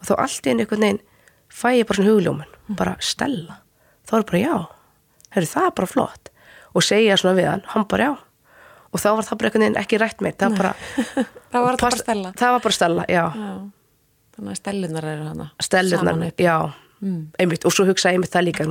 Og 0.00 0.08
þá 0.08 0.12
allt 0.24 0.46
í 0.46 0.52
einu 0.54 0.64
einhvern 0.64 0.84
veginn 0.86 1.00
fæ 1.50 1.68
ég 1.76 1.86
bara 1.88 1.98
svona 2.00 2.12
hugljómun, 2.14 2.54
bara 2.78 2.94
stella. 3.04 3.58
Þá 4.08 4.14
er 4.20 4.26
bara 4.30 4.40
já, 4.44 4.54
Heru, 5.30 5.46
það 5.46 5.66
er 5.68 5.74
bara 5.80 5.86
flott. 5.90 6.30
Og 6.74 6.82
segja 6.86 7.16
svona 7.20 7.36
við 7.38 7.48
hann, 7.50 7.64
hann 7.74 7.84
bara 7.90 8.06
já. 8.08 8.14
Og 8.90 8.98
þá 9.02 9.08
var 9.18 9.26
það 9.28 9.38
bara 9.42 9.50
einhvern 9.50 9.64
veginn 9.66 9.80
ekki 9.82 9.98
rætt 10.02 10.24
meir 10.24 10.34
það, 10.40 10.56
bara, 10.58 10.72
Það 11.52 11.66
var 11.66 11.76
bara 11.84 12.00
stella. 12.04 12.32
það 12.40 12.56
var 12.56 12.64
bara 12.68 12.78
stella, 12.78 13.04
já, 13.08 13.24
Já. 13.36 13.52
Þannig 14.40 14.50
að 14.54 14.58
stellunar 14.62 15.04
eru 15.12 15.24
hana 16.16 16.30
upp. 16.32 16.40
já. 16.40 16.56
Mm. 17.00 17.20
einmitt, 17.40 17.64
og 17.64 17.72
svo 17.72 17.86
hugsa 17.88 18.10
ég 18.12 18.18
einmitt 18.18 18.32
það 18.34 18.44
líka 18.50 18.64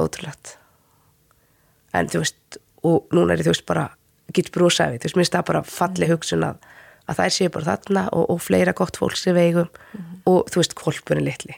ótrúlegt 0.00 0.56
en 1.96 2.10
þú 2.10 2.22
veist 2.22 2.60
og 2.86 3.10
núna 3.14 3.34
er 3.34 3.42
ég 3.42 3.48
þú 3.48 3.54
veist 3.54 3.66
bara 3.68 3.88
get 4.34 4.50
brosaði, 4.54 5.00
þú 5.00 5.08
veist, 5.08 5.18
minnst 5.18 5.34
það 5.34 5.48
bara 5.50 5.62
falli 5.66 6.08
hugsun 6.10 6.46
að, 6.46 6.60
að 7.10 7.20
það 7.20 7.34
séu 7.36 7.52
bara 7.54 7.68
þarna 7.72 8.06
og, 8.14 8.24
og 8.34 8.40
fleira 8.44 8.74
gott 8.76 9.00
fólk 9.00 9.18
sem 9.18 9.36
vegum 9.36 9.68
og 10.30 10.50
þú 10.52 10.62
veist, 10.62 10.76
kolpunni 10.78 11.26
litli. 11.26 11.56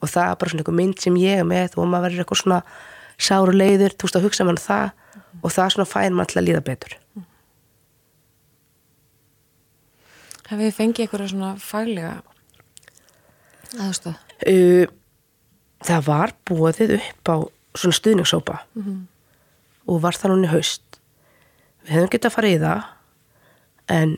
Og 0.00 0.08
það 0.08 0.30
er 0.30 0.38
bara 0.40 0.52
svona 0.52 0.64
einhver 0.64 0.76
mynd 0.76 1.00
sem 1.00 1.16
ég 1.20 1.40
er 1.40 1.48
með 1.48 1.76
og 1.76 1.88
maður 1.88 2.08
verður 2.08 2.24
eitthvað 2.24 2.42
svona 2.42 2.60
sáru 3.20 3.56
leiður, 3.56 3.96
þú 3.96 4.08
veist, 4.08 4.18
að 4.20 4.26
hugsa 4.28 4.46
mann 4.48 4.60
það 4.60 4.90
og 5.40 5.52
það 5.54 5.74
svona 5.74 5.88
fær 5.88 6.16
mann 6.16 6.30
til 6.30 6.40
að 6.40 6.48
líða 6.48 6.62
betur. 6.64 6.96
Hafið 10.50 10.66
þið 10.66 10.76
fengið 10.76 11.04
eitthvað 11.04 11.28
svona 11.30 11.50
faglega 11.62 12.14
aðstöð? 13.78 14.16
uh, 14.50 14.86
það 15.86 16.06
var 16.08 16.34
búið 16.48 16.96
upp 16.98 17.30
á 17.30 17.36
svona 17.74 17.94
stuðningsópa 17.96 18.60
og 19.86 20.00
var 20.02 20.16
það 20.18 20.32
núna 20.34 20.48
í 20.48 20.52
haust. 20.54 20.82
Við 21.84 21.94
hefum 21.96 22.10
getað 22.12 22.30
að 22.30 22.34
fara 22.34 22.48
í 22.48 22.58
það 22.58 22.82
en 23.90 24.16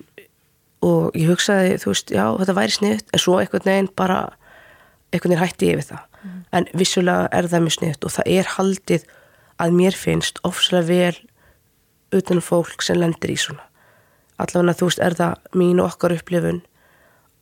og 0.82 1.14
ég 1.14 1.28
hugsaði, 1.30 1.76
þú 1.78 1.92
veist, 1.92 2.11
já, 2.11 2.24
þetta 2.40 2.55
væri 2.59 2.72
sniðt 2.74 3.12
en 3.12 3.20
svo 3.22 3.38
einhvern 3.38 3.64
veginn 3.68 3.88
bara 3.96 4.32
einhvern 5.12 5.30
veginn 5.30 5.44
hætti 5.44 5.68
ég 5.70 5.76
við 5.78 5.90
það. 5.92 6.07
En 6.53 6.66
vissulega 6.74 7.28
er 7.32 7.48
það 7.50 7.62
mjög 7.62 7.76
sniðt 7.76 8.05
og 8.05 8.14
það 8.16 8.30
er 8.32 8.50
haldið 8.57 9.05
að 9.62 9.76
mér 9.78 9.94
finnst 9.96 10.40
ofslega 10.42 10.88
vel 10.88 11.16
utan 12.12 12.40
um 12.40 12.42
fólk 12.42 12.82
sem 12.82 12.98
lendir 12.98 13.30
í 13.30 13.36
svona. 13.36 13.62
Allavega 14.38 14.78
þú 14.78 14.88
veist, 14.90 14.98
er 14.98 15.14
það 15.14 15.34
mín 15.55 15.80
og 15.80 15.92
okkar 15.92 16.16
upplifun 16.16 16.62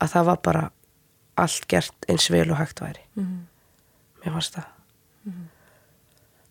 að 0.00 0.12
það 0.12 0.28
var 0.30 0.42
bara 0.44 0.70
allt 1.36 1.66
gert 1.68 2.08
eins 2.08 2.30
vel 2.30 2.50
og 2.50 2.60
hægt 2.60 2.80
væri. 2.80 3.00
Mér 4.20 4.32
fannst 4.36 4.54
það 4.58 4.79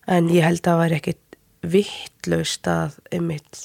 en 0.10 0.30
ég 0.34 0.45
held 0.45 0.62
að 0.64 0.70
það 0.72 0.80
væri 0.84 0.97
ekkit 0.99 1.38
vittlaust 1.74 2.70
að 2.72 2.95
einmitt 3.14 3.60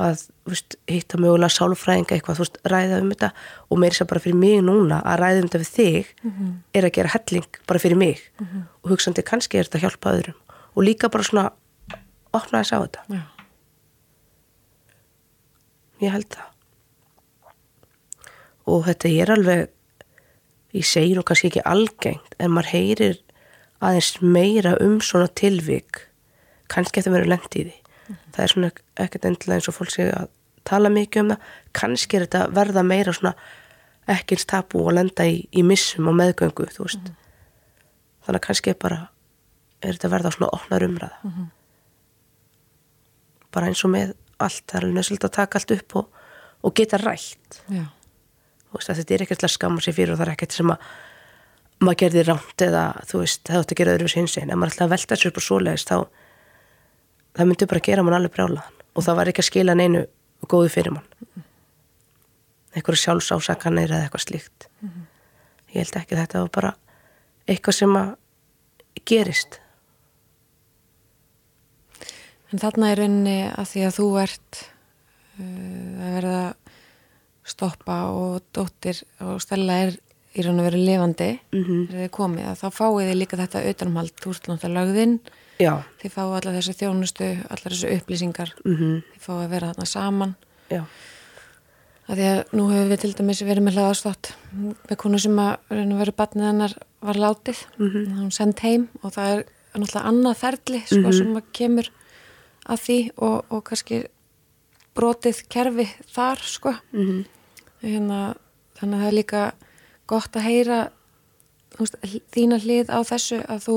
að 0.00 0.22
veist, 0.48 0.76
hitta 0.88 1.18
mögulega 1.20 1.52
sálfræðinga 1.52 2.16
eitthvað, 2.16 2.38
veist, 2.40 2.60
ræða 2.70 3.00
um 3.02 3.10
þetta. 3.12 3.30
Og 3.68 3.80
meira 3.82 3.96
sér 3.96 4.08
bara 4.10 4.22
fyrir 4.22 4.38
mig 4.38 4.60
núna 4.64 5.00
að 5.04 5.18
ræða 5.20 5.42
um 5.42 5.48
þetta 5.48 5.62
við 5.62 5.72
þig 5.74 6.12
er 6.78 6.86
að 6.86 6.94
gera 6.96 7.12
helling 7.16 7.58
bara 7.66 7.82
fyrir 7.82 8.00
mig. 8.00 8.22
Og 8.82 8.94
hugsandi 8.94 9.26
kannski 9.26 9.58
er 9.58 9.68
þetta 9.68 9.80
að 9.80 9.84
hjálpa 9.86 10.14
öðrum. 10.14 10.38
Og 10.76 10.86
líka 10.86 11.10
bara 11.12 11.26
svona 11.26 11.50
opna 12.32 12.62
þess 12.62 12.72
á 12.72 12.78
þetta. 12.78 13.04
Já. 13.10 13.22
ég 16.00 16.14
held 16.14 16.30
það. 16.32 16.48
Og 18.70 18.86
þetta 18.86 19.08
er 19.08 19.34
alveg 19.34 19.68
ég 20.76 20.86
segir 20.86 21.18
nú 21.18 21.26
kannski 21.26 21.50
ekki 21.50 21.66
algengt 21.66 22.36
en 22.38 22.54
maður 22.54 22.72
heyrir 22.76 23.18
aðeins 23.80 24.10
meira 24.22 24.74
um 24.84 24.98
svona 25.04 25.30
tilvik. 25.40 26.04
Kannski 26.70 27.00
eftir 27.00 27.12
að 27.12 27.18
vera 27.18 27.32
lent 27.32 27.56
í 27.56 27.64
því. 27.68 27.76
Það 28.34 28.42
er 28.44 28.52
svona 28.52 28.70
ekkert 29.00 29.26
endilega 29.28 29.58
eins 29.58 29.70
og 29.70 29.76
fólk 29.76 29.94
segja 29.94 30.18
að 30.24 30.30
tala 30.68 30.90
mikið 30.92 31.22
um 31.22 31.32
það. 31.32 31.48
Kannski 31.80 32.18
er 32.18 32.26
þetta 32.26 32.42
verða 32.56 32.84
meira 32.86 33.14
svona 33.16 33.34
ekki 34.10 34.36
eins 34.36 34.48
tabu 34.50 34.82
og 34.84 34.94
lenda 34.96 35.26
í, 35.28 35.44
í 35.54 35.62
missum 35.66 36.10
og 36.10 36.16
meðgöngu, 36.18 36.66
þú 36.74 36.86
veist. 36.86 37.10
Þannig 38.26 38.40
að 38.40 38.46
kannski 38.46 38.72
er 38.72 38.78
bara 38.80 39.00
er 39.80 39.96
þetta 39.96 40.10
verða 40.12 40.32
svona 40.34 40.50
opnar 40.56 40.84
umræða. 40.84 41.32
Bara 43.54 43.70
eins 43.70 43.84
og 43.86 43.94
með 43.94 44.12
allt, 44.40 44.64
það 44.66 44.76
er 44.76 44.84
alveg 44.84 44.98
nöðsöld 44.98 45.26
að 45.26 45.36
taka 45.36 45.60
allt 45.60 45.74
upp 45.76 45.96
og, 46.00 46.20
og 46.66 46.74
geta 46.76 47.00
rætt. 47.00 47.62
Já. 47.70 47.86
Þú 48.70 48.78
veist, 48.78 48.90
að 48.92 49.00
þetta 49.00 49.14
er 49.14 49.24
ekkert 49.24 49.46
að 49.46 49.54
skamma 49.56 49.84
sér 49.84 49.96
fyrir 49.96 50.14
og 50.14 50.20
það 50.20 50.28
er 50.28 50.34
ekkert 50.36 50.56
sem 50.56 50.72
að 50.72 50.90
maður 51.80 52.00
gerði 52.04 52.24
rámt 52.28 52.64
eða 52.64 52.84
þú 53.08 53.22
veist, 53.22 53.44
það 53.48 53.62
átti 53.62 53.74
að 53.74 53.80
gera 53.80 53.94
öðru 53.96 54.10
hins 54.14 54.36
einn 54.36 54.50
ef 54.52 54.58
maður 54.60 54.74
ætlaði 54.74 54.86
að 54.86 54.94
velta 54.94 55.16
sér 55.16 55.30
upp 55.30 55.40
og 55.40 55.46
svoleiðist 55.46 55.92
þá 55.92 55.96
það 57.36 57.48
myndi 57.50 57.68
bara 57.70 57.84
gera 57.86 58.04
mann 58.04 58.16
alveg 58.18 58.34
brjálaðan. 58.34 58.76
Og 58.96 59.06
það 59.06 59.18
var 59.20 59.30
ekki 59.30 59.42
að 59.44 59.48
skila 59.48 59.76
neinu 59.78 60.02
góðu 60.50 60.72
fyrir 60.72 60.96
mann. 60.96 61.44
Einhverju 62.74 63.02
sjálfsásakanir 63.04 63.90
eða 63.90 64.06
eitthvað 64.06 64.26
slíkt. 64.26 64.68
Ég 65.70 65.84
held 65.84 65.98
ekki 66.00 66.16
að 66.16 66.22
þetta 66.24 66.44
var 66.44 66.52
bara 66.56 66.72
eitthvað 67.50 67.78
sem 67.78 67.96
að 67.98 68.12
gerist. 69.06 69.60
En 72.50 72.58
þarna 72.58 72.90
er 72.90 73.02
rauninni 73.04 73.38
að 73.48 73.68
því 73.70 73.82
að 73.86 73.96
þú 73.96 74.06
ert 74.24 74.60
uh, 75.38 75.44
að 76.02 76.14
verða 76.18 76.44
stoppa 77.50 77.98
og 78.10 78.40
dóttir 78.54 79.02
og 79.24 79.38
stella 79.42 79.78
er 79.86 79.98
í 80.30 80.44
raun 80.46 80.60
og 80.62 80.66
veru 80.68 80.80
lifandi 80.80 81.30
mm 81.52 81.62
-hmm. 81.64 81.86
er 81.90 82.04
þið 82.04 82.10
komið 82.14 82.50
að 82.50 82.58
þá 82.60 82.68
fáið 82.78 83.08
þið 83.08 83.18
líka 83.18 83.36
þetta 83.40 83.62
lögðinn. 84.68 85.20
Já, 85.60 85.82
þið 86.00 86.12
fáið 86.14 86.36
allar 86.36 86.56
þessi 86.56 86.74
þjónustu 86.80 87.30
allar 87.50 87.72
þessi 87.72 87.94
upplýsingar. 87.96 88.54
Mm 88.64 88.76
þið 89.12 89.24
fáið 89.26 89.44
að 89.44 89.50
vera 89.50 89.72
þarna 89.72 89.86
saman. 89.86 90.34
Já, 90.70 90.84
að 92.10 92.18
því 92.18 92.26
að 92.30 92.54
nú 92.58 92.66
hefur 92.70 92.88
við 92.90 93.00
til 93.00 93.12
dæmis 93.14 93.42
verið 93.42 93.64
með 93.66 93.76
hlaðastátt 93.78 94.32
með 94.90 94.96
konu 94.96 95.18
sem 95.18 95.38
að 95.38 95.56
raun 95.70 95.92
og 95.92 95.98
veru 95.98 96.12
batnið 96.12 96.46
hennar 96.46 96.74
var 97.00 97.16
látið. 97.16 97.66
Mhm. 97.78 98.18
hún 98.18 98.30
sendt 98.32 98.60
heim 98.60 98.88
og 99.02 99.12
það 99.12 99.28
er 99.30 99.44
náttúrulega 99.74 100.08
annað 100.10 100.36
ferli 100.36 100.80
sko, 100.86 101.12
sem 101.12 101.36
að 101.36 101.44
kemur 101.52 101.90
að 102.66 102.78
því 102.84 102.98
og, 103.16 103.44
og 103.50 103.64
kannski 103.64 104.06
brotið 104.94 105.48
kerfi 105.48 105.88
þar 106.12 106.38
sko. 106.38 106.74
Mhm. 106.92 107.24
hérna, 107.82 108.36
þannig 108.76 108.96
að 108.96 109.00
það 109.00 109.08
er 109.08 109.18
líka 109.18 109.52
gott 110.10 110.36
að 110.38 110.46
heyra 110.48 110.78
veist, 111.78 111.98
þína 112.34 112.60
hlið 112.64 112.92
á 112.92 112.98
þessu 113.06 113.40
að 113.46 113.66
þú 113.66 113.76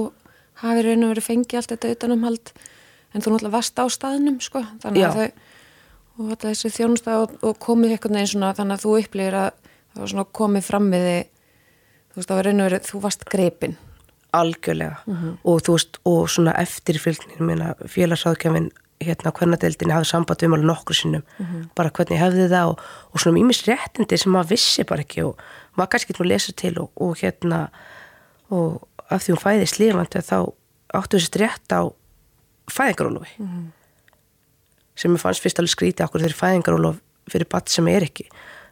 hafi 0.63 0.85
raun 0.85 1.07
og 1.07 1.13
verið 1.13 1.29
fengið 1.29 1.59
allt 1.59 1.73
þetta 1.73 1.93
utanumhald 1.97 2.53
en 3.13 3.21
þú 3.21 3.33
náttúrulega 3.33 3.55
varst 3.57 3.81
á 3.81 3.85
staðnum 3.93 4.39
sko 4.43 4.63
þannig 4.83 5.05
Já. 5.05 5.09
að 5.09 5.19
þau 5.19 5.29
og 6.13 6.27
alltaf 6.29 6.49
þessi 6.51 6.73
þjónusta 6.75 7.15
og, 7.23 7.37
og 7.41 7.57
komið 7.61 7.95
eitthvað 7.95 8.17
neginn 8.17 8.33
svona 8.35 8.53
þannig 8.57 8.77
að 8.77 8.85
þú 8.85 8.97
upplifir 8.99 9.39
að 9.39 9.49
það 9.93 10.03
var 10.03 10.11
svona 10.13 10.27
komið 10.41 10.67
fram 10.67 10.91
við 10.93 11.07
þig 11.09 11.31
þú 12.13 12.19
veist, 12.19 12.29
það 12.29 12.37
var 12.37 12.47
raun 12.49 12.61
og 12.61 12.69
verið, 12.69 12.87
þú 12.89 13.03
varst 13.07 13.25
greipin 13.29 13.75
algjörlega. 14.33 15.01
Og 15.45 15.61
þú 15.65 15.75
veist, 15.77 15.99
og 16.09 16.23
svona 16.31 16.55
eftirfylgnin 16.61 17.45
minna 17.45 17.73
félagsráðgjafin 17.81 18.71
hérna 19.03 19.33
á 19.33 19.35
hvernadeildinni 19.35 19.93
hafði 19.93 20.09
samband 20.09 20.41
við 20.41 20.53
alveg 20.55 20.69
nokkru 20.69 20.97
sinnum. 20.97 21.25
Bara 21.77 21.91
hvernig 21.93 22.21
hefði 22.21 22.47
það 22.51 22.71
og, 22.71 22.85
og 23.11 23.21
svona 23.21 23.37
mýmis 23.37 23.63
réttindi 23.67 24.19
sem 24.19 24.33
maður 24.33 24.53
vissi 24.55 24.85
bara 24.87 25.03
ekki 25.05 25.25
og 25.27 25.43
maður 25.77 25.91
kannski 25.93 26.13
getur 26.13 26.27
að 26.27 26.33
lesa 26.33 26.55
til 26.57 26.73
og, 26.81 26.91
og 27.01 27.15
hérna 27.21 27.67
og 28.53 28.83
af 29.09 29.23
því 29.23 29.35
hún 29.35 29.43
fæðist 29.43 29.79
lifandi 29.81 30.21
þá 30.23 30.37
áttu 30.93 31.19
þessi 31.19 31.41
rétt 31.41 31.73
á 31.73 31.81
fæðingarólofi 32.71 33.37
sem 34.95 35.13
ég 35.15 35.21
fannst 35.21 35.41
fyrst 35.43 35.59
alveg 35.59 35.73
skrítið 35.73 36.05
okkur 36.05 36.23
þegar 36.23 36.39
fæðingarólof 36.39 36.99
fyrir 37.31 37.49
batt 37.49 37.71
sem 37.71 37.87
er 37.87 38.05
ekki. 38.05 38.27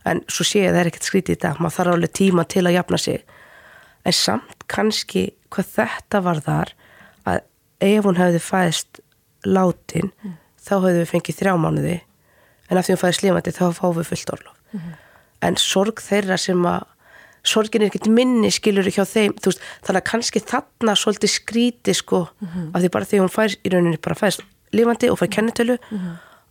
En 0.05 0.21
svo 0.29 0.45
sé 0.45 0.63
ég 0.63 0.69
að 0.69 0.75
það 0.75 0.81
er 0.81 0.89
ekkert 0.91 1.07
skrítið 1.07 1.37
í 1.37 1.41
dag 1.41 1.61
maður 1.61 1.77
þarf 1.77 1.95
alveg 1.95 2.13
tíma 2.19 2.45
til 2.49 2.65
að 2.65 2.75
jafna 2.77 2.99
sig. 3.01 3.23
En 4.05 4.17
samt 4.17 4.65
kannski 4.71 5.25
hvað 5.53 5.73
þetta 5.75 6.21
var 6.25 6.41
þar 6.45 6.73
að 7.29 7.41
ef 7.87 8.07
hún 8.07 8.19
hefði 8.21 8.41
fæðist 8.45 9.01
látin 9.45 10.13
þá 10.61 10.73
hefði 10.77 10.97
við 10.99 11.11
fengið 11.11 11.39
þrjá 11.41 11.53
mánuði. 11.57 11.97
En 12.69 12.79
af 12.79 12.87
því 12.87 12.95
hún 12.95 13.03
fæðist 13.03 13.25
lifandi 13.25 13.55
þá 13.57 13.63
fáum 13.77 13.97
við 13.97 14.09
fullt 14.11 14.33
orlof. 14.37 14.57
En 15.41 15.57
sorg 15.57 16.01
þeirra 16.05 16.37
sem 16.37 16.65
að 16.69 16.85
sorgin 17.43 17.81
er 17.81 17.89
ekkert 17.89 18.09
minni 18.11 18.51
skilur 18.53 18.85
hjá 18.85 19.05
þeim. 19.07 19.33
Veist, 19.43 19.61
þannig 19.85 20.01
að 20.01 20.09
kannski 20.11 20.41
þarna 20.45 20.95
svolítið 20.95 21.33
skríti 21.33 21.95
sko 21.97 22.27
af 22.73 22.81
því 22.81 22.91
bara 22.93 23.05
því 23.05 23.21
hún 23.23 23.33
fær 23.33 23.55
í 23.55 23.71
rauninni 23.73 24.01
bara 24.01 24.15
fæðist 24.19 24.43
lifandi 24.73 25.09
og 25.11 25.19
fær 25.19 25.31
kennitölu 25.37 25.77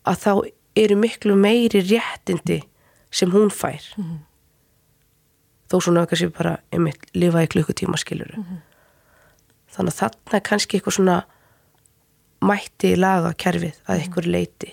að 0.05 0.17
þá 0.25 0.33
eru 0.77 0.97
miklu 0.97 1.37
meiri 1.37 1.81
réttindi 1.83 2.61
sem 3.11 3.31
hún 3.31 3.51
fær. 3.51 3.83
Þó 5.71 5.77
svona 5.81 6.07
kannski 6.07 6.31
bara 6.35 6.59
einmitt 6.73 7.07
lifa 7.15 7.43
í 7.45 7.51
klukkutíma 7.51 7.99
skilur 7.99 8.35
þannig 9.71 9.95
að 9.95 9.99
þarna 10.01 10.35
er 10.39 10.45
kannski 10.49 10.77
eitthvað 10.79 10.97
svona 10.97 11.19
mætti 12.43 12.97
laga 12.97 13.33
kerfið 13.39 13.77
að 13.87 14.01
eitthvað 14.01 14.27
leiti 14.27 14.73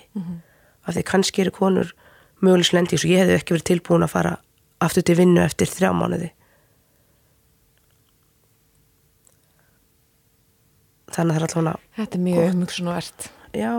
af 0.88 0.96
því 0.96 1.04
kannski 1.04 1.42
eru 1.44 1.52
konur 1.52 1.94
mögulegs 2.42 2.74
lendi 2.74 2.96
og 2.98 3.06
ég 3.06 3.22
hefði 3.22 3.36
ekki 3.38 3.54
verið 3.54 3.68
tilbúin 3.70 4.06
að 4.08 4.14
fara 4.14 4.38
aftur 4.84 5.04
til 5.08 5.16
vinnu 5.18 5.42
eftir 5.42 5.70
þrjá 5.72 5.92
mánuði. 5.98 6.32
Þannig 11.16 11.34
að 11.34 11.38
það 11.38 11.40
er 11.40 11.46
alltaf 11.48 11.84
þetta 11.98 12.18
er 12.20 12.24
mjög 12.26 12.50
umhugsunavert 12.54 13.28
já, 13.58 13.72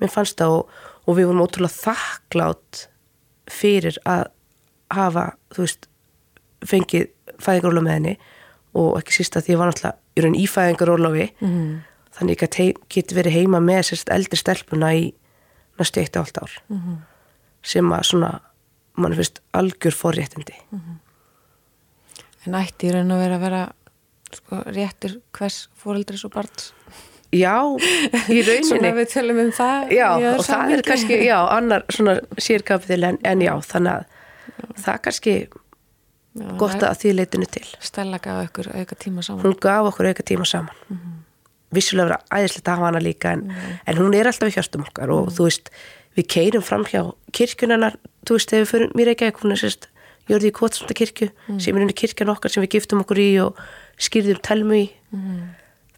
mér 0.00 0.12
fannst 0.12 0.38
það 0.40 0.56
og, 0.58 0.74
og 1.08 1.16
við 1.18 1.28
vorum 1.30 1.44
ótrúlega 1.46 1.76
þakklátt 1.80 2.82
fyrir 3.50 3.96
að 4.06 4.26
hafa, 4.94 5.24
þú 5.54 5.64
veist 5.64 5.88
fengið 6.68 7.08
fæðingaróla 7.40 7.82
með 7.86 7.96
henni 7.96 8.12
og 8.78 8.98
ekki 9.00 9.16
síst 9.16 9.38
að 9.40 9.46
því 9.48 9.54
ég 9.54 9.60
var 9.62 9.70
náttúrulega 9.72 10.20
í 10.20 10.24
raun 10.26 10.36
í 10.38 10.44
fæðingarólafi 10.52 11.26
Mhm. 11.40 11.70
þannig 12.20 12.42
ég 12.44 12.84
get, 12.90 13.12
verið 13.16 13.32
heima 13.38 13.60
með 13.64 13.82
sérst 13.90 14.10
eldri 14.12 14.36
stelpuna 14.36 14.92
í 14.98 15.14
næstu 15.80 16.00
eitt 16.02 16.16
og 16.18 16.26
allt 16.26 16.38
ár. 16.42 16.52
Mhm. 16.68 16.96
sem 17.62 17.84
að 17.92 18.04
svona 18.08 18.40
mann 18.96 19.14
finnst 19.18 19.40
algjör 19.56 19.94
forréttindi. 19.96 20.56
En 22.46 22.56
ætti 22.56 22.88
í 22.88 22.92
raun 22.94 23.12
að 23.12 23.22
vera 23.24 23.36
að 23.38 23.44
vera 23.44 23.62
sko, 24.34 24.60
réttur 24.72 25.16
hvers 25.36 25.62
fóreldris 25.76 26.24
og 26.24 26.32
barns. 26.34 26.70
já, 27.30 27.54
í 28.32 28.40
Svona 28.46 28.56
rauninni 28.80 28.92
við 28.96 29.10
tölum 29.12 29.38
um 29.44 29.50
það. 29.54 29.92
já, 29.94 30.08
og 30.34 30.44
það 30.46 30.72
er 30.76 30.82
kannski 30.88 31.18
já, 31.26 31.36
annar 31.54 31.84
svona 31.92 32.16
sérkapiðil 32.42 33.04
en, 33.12 33.18
en 33.22 33.44
já, 33.44 33.52
þannig 33.70 33.92
að 33.92 34.80
það 34.82 34.94
er 34.94 35.02
kannski 35.06 35.34
Já, 36.30 36.46
gott 36.58 36.76
það 36.78 36.88
að 36.92 36.98
því 37.02 37.12
leitinu 37.18 37.46
til. 37.50 37.64
Stella 37.82 38.18
gaf 38.22 38.44
ykkur 38.48 38.68
auka 38.78 38.94
tíma 39.02 39.22
saman. 39.26 39.42
hún 39.44 39.56
gaf 39.62 39.88
okkur 39.90 40.08
auka 40.12 40.22
tíma 40.26 40.44
saman. 40.46 40.98
Vissulega 41.74 42.06
vera 42.08 42.20
æðislegt 42.40 42.66
að 42.70 42.76
hafa 42.78 42.86
hana 42.88 43.00
líka 43.02 43.32
en, 43.36 43.42
en 43.86 43.98
hún 43.98 44.14
er 44.18 44.26
alltaf 44.30 44.50
í 44.50 44.54
hjörstum 44.54 44.82
okkar 44.86 45.10
og 45.14 45.28
þú 45.34 45.46
veist, 45.48 45.70
við 46.18 46.26
keirum 46.34 46.64
fram 46.66 46.84
hjá 46.88 47.04
kirkjunarnar, 47.36 47.96
þú 48.26 48.36
veist, 48.36 48.50
þegar 48.50 48.64
við 48.64 48.70
fyrir 48.72 48.94
mér 48.98 49.12
ekki 49.14 49.56
sérst, 49.60 49.88
jörði 50.30 50.50
í 50.50 50.54
Kvotsunda 50.54 50.94
kirkju 50.94 51.30
sem 51.58 51.76
er 51.76 51.84
unni 51.84 51.94
kirkjan 51.96 52.30
okkar 52.30 52.52
sem 52.52 52.62
við 52.62 52.76
giftum 52.76 53.02
okkur 53.02 53.18
í 53.18 53.30
og 53.42 53.58
skýrðum 54.00 54.42
telmu 54.46 54.76
í. 54.78 54.86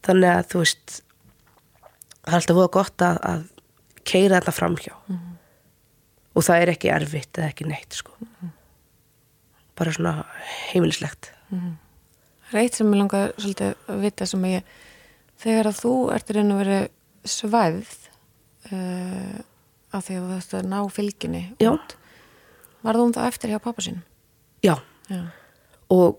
Þannig 0.03 0.31
að 0.33 0.47
þú 0.53 0.63
veist 0.63 1.03
það 2.23 2.33
er 2.33 2.39
alltaf 2.39 2.59
voða 2.59 2.73
gott 2.79 3.05
að, 3.07 3.21
að 3.33 3.45
keira 4.09 4.41
þetta 4.41 4.55
fram 4.57 4.77
hjá. 4.81 4.95
Og 6.33 6.47
það 6.47 6.63
er 6.63 6.73
ekki 6.73 6.93
erfitt 6.95 7.39
eða 7.39 7.51
ekki 7.51 7.69
neitt 7.69 7.99
sko. 7.99 8.15
Bara 9.77 9.93
svona 9.93 10.15
heimilislegt. 10.73 11.33
Það 11.51 12.59
er 12.59 12.63
eitt 12.63 12.79
sem 12.79 12.93
ég 12.93 13.01
langar 13.01 13.33
svolítið 13.37 13.75
að 13.89 14.03
vita 14.07 14.29
sem 14.29 14.45
ég, 14.49 14.73
þegar 15.43 15.71
að 15.71 15.81
þú 15.83 15.95
ert 16.15 16.33
raun 16.37 16.55
og 16.55 16.61
veru 16.63 16.81
svæfð 17.33 17.93
uh, 18.73 19.39
af 19.93 20.07
því 20.09 20.16
að 20.18 20.28
þú 20.30 20.38
ætti 20.38 20.59
að 20.59 20.68
ná 20.72 20.78
fylginni 20.97 21.43
Já. 21.61 21.70
út, 21.74 21.97
varð 22.82 23.03
hún 23.05 23.14
þá 23.16 23.22
eftir 23.28 23.53
hjá 23.53 23.59
pappa 23.62 23.84
sín? 23.84 24.01
já, 24.64 24.76
Já. 25.11 25.22
og 25.90 26.18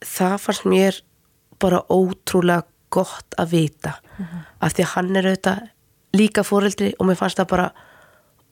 það 0.00 0.36
fannst 0.44 0.66
mér 0.68 1.00
bara 1.60 1.82
ótrúlega 1.92 2.64
gott 2.90 3.36
að 3.38 3.52
vita 3.54 3.92
af 4.60 4.72
því 4.74 4.82
að 4.86 4.92
hann 4.94 5.16
er 5.20 5.28
auðvitað 5.30 5.68
líka 6.18 6.42
fóreldri 6.42 6.94
og 6.98 7.06
mér 7.06 7.18
fannst 7.20 7.38
það 7.38 7.50
bara 7.52 7.68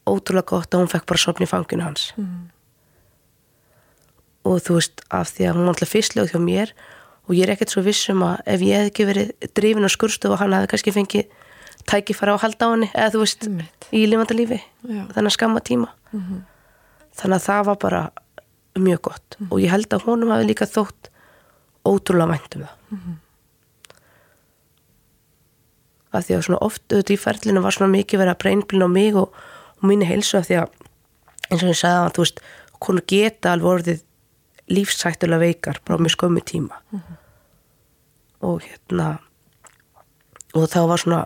ótrúlega 0.07 0.47
gott 0.53 0.75
að 0.75 0.85
hún 0.85 0.93
fekk 0.93 1.09
bara 1.11 1.19
sopni 1.25 1.49
í 1.49 1.51
fanginu 1.51 1.83
hans 1.89 2.13
og 4.47 4.61
þú 4.65 4.79
veist 4.79 5.03
af 5.11 5.33
því 5.35 5.49
að 5.49 5.57
hún 5.59 5.67
var 5.67 5.75
alltaf 5.75 5.93
fyrstlega 5.93 6.31
hjá 6.33 6.41
mér 6.41 6.73
og 7.29 7.35
ég 7.37 7.45
er 7.45 7.53
ekkert 7.57 7.75
svo 7.75 7.83
viss 7.85 8.09
um 8.13 8.23
að 8.25 8.39
ef 8.55 8.63
ég 8.65 8.79
hef 8.79 8.93
ekki 8.93 9.09
verið 9.09 9.49
drifin 9.59 9.89
á 9.89 9.91
skurstu 9.93 10.31
og 10.33 10.39
hann 10.41 10.55
hefði 10.57 10.71
kannski 10.73 10.95
fengið 10.95 11.35
tækifæra 11.89 12.35
að 12.37 12.43
halda 12.45 12.69
á 12.69 12.73
henni 12.75 12.89
eða 12.93 13.13
þú 13.15 13.23
veist 13.25 13.47
Einmitt. 13.49 13.89
í 13.97 14.03
lifandi 14.09 14.37
lífi. 14.39 14.59
Þannig 14.87 15.31
að 15.31 15.37
skamma 15.37 15.63
tíma. 15.65 15.89
Þannig 17.19 17.37
að 17.39 17.47
það 17.49 17.63
var 17.71 17.79
bara 17.85 18.03
mjög 18.79 19.01
gott. 19.09 19.39
Og 19.51 19.57
ég 19.63 19.73
held 19.73 19.89
að 19.97 20.05
honum 20.07 20.31
hafi 20.35 20.47
líka 20.51 20.69
þótt 20.69 21.09
ótrúlega 21.89 22.31
vænt 22.35 22.59
um 22.59 22.67
það. 22.67 23.17
Af 26.17 26.25
því 26.25 26.37
að 26.39 26.45
svona 26.47 26.61
oft 26.65 26.85
auðvitað 26.89 27.15
í 27.15 27.21
ferlinu 27.21 27.63
var 27.65 27.75
svona 27.77 27.93
mikið 27.93 28.23
verið 28.23 28.33
að 28.35 28.43
breynblina 28.45 28.87
á 28.89 28.91
mig 28.93 29.17
og, 29.21 29.35
og 29.77 29.85
minni 29.89 30.07
heilsu 30.09 30.39
af 30.39 30.47
því 30.49 30.57
að 30.63 30.77
eins 31.49 31.65
og 31.65 31.69
ég 31.73 31.81
sagði 31.81 32.05
að 32.07 32.15
þú 32.17 32.25
veist 32.25 32.41
konu 32.85 33.03
geta 33.13 33.53
alveg 33.53 33.73
orðið 33.75 34.05
lífsættulega 34.73 35.43
veikar 35.43 35.81
bara 35.85 35.99
á 36.01 36.03
mjög 36.05 36.15
skömmu 36.17 36.45
tíma. 36.49 36.81
Og 38.45 38.63
hérna 38.65 39.09
og 40.57 40.65
þá 40.73 40.81
var 40.89 41.03
svona 41.03 41.21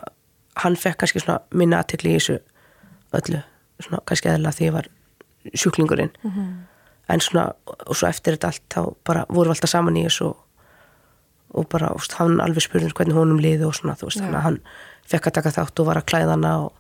hann 0.56 0.76
fekk 0.76 0.98
kannski 1.02 1.22
svona 1.22 1.40
minna 1.50 1.80
aðtekli 1.80 2.12
í 2.12 2.18
þessu 2.18 2.38
öllu 3.12 3.42
svona 3.82 4.02
kannski 4.06 4.30
eðla 4.32 4.52
því 4.54 4.68
ég 4.68 4.76
var 4.76 4.88
sjúklingurinn. 5.54 6.12
En 7.10 7.20
svona 7.20 7.52
og 7.66 7.96
svo 7.96 8.08
eftir 8.08 8.36
þetta 8.36 8.52
allt 8.52 8.66
þá 8.70 8.80
bara 9.04 9.24
vorum 9.28 9.50
við 9.50 9.56
alltaf 9.56 9.70
saman 9.72 9.96
í 9.98 10.04
þessu 10.06 10.28
og, 10.30 10.36
og 11.58 11.68
bara 11.68 11.90
úst, 11.96 12.14
hann 12.16 12.40
alveg 12.40 12.62
spurði 12.62 12.92
hvernig 12.92 13.16
honum 13.16 13.40
liði 13.42 13.66
og 13.66 13.74
svona 13.76 13.96
þú 13.98 14.08
veist 14.08 14.22
að 14.22 14.38
hann 14.46 14.60
fekk 15.10 15.26
að 15.28 15.36
taka 15.40 15.54
þátt 15.58 15.82
og 15.82 15.88
var 15.88 16.00
að 16.00 16.08
klæða 16.12 16.36
hana 16.36 16.52
og 16.66 16.72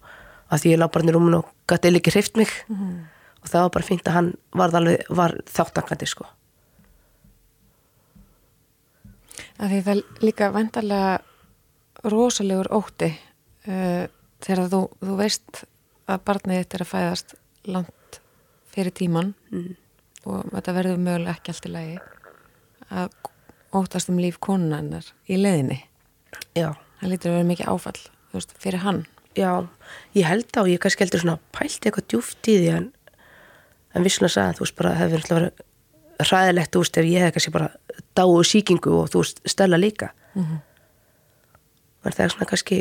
að 0.52 0.62
því 0.62 0.74
ég 0.74 0.78
lá 0.78 0.86
bara 0.92 1.02
inn 1.04 1.10
í 1.10 1.16
rúmunu 1.16 1.40
og 1.42 1.50
gæti 1.68 1.88
eða 1.88 2.00
ekki 2.00 2.14
hreift 2.14 2.36
mig. 2.36 2.54
Og 3.42 3.50
það 3.50 3.64
var 3.66 3.74
bara 3.74 3.88
fínt 3.88 4.06
að 4.06 4.14
hann 4.14 4.30
var, 4.54 4.74
alveg, 4.78 5.04
var 5.10 5.34
þáttakandi 5.50 6.06
sko. 6.06 6.28
Af 9.58 9.68
því 9.70 9.80
það 9.82 10.02
líka 10.22 10.52
vendarlega 10.54 11.18
rosalegur 12.04 12.70
ótti 12.70 13.10
uh, 13.68 14.06
þegar 14.42 14.68
þú, 14.72 14.80
þú 15.02 15.16
veist 15.20 15.64
að 16.10 16.22
barnið 16.26 16.62
þitt 16.62 16.74
er 16.78 16.84
að 16.84 16.90
fæðast 16.92 17.34
langt 17.70 18.20
fyrir 18.72 18.94
tíman 18.96 19.34
og 20.26 20.48
þetta 20.54 20.74
verður 20.76 20.98
mögulega 21.02 21.34
ekki 21.36 21.52
allt 21.52 21.66
í 21.68 21.72
lagi 21.72 21.98
að 22.92 23.14
óttast 23.72 24.10
um 24.12 24.18
líf 24.20 24.38
konuna 24.42 24.80
hennar 24.82 25.06
í 25.30 25.36
leiðinni. 25.40 25.78
já, 26.56 26.72
Það 27.00 27.10
lítur 27.10 27.30
að 27.32 27.36
vera 27.38 27.48
mikið 27.48 27.68
áfall 27.72 28.00
veist, 28.32 28.52
fyrir 28.62 28.82
hann. 28.84 29.04
já, 29.36 29.66
ég 30.14 30.26
held 30.28 30.50
á 30.58 30.62
ég 30.68 30.78
kannski 30.82 31.04
heldur 31.04 31.22
svona 31.22 31.38
pælti 31.56 31.88
eitthvað 31.88 32.08
djúft 32.12 32.48
í 32.52 32.56
því 32.60 32.68
en, 32.76 32.88
en 33.94 34.04
vissulega 34.06 34.34
sagði 34.36 34.58
þú 34.58 34.64
veist 34.66 34.76
bara 34.78 34.92
það 34.96 35.14
hefur 35.14 35.24
verið 35.36 36.28
hræðilegt 36.28 36.72
þú 36.76 36.82
veist 36.84 36.98
ef 37.00 37.08
ég 37.08 37.24
hef 37.26 37.32
kannski 37.36 37.54
bara 37.54 37.70
dáu 38.18 38.42
síkingu 38.46 38.92
og 39.00 39.08
þú 39.14 39.22
veist 39.24 39.40
stella 39.54 39.78
líka 39.80 40.10
Mhm. 40.34 40.58
en 42.04 42.12
það 42.12 42.24
er 42.24 42.30
svona 42.32 42.46
kannski 42.48 42.76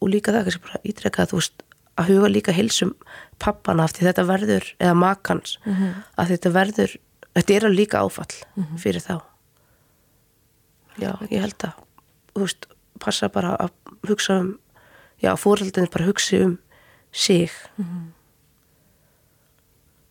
og 0.00 0.10
líka 0.12 0.34
það 0.34 0.48
kannski 0.48 0.66
bara 0.66 0.82
ítrekka 0.84 1.28
þú 1.30 1.40
veist 1.40 1.62
að 1.96 2.10
huga 2.12 2.28
líka 2.30 2.52
heilsum 2.52 2.92
pappana 3.42 3.86
af 3.86 3.94
því 3.96 4.08
þetta 4.10 4.24
verður, 4.28 4.68
eða 4.80 4.96
makans 5.00 5.56
að 6.16 6.32
þetta 6.34 6.52
verður, 6.52 6.96
þetta 7.36 7.54
er 7.54 7.66
alveg 7.68 7.80
líka 7.80 8.02
áfall 8.04 8.36
fyrir 8.80 9.00
þá. 9.04 9.16
Já, 11.00 11.12
ég 11.30 11.40
held 11.40 11.64
að 11.64 11.80
þú 12.34 12.44
veist, 12.44 12.68
passa 13.00 13.28
bara 13.32 13.56
að 13.56 13.72
hugsa 14.08 14.40
um 14.40 14.58
já, 15.20 15.32
fórhaldinni 15.36 15.92
bara 15.92 16.08
hugsi 16.08 16.42
um 16.44 16.58
sig. 17.12 17.50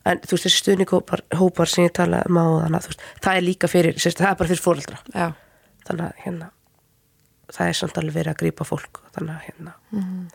En 0.06 0.22
þú 0.22 0.36
veist, 0.38 0.46
þessi 0.46 0.62
stuðninghópar 0.62 1.26
hópar 1.38 1.70
sem 1.70 1.86
ég 1.86 1.94
tala 1.94 2.24
um 2.30 2.38
á 2.38 2.46
þannig 2.66 2.82
að 2.82 3.00
það 3.22 3.36
er 3.36 3.46
líka 3.46 3.70
fyrir, 3.70 3.98
það 3.98 4.30
er 4.30 4.38
bara 4.42 4.50
fyrir 4.50 4.66
fórhaldra 4.66 5.34
þannig 5.86 6.06
að 6.06 6.22
hérna 6.26 6.55
það 7.54 7.68
er 7.70 7.74
samt 7.82 7.98
alveg 8.02 8.16
verið 8.16 8.34
að 8.34 8.40
grípa 8.42 8.66
fólk 8.66 9.02
þannig 9.16 9.36
að 9.36 9.46
hérna 9.50 9.74
Mhm. 9.92 10.28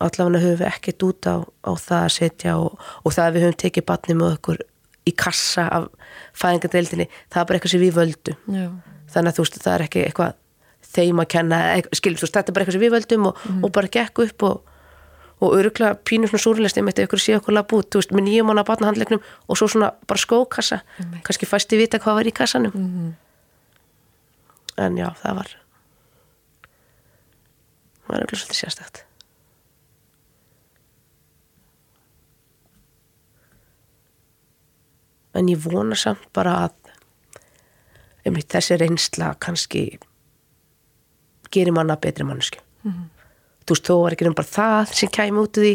allavega 0.00 0.40
höfum 0.44 0.60
við 0.62 0.68
ekkert 0.70 1.02
út 1.04 1.26
á, 1.28 1.36
á 1.44 1.72
það 1.76 2.04
að 2.06 2.12
setja 2.16 2.54
og, 2.56 2.78
og 3.04 3.12
það 3.12 3.26
að 3.26 3.34
við 3.36 3.44
höfum 3.46 3.58
tekið 3.64 3.86
batni 3.90 4.14
með 4.16 4.36
okkur 4.38 4.62
í 5.10 5.12
kassa 5.16 5.66
af 5.68 5.88
fæðingadeildinni 6.40 7.06
það 7.32 7.40
er 7.42 7.48
bara 7.50 7.58
eitthvað 7.58 7.74
sem 7.74 7.82
við 7.84 7.98
völdum 7.98 8.38
Já. 8.56 8.66
þannig 9.12 9.30
að 9.32 9.36
þú 9.36 9.44
veist, 9.44 9.60
það 9.64 9.74
er 9.76 9.84
ekki 9.86 10.04
eitthvað 10.06 10.34
þeim 10.90 11.20
að 11.22 11.28
kenna, 11.34 11.58
skiljum 11.94 12.18
þú 12.20 12.24
veist, 12.26 12.34
þetta 12.38 12.48
er 12.50 12.56
bara 12.56 12.64
eitthvað 12.64 12.76
sem 12.78 12.84
við 12.86 12.94
völdum 12.96 13.26
og, 13.30 13.44
og 13.64 13.72
bara 13.76 13.92
gekk 13.98 14.24
upp 14.26 14.42
og 14.50 14.66
og 15.40 15.54
öruglega 15.56 15.96
pínur 16.04 16.28
svona 16.28 16.42
súrlist 16.44 16.76
ég 16.76 16.84
meitt 16.84 16.98
ykkur 17.00 17.16
sé 17.16 17.32
okkur 17.38 17.54
labb 17.56 17.70
út, 17.72 17.86
þú 17.88 17.96
veist, 18.02 18.10
með 18.12 18.26
nýjum 18.26 18.50
mánu 18.50 18.60
að 18.60 18.66
batna 18.68 18.90
handlegnum 18.90 19.22
og 19.48 19.56
svo 19.56 19.70
svona 19.72 19.88
bara 20.04 20.20
skókassa 20.20 20.82
Einmitt. 21.00 21.22
kannski 21.24 21.48
fæsti 21.48 21.78
vita 21.80 21.96
hvað 21.98 22.18
var 22.18 22.28
í 22.28 22.32
kassanum 22.36 22.72
Mhm. 22.76 23.14
En 24.80 24.98
já, 24.98 25.08
það 25.20 25.38
var 25.40 25.54
það 28.00 28.10
var 28.10 28.24
auðvitað 28.24 28.42
svolítið 28.42 28.60
sérstætt 28.62 29.02
en 35.38 35.50
ég 35.52 35.62
vona 35.62 35.98
samt 35.98 36.26
bara 36.34 36.56
að 36.66 36.76
einmitt, 38.26 38.50
þessi 38.50 38.78
reynsla 38.80 39.34
kannski 39.40 39.84
gerir 41.50 41.74
manna 41.74 41.96
betri 42.00 42.26
mannsku 42.26 42.62
þú 42.80 43.76
veist, 43.76 43.86
þó 43.86 43.94
var 44.02 44.16
ekki 44.16 44.28
um 44.28 44.36
bara 44.36 44.50
það 44.50 44.94
sem 44.98 45.12
kæmi 45.12 45.42
út 45.42 45.60
úr 45.60 45.66
því, 45.66 45.74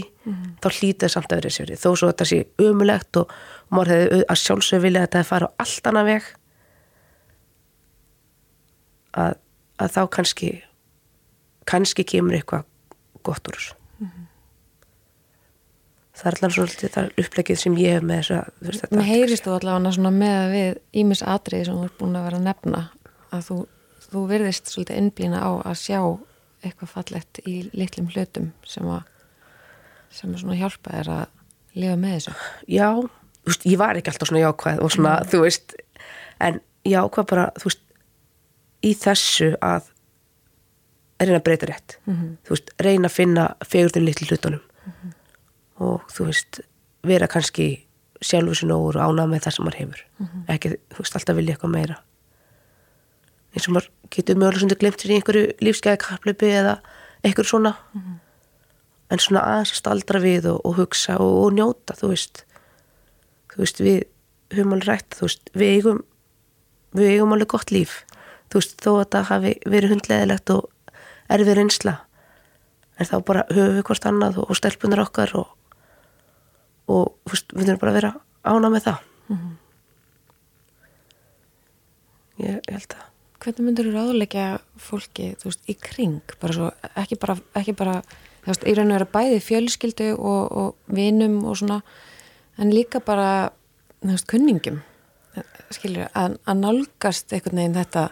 þá 0.61 0.67
hlýtaði 0.71 1.13
samt 1.13 1.31
að 1.31 1.41
vera 1.41 1.53
sér 1.55 1.75
þó 1.79 1.89
svo 1.93 2.09
þetta 2.11 2.27
sé 2.31 2.41
umulegt 2.65 3.21
og, 3.21 3.31
og 3.69 3.77
maður 3.77 3.93
hefði 3.95 4.25
að 4.33 4.41
sjálfsög 4.41 4.83
vilja 4.85 5.01
að 5.01 5.07
þetta 5.07 5.21
hefði 5.21 5.31
farið 5.31 5.47
á 5.47 5.57
allt 5.65 5.89
annað 5.91 6.09
veg 6.11 6.29
að, 9.15 9.37
að 9.81 9.95
þá 9.95 10.01
kannski 10.17 10.51
kannski 11.69 12.05
kemur 12.07 12.37
eitthvað 12.37 12.65
gott 13.25 13.49
úr 13.49 13.57
þessu. 13.57 13.81
Það 16.15 16.27
er 16.29 16.37
allan 16.37 16.53
svolítið 16.55 16.91
það 16.93 17.17
upplegið 17.25 17.57
sem 17.59 17.73
ég 17.81 17.97
hef 17.97 18.05
með 18.07 18.19
þess 18.21 18.83
að 18.85 18.93
Mér 18.95 19.07
heyrist 19.09 19.43
þú 19.43 19.55
allavega 19.57 19.91
svona 19.97 20.11
með 20.15 20.35
að 20.37 20.53
við 20.53 20.77
ímis 21.01 21.23
atriði 21.27 21.65
sem 21.67 21.79
þú 21.79 21.87
ert 21.89 21.97
búin 21.99 22.15
að 22.15 22.27
vera 22.29 22.39
að 22.39 22.45
nefna 22.45 22.83
að 23.35 23.41
þú, 23.49 23.57
þú 24.05 24.21
virðist 24.29 24.71
svolítið 24.71 25.01
innblýna 25.01 25.41
á 25.43 25.51
að 25.59 25.81
sjá 25.81 25.99
eitthvað 26.61 26.93
fallegt 26.93 27.41
í 27.43 27.57
litlum 27.75 28.07
hlutum 28.13 28.47
sem 28.63 28.87
að 28.87 29.03
sem 30.15 30.31
að 30.31 30.45
svona 30.45 30.59
hjálpa 30.61 30.95
þér 30.95 31.11
að 31.17 31.25
lifa 31.75 31.99
með 31.99 32.15
þessu. 32.15 32.35
Já, 32.71 32.89
þú 32.95 33.51
veist, 33.51 33.67
ég 33.67 33.81
var 33.81 33.99
ekki 33.99 34.13
alltaf 34.13 34.31
svona 34.31 34.45
jákvæð 34.45 34.83
og 34.85 34.93
svona, 34.95 35.15
þú 35.27 35.41
veist 35.43 35.75
en 36.47 36.61
jákvæð 36.87 37.27
bara, 37.33 37.49
þú 37.59 37.67
veist 37.67 37.84
í 38.85 38.93
þessu 38.97 39.53
að 39.65 39.91
reyna 41.21 41.39
að 41.39 41.45
breyta 41.47 41.69
rétt. 41.69 41.97
Þú 42.45 42.55
veist, 42.55 42.71
reyna 42.81 43.09
að 43.09 43.15
finna 43.15 43.45
fegurðin 43.65 44.05
litlu 44.05 44.27
hlutunum. 44.29 44.63
Og 45.85 46.03
þú 46.11 46.27
veist, 46.29 46.59
vera 47.03 47.29
kannski 47.31 47.85
sjálfur 48.23 48.67
nógur 48.67 48.97
og 48.99 49.11
ánað 49.11 49.31
með 49.31 49.45
það 49.45 49.55
sem 49.55 49.65
maður 49.65 49.79
hefur. 49.81 50.03
Ekki, 50.51 50.73
þú 50.93 51.03
veist, 51.03 51.15
alltaf 51.15 51.35
vilja 51.39 51.55
eitthvað 51.55 51.73
meira. 51.75 51.97
Eins 53.55 53.67
og 53.69 53.75
maður 53.75 53.89
getur 54.11 54.39
mögulega 54.39 54.63
svona 54.63 54.79
glemt 54.81 55.01
sér 55.01 55.11
í 55.11 55.17
einhverju 55.19 55.45
lífsgæði 55.63 56.01
kaplöpi 56.03 56.51
eða 56.51 56.75
einhverju 57.23 57.49
svona. 57.49 57.75
En 59.11 59.21
svona 59.21 59.45
aðeins 59.45 59.71
að 59.71 59.79
staldra 59.79 60.19
við 60.19 60.49
og, 60.51 60.59
og 60.65 60.75
hugsa 60.79 61.17
og, 61.21 61.37
og 61.45 61.55
njóta, 61.55 61.95
þú 61.95 62.11
veist. 62.11 62.43
Þú 63.53 63.61
veist, 63.63 63.79
við 63.79 64.03
höfum 64.51 64.75
alveg 64.75 64.89
rætt, 64.89 65.15
þú 65.15 65.29
veist, 65.29 65.49
við 65.55 65.77
eigum 65.77 66.03
við 66.95 67.11
eigum 67.15 67.33
alveg 67.35 67.51
gott 67.51 67.71
líf 67.71 68.03
þú 68.51 68.61
veist, 68.61 68.77
þó 68.81 68.91
að 68.93 69.09
það 69.15 69.29
hafi 69.31 69.53
verið 69.65 69.95
hundleðilegt 69.95 70.53
og 70.55 70.93
erfið 71.35 71.57
reynsla 71.59 71.95
en 72.95 73.09
þá 73.09 73.15
bara 73.27 73.47
höfum 73.49 73.77
við 73.79 73.87
hvort 73.89 74.07
annað 74.09 74.39
og, 74.43 74.55
stelpunar 74.59 75.03
okkar 75.05 75.35
og 75.41 75.51
og 76.91 77.15
veist, 77.25 77.49
við 77.55 77.71
þurfum 77.71 77.81
bara 77.81 77.91
að 77.91 77.99
vera 77.99 78.13
ána 78.45 78.69
með 78.69 78.83
það. 78.85 79.03
Ég, 82.35 82.57
ég 82.59 82.73
held 82.75 82.97
að 82.99 83.11
Hvernig 83.45 83.61
myndur 83.67 83.85
þú 83.85 83.91
ráðleggja 83.93 84.43
fólki, 84.81 85.25
þú 85.37 85.49
veist, 85.51 85.59
í 85.69 85.73
kring, 85.77 86.31
bara 86.41 86.53
svo, 86.55 86.69
ekki 86.97 87.17
bara, 87.21 87.35
ekki 87.59 87.75
bara, 87.77 87.99
þú 88.41 88.49
veist, 88.49 88.63
í 88.65 88.73
raun 88.73 88.89
og 88.89 88.95
vera 88.95 89.07
bæði 89.11 89.41
fjölskyldu 89.45 90.07
og, 90.15 90.55
og 90.61 90.95
vinum 90.97 91.35
og 91.45 91.59
svona, 91.59 91.77
en 92.57 92.71
líka 92.73 93.03
bara, 93.05 93.51
kunningum, 94.31 94.79
skilur, 95.77 96.07
að, 96.17 96.39
að 96.41 96.63
nálgast 96.63 97.35
einhvern 97.37 97.61
veginn 97.61 97.77
þetta, 97.77 98.07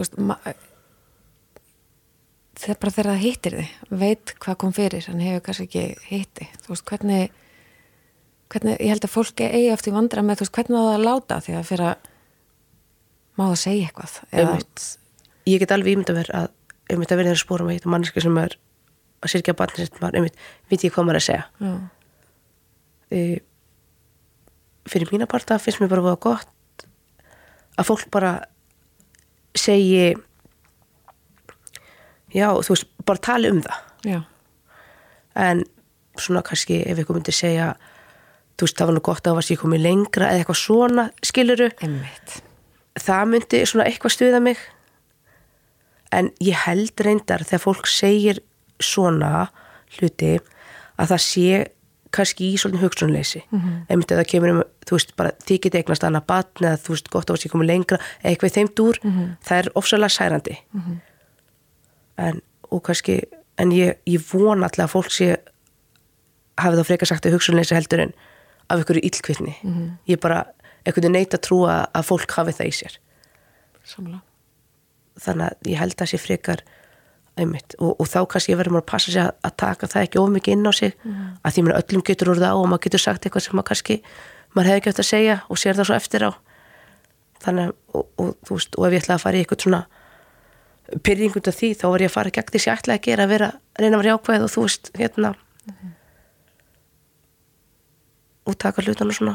veist, 0.00 0.14
það 2.62 2.72
er 2.74 2.80
bara 2.80 2.94
þegar 2.94 3.10
það 3.10 3.22
hittir 3.26 3.58
þið, 3.58 3.74
veit 4.02 4.34
hvað 4.44 4.58
kom 4.62 4.72
fyrir, 4.76 5.08
en 5.10 5.24
hefur 5.24 5.44
kannski 5.48 5.66
ekki 5.68 5.84
hitti, 6.08 6.48
þú 6.64 6.74
veist, 6.74 6.86
hvernig, 6.88 7.36
hvernig, 8.52 8.78
ég 8.78 8.94
held 8.94 9.06
að 9.06 9.14
fólki 9.14 9.50
eigi 9.50 9.70
oft 9.74 9.88
í 9.88 9.94
vandra 9.94 10.24
með, 10.24 10.40
þú 10.40 10.46
veist, 10.46 10.56
hvernig 10.58 10.78
það 10.78 10.94
að 10.94 11.06
láta 11.08 11.40
því 11.44 11.58
að 11.58 11.68
fyrir 11.70 11.86
að 11.90 12.10
má 13.38 13.46
það 13.46 13.60
segja 13.62 13.86
eitthvað 13.88 14.18
eða... 14.30 14.58
ég 15.48 15.62
get 15.62 15.74
alveg 15.74 15.96
ímynda 15.96 16.16
verið 16.16 16.36
að 16.42 16.50
einmitt 16.92 17.12
að 17.12 17.22
verið 17.22 17.32
þeirra 17.32 17.42
spórum 17.42 17.70
að 17.70 17.78
hitta 17.78 17.92
manneski 17.92 18.22
sem 18.22 18.38
er 18.42 18.56
að 19.22 19.32
sirkja 19.32 19.56
barnið 19.56 19.86
sitt 19.86 20.00
maður, 20.02 20.18
einmitt, 20.20 20.40
veit 20.70 20.84
ég 20.84 20.94
hvað 20.94 21.06
maður 21.08 21.18
er 21.18 21.22
að 21.22 21.28
segja. 21.28 21.72
E, 23.12 23.20
fyrir 24.92 25.12
mína 25.14 25.28
parta 25.30 25.60
finnst 25.62 25.80
mér 25.80 25.92
bara 25.92 26.12
að 26.12 26.20
gott 26.26 26.86
að 27.78 27.88
fólk 27.88 28.08
bara 28.12 28.32
segi 29.58 30.12
já, 32.32 32.48
þú 32.48 32.74
veist, 32.74 32.88
bara 33.06 33.22
tala 33.22 33.50
um 33.52 33.62
það. 33.64 33.88
Já. 34.02 34.20
en 35.38 35.62
svona 36.18 36.42
kannski 36.42 36.82
ef 36.90 36.98
ykkur 36.98 37.16
myndi 37.16 37.32
segja 37.32 37.72
þú 38.58 38.66
veist, 38.66 38.78
það 38.78 38.88
var 38.88 38.96
nú 38.96 39.02
gott 39.06 39.20
að 39.22 39.30
það 39.30 39.38
var 39.38 39.46
sér 39.46 39.60
komið 39.62 39.84
lengra 39.86 40.30
eða 40.30 40.42
eitthvað 40.42 40.60
svona, 40.60 41.04
skiluru 41.24 41.68
einmitt. 41.82 42.38
Það 43.00 43.28
myndi 43.32 43.60
svona 43.68 43.86
eitthvað 43.88 44.14
stuða 44.16 44.40
mig. 44.44 44.64
En 46.12 46.28
ég 46.44 46.58
held 46.66 47.00
reyndar 47.00 47.44
þegar 47.48 47.62
fólk 47.64 47.88
segir 47.88 48.42
svona 48.82 49.46
hluti 49.96 50.34
að 51.00 51.14
það 51.14 51.22
sé 51.24 51.62
kannski 52.12 52.50
í 52.52 52.58
svolítið 52.60 52.84
hugsunleysi. 52.86 53.42
Mm 53.50 53.60
-hmm. 53.60 53.76
einmitt 53.88 54.12
það 54.12 54.26
kemur 54.32 54.50
um, 54.52 54.62
þú 54.86 54.98
veist, 54.98 55.14
bara 55.16 55.30
þið 55.46 55.60
getið 55.66 55.80
eignast 55.80 56.04
annað 56.04 56.26
batn 56.26 56.64
eða 56.64 56.80
þú 56.84 56.94
veist, 56.94 57.08
gott 57.10 57.30
á 57.30 57.32
að 57.32 57.40
sé 57.42 57.48
komið 57.48 57.70
lengra 57.72 57.98
eða 58.22 58.30
eitthvað 58.30 58.56
þeim 58.56 58.70
dúr, 58.76 58.98
það 59.46 59.58
er 59.58 59.70
ofsalega 59.74 60.08
særandi. 60.08 60.56
En, 62.16 62.42
og 62.70 62.82
kannski 62.82 63.22
en 63.56 63.72
ég, 63.72 63.96
ég 64.06 64.20
vona 64.32 64.66
alltaf 64.66 64.84
að 64.88 64.94
fólk 64.94 65.10
sé 65.12 65.36
hafi 66.60 66.76
það 66.76 66.88
frekar 66.88 67.10
sagt 67.10 67.26
að 67.26 67.36
hugsunleysi 67.36 67.76
heldur 67.76 68.00
en 68.06 68.12
af 68.68 68.82
ykkur 68.82 69.00
íllkvittni 69.02 69.54
ég 70.08 70.20
bara, 70.20 70.44
einhvern 70.84 71.02
veginn 71.02 71.18
neitt 71.18 71.34
að 71.34 71.44
trúa 71.48 71.78
að 71.92 72.06
fólk 72.08 72.36
hafi 72.36 72.54
það 72.58 72.70
í 72.70 72.76
sér. 72.76 72.98
Samla. 73.84 74.20
þannig 75.20 75.46
að 75.50 75.72
ég 75.72 75.78
held 75.78 76.00
að 76.00 76.08
sé 76.12 76.18
frekar 76.18 76.62
einmitt. 77.40 77.76
Og, 77.80 77.94
og 78.00 78.08
þá 78.08 78.20
kannski 78.28 78.56
verður 78.58 78.76
maður 78.76 78.84
að 78.84 78.90
passa 78.92 79.12
sig 79.14 79.22
að, 79.22 79.32
að 79.46 79.56
taka 79.62 79.88
það 79.88 80.06
ekki 80.06 80.20
of 80.20 80.30
mikið 80.34 80.56
inn 80.56 80.68
á 80.68 80.72
sig. 80.76 80.94
Að 81.42 81.56
því 81.56 81.64
mér 81.66 81.78
öllum 81.80 82.04
getur 82.08 82.32
úr 82.32 82.42
það 82.42 82.60
og 82.60 82.68
maður 82.68 82.84
getur 82.86 83.02
sagt 83.02 83.26
eitthvað 83.26 83.46
sem 83.46 83.56
maður 83.56 83.68
kannski 83.72 83.98
maður 84.52 84.68
hefði 84.68 84.82
ekki 84.82 84.92
eftir 84.92 85.06
að 85.06 85.10
segja 85.10 85.36
og 85.48 85.60
sér 85.62 85.78
það 85.78 85.88
svo 85.88 85.96
eftir 85.96 86.26
á. 86.28 86.30
Þannig 87.42 87.70
að 87.70 87.74
og, 87.96 88.06
og, 88.20 88.34
þú 88.46 88.58
veist, 88.58 88.76
og 88.78 88.86
ef 88.86 88.92
ég 88.96 89.02
ætla 89.02 89.16
að 89.16 89.24
fara 89.24 89.38
í 89.38 89.42
eitthvað 89.42 89.64
svona 89.64 89.82
pyrringund 91.06 91.48
af 91.48 91.56
því 91.56 91.72
þá 91.80 91.86
var 91.88 92.04
ég 92.04 92.10
að 92.10 92.16
fara 92.18 92.34
gegn 92.36 92.52
því 92.52 92.60
sem 92.60 92.70
ég 92.72 92.82
ætla 92.82 92.98
að 92.98 93.04
gera 93.06 93.24
að 93.24 93.32
vera 93.32 93.48
að 93.48 93.82
reyna 93.82 93.96
að 93.96 94.02
vera 94.02 94.12
jákvæð 94.12 94.46
og 94.46 94.52
þú 94.52 94.66
veist 94.66 94.92
hérna 94.98 95.32
og 98.42 98.58
taka 98.58 98.82
hlutana 98.82 99.14
svona. 99.16 99.34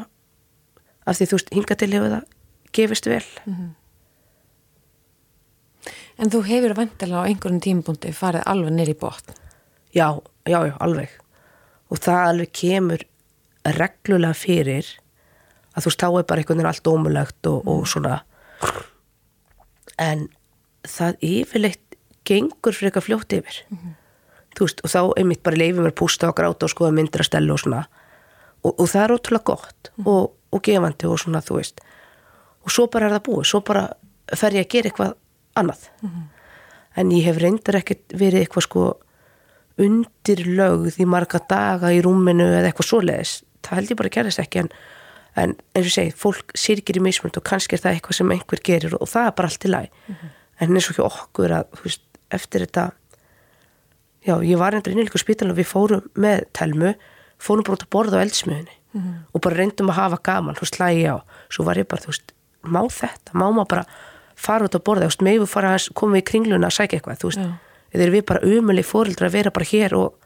Af 1.07 1.17
því 1.17 1.29
þú 1.31 1.37
veist, 1.39 1.53
hinga 1.55 1.77
til 1.79 1.91
hefur 1.95 2.13
það 2.13 2.25
gefist 2.77 3.07
vel 3.09 3.23
En 6.18 6.32
þú 6.34 6.41
hefur 6.47 6.74
vantilega 6.78 7.22
á 7.22 7.28
einhverjum 7.30 7.61
tímapunkti 7.61 8.13
farið 8.15 8.47
alveg 8.49 8.89
í 8.89 8.95
botn. 8.97 9.34
já, 9.93 10.20
já, 10.45 10.59
já, 10.65 10.78
alveg. 10.80 11.09
Og 11.89 11.97
það 11.97 12.30
alveg 12.30 12.51
kemur 12.51 13.03
reglulega 13.63 14.34
fyrir 14.34 14.86
að 15.76 15.86
þú 15.86 16.18
er 16.20 16.26
bara 16.26 16.41
einhvern 16.41 16.57
veginn 16.57 16.72
allt 16.72 16.88
ómulegt 16.88 17.47
og, 17.47 17.68
og 17.68 17.88
svona. 17.88 18.22
En 19.97 20.28
það 20.88 21.22
yfirleitt 21.22 21.97
gengur 22.26 22.74
fyrir 22.74 22.89
eitthvað 22.89 23.07
fljótt 23.07 23.38
yfir. 23.38 23.61
Þú 24.57 24.65
veist, 24.65 24.82
og 24.84 24.89
þá 24.89 25.01
einmitt 25.22 25.43
bara 25.45 25.59
leifir 25.59 25.84
mér 25.86 25.93
pústa 25.93 26.32
og 26.32 26.38
gráta 26.38 26.65
og 26.65 26.74
skoða 26.74 26.95
myndir 26.97 27.22
að 27.22 27.30
stella 27.30 27.53
og 27.53 27.61
svona. 27.61 27.84
Og, 28.65 28.74
og 28.74 28.89
það 28.89 29.03
er 29.03 29.13
ótrúlega 29.13 29.49
gott 29.51 29.91
og, 30.03 30.34
og 30.49 30.63
gefandi 30.65 31.07
og 31.07 31.22
svona, 31.22 31.43
þú 31.45 31.59
veist. 31.59 31.84
Og 32.65 32.74
svo 32.74 32.88
bara 32.91 33.07
er 33.07 33.18
það 33.20 33.26
búið, 33.30 33.49
svo 33.51 33.61
bara 33.61 33.86
fer 34.34 34.57
ég 34.57 34.65
að 34.65 34.74
gera 34.74 34.89
eitthvað 34.89 35.13
annað. 35.61 35.87
En 36.97 37.11
ég 37.13 37.27
hef 37.27 37.37
reyndar 37.41 37.77
ekkert 37.79 38.15
verið 38.17 38.45
eitthvað 38.45 38.67
sko 38.67 38.85
undir 39.77 40.39
lögð 40.47 40.97
í 41.01 41.05
marga 41.05 41.39
daga 41.49 41.91
í 41.93 42.01
rúminu 42.01 42.47
eða 42.47 42.71
eitthvað 42.71 42.89
svoleiðis. 42.89 43.33
Það 43.65 43.77
held 43.77 43.91
ég 43.91 43.99
bara 43.99 44.13
gerðist 44.15 44.41
ekki 44.41 44.63
en, 44.63 44.71
en 45.37 45.53
eins 45.75 45.89
og 45.89 45.93
segi, 45.93 46.15
fólk 46.17 46.55
sirkir 46.57 46.97
í 46.97 47.03
mismund 47.05 47.37
og 47.37 47.45
kannski 47.45 47.77
er 47.77 47.83
það 47.83 47.97
eitthvað 47.97 48.19
sem 48.19 48.33
einhver 48.33 48.63
gerir 48.65 48.97
og, 48.97 49.05
það 49.09 49.29
er 49.29 49.35
bara 49.37 49.51
allt 49.51 49.67
í 49.67 49.73
lagi. 49.73 49.91
En 50.57 50.73
eins 50.73 50.87
og 50.89 50.95
ekki 50.95 51.05
okkur 51.05 51.53
að 51.59 51.83
veist, 51.83 52.03
eftir 52.33 52.65
þetta 52.65 52.87
já, 54.25 54.35
ég 54.43 54.57
var 54.59 54.73
reyndar 54.73 54.95
innilíku 54.95 55.21
spítal 55.21 55.51
og 55.51 55.59
við 55.59 55.69
fórum 55.69 56.09
með 56.17 56.47
telmu 56.57 56.95
fórum 57.37 57.63
bara 57.67 57.77
út 57.77 57.85
að 57.85 57.93
borða 57.93 58.19
á 58.19 58.23
eldsmiðunni 58.25 58.75
og 59.35 59.41
bara 59.45 59.59
reyndum 59.59 59.91
að 59.91 59.99
hafa 59.99 60.17
gaman, 60.25 60.55
þú 60.57 60.65
veist, 60.65 60.79
lagi 60.81 61.03
á 61.05 61.21
svo 61.53 61.63
var 61.67 61.77
ég 61.77 61.87
bara, 61.87 62.01
þú 62.01 62.09
veist, 62.09 62.31
má 62.65 62.81
þetta? 62.89 63.35
Má 63.37 63.45
maður 63.53 63.69
bara 63.75 63.83
fara 64.38 64.67
út 64.69 64.77
að 64.77 64.85
borða 64.85 65.07
þú 65.07 65.11
veist, 65.11 65.25
með 65.25 65.39
við 65.41 65.51
fara 65.51 65.73
að 65.75 65.89
koma 65.97 66.19
í 66.21 66.25
kringluna 66.27 66.69
að 66.69 66.77
sækja 66.77 66.99
eitthvað 66.99 67.21
þú 67.23 67.31
veist, 67.31 67.43
eða 67.93 68.07
er 68.07 68.13
við 68.13 68.25
bara 68.29 68.45
umöli 68.45 68.83
fóreldra 68.85 69.29
að 69.29 69.38
vera 69.39 69.53
bara 69.55 69.69
hér 69.71 69.95
og 69.97 70.17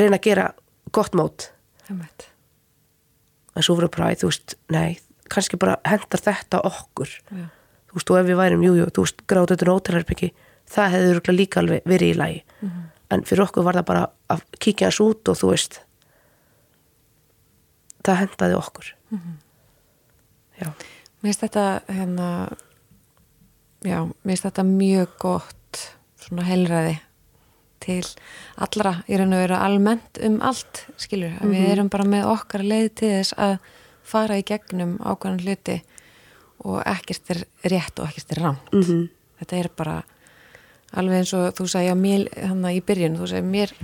reyna 0.00 0.18
að 0.18 0.26
gera 0.28 0.46
gott 0.94 1.14
mót. 1.14 1.50
En 3.54 3.62
svo 3.62 3.76
voru 3.78 3.88
bara, 3.94 4.14
þú 4.18 4.32
veist, 4.32 4.56
nei 4.74 4.98
kannski 5.30 5.56
bara 5.60 5.78
hendar 5.88 6.20
þetta 6.20 6.60
okkur. 6.68 7.10
Já. 7.30 7.46
þú 7.88 7.96
veist, 8.00 8.10
og 8.10 8.18
ef 8.18 8.26
við 8.26 8.36
værum, 8.40 8.64
jú, 8.66 8.74
jú, 8.80 8.88
þú 8.90 9.04
veist 9.06 9.22
gráta 9.30 9.54
þetta 9.54 9.68
nótelherbyggi, 9.70 10.28
það 10.74 10.96
örugglega 10.98 11.38
líka 11.38 11.60
alveg 11.62 11.86
verið 11.88 12.10
í 12.10 12.18
lagi, 12.18 12.42
en 13.14 13.24
fyrir 13.28 13.44
okkur 13.46 13.64
var 13.66 13.78
það 13.78 13.86
bara 13.92 14.04
að 14.34 14.42
kíkja 14.58 14.88
hans 14.90 15.00
út 15.04 15.30
og 15.30 15.38
þú 15.38 15.50
veist 15.52 15.80
það 18.04 18.20
hendaði 18.24 18.58
okkur. 18.58 18.90
Já, 20.60 20.68
Mér 21.24 21.32
finnst 21.32 21.40
þetta, 21.46 21.66
hérna, 21.88 22.28
já, 23.84 23.98
mér 24.04 24.32
finnst 24.32 24.46
þetta 24.48 24.64
mjög 24.68 25.18
gott 25.22 25.80
svona 26.24 26.46
heilræði 26.48 26.94
til 27.84 28.04
allra 28.64 28.94
í 29.10 29.18
raun 29.20 29.34
og 29.36 29.42
vera 29.42 29.60
almennt 29.66 30.20
um 30.24 30.38
allt, 30.44 30.86
skilur, 31.00 31.34
að 31.42 31.52
við 31.52 31.66
erum 31.74 31.90
bara 31.92 32.06
með 32.08 32.28
okkar 32.32 32.64
leið 32.64 32.86
til 33.00 33.10
þess 33.18 33.36
að 33.36 33.58
fara 34.04 34.38
í 34.40 34.46
gegnum 34.46 34.96
ákvæðan 35.02 35.42
hluti 35.44 35.76
og 36.64 36.80
ekkert 36.88 37.32
er 37.34 37.42
rétt 37.72 38.00
og 38.00 38.08
ekkert 38.08 38.32
er 38.32 38.42
rámt. 38.44 38.72
Mhm. 38.72 39.08
Þetta 39.40 39.56
er 39.58 39.68
bara 39.76 39.96
alveg 40.94 41.18
eins 41.18 41.34
og 41.34 41.54
þú 41.58 41.66
sagði 41.68 41.92
á 41.92 41.96
mér 41.98 42.28
hérna 42.32 42.72
í 42.72 42.80
byrjun, 42.80 43.18
þú 43.18 43.28
sagði 43.28 43.50
mér 43.50 43.74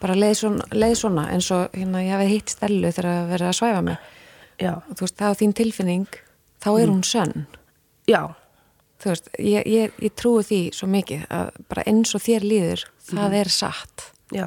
bara 0.00 0.14
leið 0.14 0.34
svona, 0.36 0.64
leið 0.72 0.96
svona 0.96 1.28
eins 1.30 1.50
og 1.50 1.70
hérna 1.72 2.02
ég 2.04 2.12
hafði 2.16 2.28
hitt 2.34 2.48
stelu 2.50 2.92
þegar 2.92 3.10
að 3.10 3.30
vera 3.30 3.48
að 3.48 3.58
svæfa 3.60 3.82
mig. 3.82 3.96
Já, 4.60 4.72
og 4.76 4.92
þú 4.96 5.00
veist, 5.06 5.16
það 5.16 5.32
á 5.32 5.38
þín 5.40 5.54
tilfinning 5.56 6.06
þá 6.60 6.70
er 6.80 6.88
hún 6.88 7.04
sönn. 7.06 7.46
Já 8.08 8.34
þú 9.00 9.10
veist, 9.12 9.28
ég, 9.38 9.66
ég, 9.66 9.92
ég 10.04 10.14
trúi 10.18 10.42
því 10.44 10.60
svo 10.76 10.88
mikið 10.92 11.26
að 11.32 11.50
bara 11.72 11.84
eins 11.90 12.14
og 12.14 12.22
þér 12.24 12.46
líður 12.46 12.82
það 13.10 13.36
er 13.40 13.48
satt. 13.54 14.06
Já. 14.34 14.46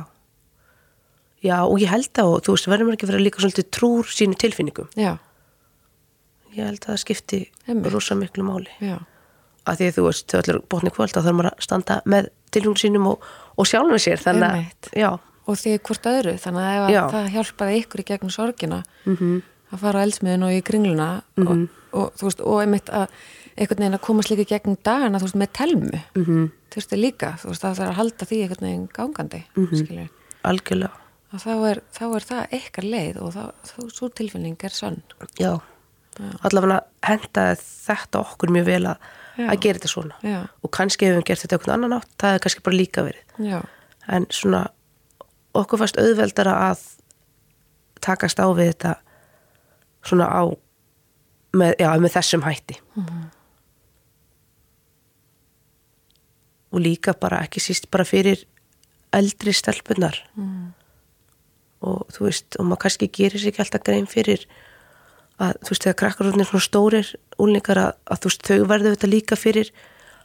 Já, 1.43 1.57
og 1.67 1.75
ég 1.81 1.89
held 1.91 2.21
að, 2.23 2.37
þú 2.45 2.53
veist, 2.55 2.67
verður 2.71 2.87
maður 2.87 2.97
ekki 2.99 3.09
vera 3.09 3.23
líka 3.23 3.41
svolítið 3.43 3.65
trúr 3.75 4.07
sínu 4.15 4.37
tilfinningum. 4.39 4.87
Já, 4.95 5.17
ég 6.55 6.63
held 6.69 6.79
að 6.85 6.93
það 6.93 7.01
skipti 7.03 7.39
rosa 7.91 8.15
miklu 8.15 8.45
máli. 8.47 8.69
Já, 8.79 8.95
að 9.67 9.79
því 9.81 9.89
að 9.89 9.97
þú 9.97 10.05
veist, 10.07 10.25
þau 10.31 10.39
allir 10.39 10.61
bótni 10.71 10.93
kvöld 10.95 11.11
þá 11.15 11.19
þarf 11.25 11.35
maður 11.39 11.49
að 11.51 11.65
standa 11.67 11.97
með 12.13 12.29
tilfengum 12.53 12.79
sínum 12.79 13.09
og, 13.11 13.27
og 13.59 13.67
sjálfum 13.67 13.99
sér, 13.99 14.21
þannig 14.23 14.71
að 15.03 15.19
og 15.43 15.57
því 15.59 15.71
hvort 15.83 16.05
öðru 16.07 16.33
þannig 16.39 16.67
að 16.95 17.09
það 17.11 17.25
hjálpaði 17.33 17.79
ykkur 17.81 17.99
í 17.99 18.05
gegnum 18.13 18.31
sorgina 18.31 18.77
mm 19.03 19.41
að 19.73 19.81
fara 19.81 19.99
á 19.99 20.05
eldsmiðin 20.05 20.43
og 20.45 20.51
í 20.53 20.59
kringluna 20.63 21.07
Mhm. 21.35 21.47
og, 21.49 21.82
og 21.93 22.13
þú 22.17 22.27
veist, 22.27 22.41
og 22.41 22.59
einmitt 22.63 22.89
að 22.89 23.07
einhvern 23.53 23.83
veginn 23.83 23.97
að 23.99 24.03
komast 24.07 24.31
líka 24.33 24.45
gegnum 24.49 24.77
dagana 24.83 25.19
þú 25.21 25.27
veist, 25.27 25.39
með 25.41 25.51
telmu, 25.59 25.99
-hmm. 26.15 26.49
þú 26.71 26.75
veist, 26.81 26.91
líka 26.97 27.29
þú 27.41 27.47
veist, 27.51 27.61
það 27.63 27.77
þarf 27.77 27.89
að 27.89 27.99
halda 28.01 28.25
því 28.25 28.41
einhvern 28.41 28.67
veginn 28.67 28.89
gangandi 28.93 29.43
mm 29.55 29.67
Mhm. 29.71 30.09
algjörlega. 30.43 30.91
Og 31.33 31.39
þá 31.39 31.53
er, 31.69 31.81
þá 31.93 32.03
er 32.15 32.23
það 32.29 32.47
ykkar 32.51 32.83
leið 32.83 33.21
og 33.21 33.33
þá, 33.33 33.43
þá 33.65 33.89
svo 33.89 34.09
tilfinning 34.09 34.57
er 34.63 34.69
sönn. 34.69 35.01
Já, 35.39 35.59
allavega 36.43 36.81
henda 37.03 37.55
þetta 37.57 38.19
okkur 38.19 38.49
mjög 38.53 38.65
vel 38.65 38.85
að, 38.85 38.97
Já. 39.37 39.47
að 39.49 39.59
gera 39.59 39.79
þetta 39.79 39.89
svona. 39.89 40.15
Já, 40.21 40.47
og 40.63 40.71
kannski 40.71 41.05
hefum 41.05 41.21
við 41.21 41.25
gert 41.25 41.39
þetta 41.39 41.57
okkur 41.57 41.73
annan 41.73 41.93
átt 41.93 42.09
það 42.21 42.33
er 42.35 42.39
kannski 42.39 42.61
bara 42.63 42.75
líka 42.75 43.01
verið. 43.03 43.23
Já, 43.39 43.61
en 44.07 44.25
svona 44.29 44.67
okkur 45.55 45.79
fast 45.79 45.97
auðveldara 45.97 46.53
að 46.71 46.79
takast 48.01 48.37
á 48.37 48.45
við 48.53 48.73
þetta 48.73 48.95
svona 50.03 50.27
á 50.29 50.43
með, 51.53 51.75
já, 51.79 51.89
með 52.01 52.15
þessum 52.17 52.45
hætti. 52.45 52.79
Og 56.73 56.81
líka 56.81 57.13
bara 57.13 57.43
ekki 57.45 57.61
síst 57.61 57.89
bara 57.93 58.05
fyrir 58.07 58.45
eldri 59.13 59.53
stelpunar 59.53 60.17
og 61.83 62.05
þú 62.15 62.25
veist 62.25 62.55
og 62.57 62.65
maður 62.65 62.81
kannski 62.85 63.09
gerir 63.13 63.41
sér 63.41 63.51
ekki 63.51 63.61
alltaf 63.61 63.83
grein 63.85 64.07
fyrir 64.09 64.45
að 65.43 65.57
þú 65.61 65.73
veist 65.73 65.85
þegar 65.85 65.97
krakkarúðin 65.99 66.43
er 66.43 66.49
svona 66.49 66.65
stórir 66.65 67.09
úlningar 67.41 67.81
að, 67.81 67.91
að 68.07 68.21
þú 68.23 68.31
veist 68.31 68.47
þau 68.47 68.67
verður 68.71 68.95
þetta 68.95 69.09
líka 69.11 69.37
fyrir 69.37 69.71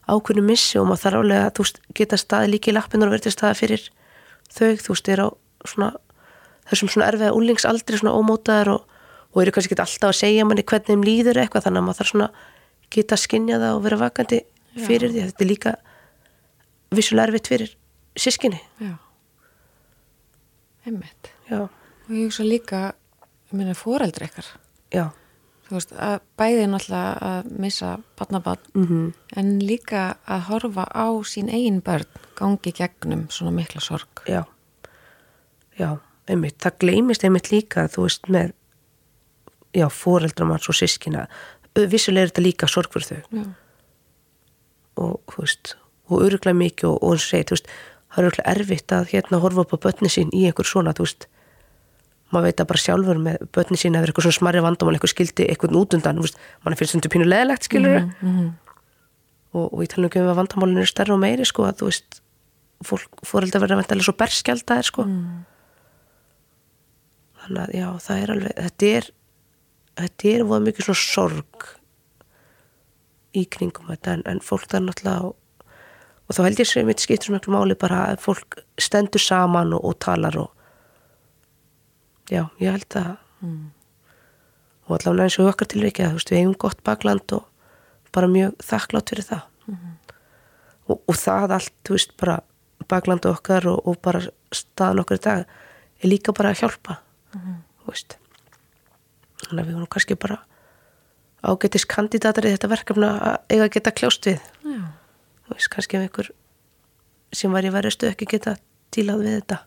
ákveðnu 0.08 0.44
missi 0.46 0.78
og 0.80 0.88
maður 0.88 1.02
þarf 1.04 1.22
alveg 1.22 1.44
að 1.44 1.54
þú 1.56 1.66
veist 1.66 1.80
geta 2.00 2.20
staði 2.20 2.52
líka 2.54 2.70
í 2.70 2.76
lappinu 2.76 3.08
og 3.08 3.12
verður 3.12 3.34
staði 3.34 3.58
fyrir 3.58 3.88
þau. 4.48 4.70
Þú 4.84 4.94
veist 4.94 5.10
er 5.12 5.24
á 5.24 5.28
svona 5.66 5.90
þessum 6.68 6.92
svona 6.92 7.08
erfiða 7.10 7.34
úlningsaldri 7.36 8.00
svona 8.00 8.14
ómótaðar 8.16 8.72
og, 8.76 8.97
og 9.34 9.42
eru 9.42 9.54
kannski 9.54 9.74
ekki 9.74 9.84
alltaf 9.84 10.12
að 10.12 10.20
segja 10.20 10.46
manni 10.48 10.64
hvernig 10.64 10.88
þeim 10.88 11.04
líður 11.06 11.42
eitthvað 11.42 11.66
þannig 11.66 11.82
að 11.82 11.88
maður 11.88 12.00
þarf 12.00 12.12
svona 12.12 12.30
geta 12.94 13.18
skynja 13.20 13.60
það 13.60 13.76
og 13.76 13.84
vera 13.84 14.00
vakandi 14.00 14.40
fyrir 14.78 15.12
því 15.12 15.26
þetta 15.26 15.44
er 15.44 15.50
líka 15.50 15.74
vissulega 16.94 17.28
erfitt 17.28 17.52
fyrir 17.52 17.76
sískinni 18.18 18.62
já. 18.80 18.96
Já, 21.48 21.64
og 21.64 22.12
ég 22.12 22.28
hugsa 22.28 22.44
líka, 22.46 22.80
ég 23.50 23.56
meina 23.58 23.74
fóreldri 23.76 24.28
ykkar. 24.28 24.46
Já, 24.94 25.04
veist, 25.68 25.92
að 25.92 26.20
bæði 26.40 26.66
náttúrulega 26.72 27.30
að 27.30 27.50
missa 27.64 27.94
barnabarn, 28.18 28.70
mhm. 28.74 29.08
en 29.36 29.50
líka 29.64 30.04
að 30.24 30.46
horfa 30.48 30.86
á 30.88 31.08
sín 31.28 31.50
eigin 31.52 31.82
börn 31.84 32.08
gangi 32.38 32.72
gegnum 32.72 33.26
svona 33.32 33.52
mikla 33.56 33.82
sorg. 33.84 34.24
Já, 34.28 34.44
já, 35.76 35.98
einmitt, 36.28 36.58
það 36.62 36.78
gleymist 36.84 37.24
einmitt 37.24 37.52
líka, 37.52 37.88
þú 37.92 38.08
veist, 38.08 38.28
með, 38.32 38.54
já, 39.76 39.88
fóreldramanns 39.92 40.68
og 40.68 40.76
sískina, 40.78 41.28
vissulega 41.78 42.26
er 42.26 42.30
þetta 42.32 42.44
líka 42.44 42.68
sorg 42.70 42.92
fyrir 42.92 43.08
þau. 43.08 43.40
Já, 43.42 43.48
og, 44.98 45.18
þú 45.32 45.44
veist, 45.44 45.74
og 46.08 46.22
öruglega 46.26 46.58
mikið 46.58 46.90
og, 46.90 47.00
og 47.02 47.14
hún 47.14 47.22
segir, 47.22 47.48
þú 47.48 47.56
veist, 47.56 47.72
það 48.08 48.20
er 48.20 48.28
öruglega 48.28 48.54
erfitt 48.54 48.94
að 48.96 49.10
hérna 49.12 49.42
horfa 49.42 49.64
upp 49.64 49.74
á 49.76 49.78
börni 49.86 50.12
sín 50.12 50.32
í 50.36 50.44
einhver 50.48 50.68
svona, 50.68 50.94
þú 50.96 51.06
veist, 51.06 51.28
maður 52.32 52.48
veit 52.48 52.62
að 52.62 52.70
bara 52.70 52.84
sjálfur 52.84 53.20
með 53.24 53.44
börni 53.56 53.80
sín 53.80 53.96
eða 53.96 54.08
eitthvað 54.08 54.28
svona 54.28 54.38
smarri 54.38 54.64
vandamál, 54.64 54.94
eitthvað 54.96 55.14
skildi 55.14 55.48
eitthvað 55.48 55.76
út 55.80 55.98
undan, 55.98 56.22
mann 56.64 56.78
finnst 56.78 56.96
þetta 56.96 57.12
pínu 57.14 57.28
leðilegt, 57.28 57.68
skilur 57.68 58.00
mm 58.00 58.08
-hmm. 58.22 58.48
og, 59.52 59.66
og 59.72 59.84
ég 59.84 59.92
tala 59.92 60.08
ekki 60.08 60.24
um 60.24 60.32
að 60.32 60.40
vandamálinu 60.42 60.80
er 60.80 60.90
stærra 60.92 61.14
og 61.14 61.22
meiri, 61.22 61.44
sko, 61.48 61.68
að 61.68 61.78
þú 61.80 61.90
veist, 61.90 62.20
fólk, 62.84 63.22
fóreldra 63.24 63.62
verða 63.62 63.80
vantilega 63.80 64.04
svo 64.04 64.16
berskjaldar, 64.18 64.84
sko, 64.84 65.04
mm. 65.04 65.44
þannig 67.44 67.62
að 67.62 67.74
já, 67.74 67.88
það 68.06 68.22
er 68.22 68.34
alveg 68.34 68.52
þetta 68.58 68.92
er 68.98 69.10
þetta 69.98 70.32
er 70.32 70.46
voða 70.48 70.64
mikið 70.66 70.88
svona 70.88 71.02
sorg 71.02 71.68
í 73.36 73.44
kringum 73.50 73.90
þetta 73.92 74.16
en, 74.16 74.24
en 74.30 74.42
fólk 74.44 74.66
það 74.68 74.80
er 74.80 74.86
náttúrulega 74.86 75.30
og 76.28 76.36
þá 76.36 76.42
held 76.44 76.60
ég 76.60 76.68
sem 76.68 76.88
mitt 76.88 77.02
skiptur 77.02 77.30
sem 77.30 77.36
miklu 77.38 77.54
máli 77.54 77.76
bara 77.78 78.02
að 78.12 78.22
fólk 78.24 78.60
stendur 78.80 79.22
saman 79.22 79.72
og, 79.76 79.84
og 79.84 79.98
talar 80.02 80.36
og 80.40 80.50
já, 82.28 82.44
ég 82.60 82.74
held 82.74 83.00
að 83.00 83.16
Mm. 83.38 83.70
og 84.88 84.96
allavega 84.96 85.28
eins 85.28 85.38
og 85.38 85.52
okkar 85.52 85.68
tilviki 85.70 86.02
að 86.02 86.16
við 86.18 86.38
eigum 86.40 86.56
gott 86.58 86.80
bakland 86.82 87.34
og 87.36 87.44
bara 88.10 88.26
mjög 88.26 88.56
þakklátt 88.64 89.12
fyrir 89.12 89.26
það. 89.28 89.44
Og, 90.88 90.96
og 91.06 91.14
það 91.14 91.54
allt, 91.58 91.74
þú 91.86 91.94
veist, 91.94 92.14
bara 92.18 92.38
bakland 92.88 93.28
okkar 93.28 93.68
og, 93.70 93.78
og 93.86 94.00
bara 94.02 94.24
staðan 94.50 95.02
okkar 95.04 95.20
í 95.20 95.24
dag 95.28 95.44
er 96.02 96.08
líka 96.10 96.32
bara 96.32 96.50
að 96.50 96.64
hjálpa 96.64 96.98
þú 97.36 97.92
veist 97.92 98.16
þannig 99.48 99.62
að 99.62 99.68
við 99.68 99.78
vorum 99.78 99.90
kannski 99.94 100.18
bara 100.20 100.38
ágætis 101.46 101.86
kandidatar 101.88 102.48
í 102.48 102.54
þetta 102.54 102.70
verkefna 102.72 103.10
að 103.16 103.36
eiga 103.54 103.66
að 103.66 103.74
geta 103.76 103.94
kljást 103.94 104.28
við. 104.28 104.40
Já, 104.64 104.80
þú 105.46 105.56
veist, 105.56 105.70
kannski 105.74 105.98
ef 105.98 106.06
einhver 106.06 106.30
sem 107.38 107.52
var 107.54 107.68
í 107.68 107.72
verðistu 107.72 108.08
ekki 108.08 108.28
geta 108.32 108.56
dílað 108.94 109.22
við 109.24 109.38
þetta. 109.38 109.60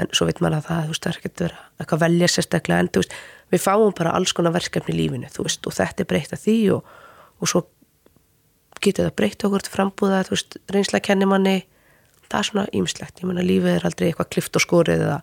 En 0.00 0.12
svo 0.16 0.28
veit 0.28 0.38
maður 0.40 0.60
að 0.60 0.68
það, 0.68 0.84
þú 0.84 0.94
veist, 0.94 1.02
það 1.02 1.10
er 1.10 1.18
ekkert 1.18 1.42
vera 1.44 1.58
eitthvað 1.80 1.96
að 1.98 2.04
velja 2.06 2.28
sérstaklega, 2.30 2.84
en 2.84 2.88
þú 2.94 3.02
veist 3.02 3.18
við 3.50 3.64
fáum 3.64 3.96
bara 3.98 4.14
alls 4.16 4.32
konar 4.36 4.54
verkefni 4.54 4.94
í 4.94 5.00
lífinu, 5.00 5.28
þú 5.34 5.44
veist 5.48 5.66
og 5.66 5.76
þetta 5.76 6.04
er 6.04 6.08
breytt 6.12 6.32
að 6.36 6.44
því 6.44 6.56
og, 6.76 6.94
og 7.40 7.50
svo 7.50 7.64
getur 8.80 9.08
það 9.10 9.16
breytt 9.18 9.44
okkur 9.44 9.66
til 9.66 9.74
frambúða, 9.74 10.22
þú 10.28 10.36
veist, 10.36 10.56
reynsla 10.72 11.02
kenni 11.04 11.28
manni 11.28 11.56
það 12.30 12.38
er 12.38 12.48
svona 12.48 12.66
ýmislegt, 12.72 13.20
ég 13.20 13.28
menna 13.28 13.44
lífið 13.44 13.74
er 13.74 13.86
aldrei 13.88 14.08
eitthvað 14.08 14.30
klift 14.36 14.56
og 14.56 14.64
skorið 14.64 15.04
eða 15.08 15.18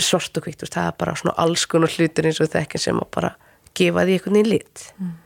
svart 0.00 0.38
og 0.38 0.46
veist, 0.46 0.64
það 0.64 0.86
er 0.88 0.94
bara 0.98 1.16
svona 1.18 1.34
alls 1.42 1.66
konar 1.68 1.92
hlutir 1.92 2.28
eins 2.28 2.40
og 2.40 2.52
þekkin 2.52 2.80
sem 2.80 3.00
að 3.02 3.10
bara 3.12 3.34
gefa 3.76 4.06
því 4.06 4.16
einhvern 4.16 4.38
veginn 4.38 4.52
lit. 4.52 4.86
Mm. 4.98 5.18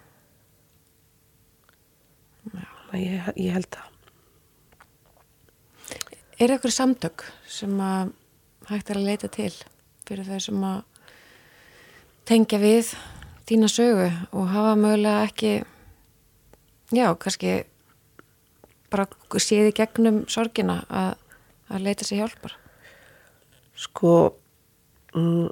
ég, 2.97 3.29
ég 3.37 3.53
held 3.53 3.77
að 3.77 3.93
er 6.37 6.53
eitthvað 6.53 6.75
samtök 6.77 7.25
sem 7.49 7.73
að 7.81 8.13
hægt 8.69 8.91
er 8.91 9.01
að 9.01 9.09
leita 9.09 9.31
til 9.33 9.53
fyrir 10.07 10.27
þau 10.29 10.41
sem 10.43 10.67
að 10.69 10.83
tengja 12.29 12.61
við 12.61 12.93
þína 13.49 13.71
sögu 13.71 14.09
og 14.35 14.51
hafa 14.53 14.75
mögulega 14.79 15.25
ekki 15.29 15.53
já, 16.93 17.09
kannski 17.15 17.63
bara 18.93 19.07
séð 19.43 19.71
í 19.71 19.77
gegnum 19.77 20.25
sorgina 20.31 20.81
að, 20.91 21.13
að 21.73 21.87
leita 21.87 22.07
sér 22.07 22.25
hjálpar? 22.25 22.57
Sko, 23.77 24.13
mm, 25.17 25.49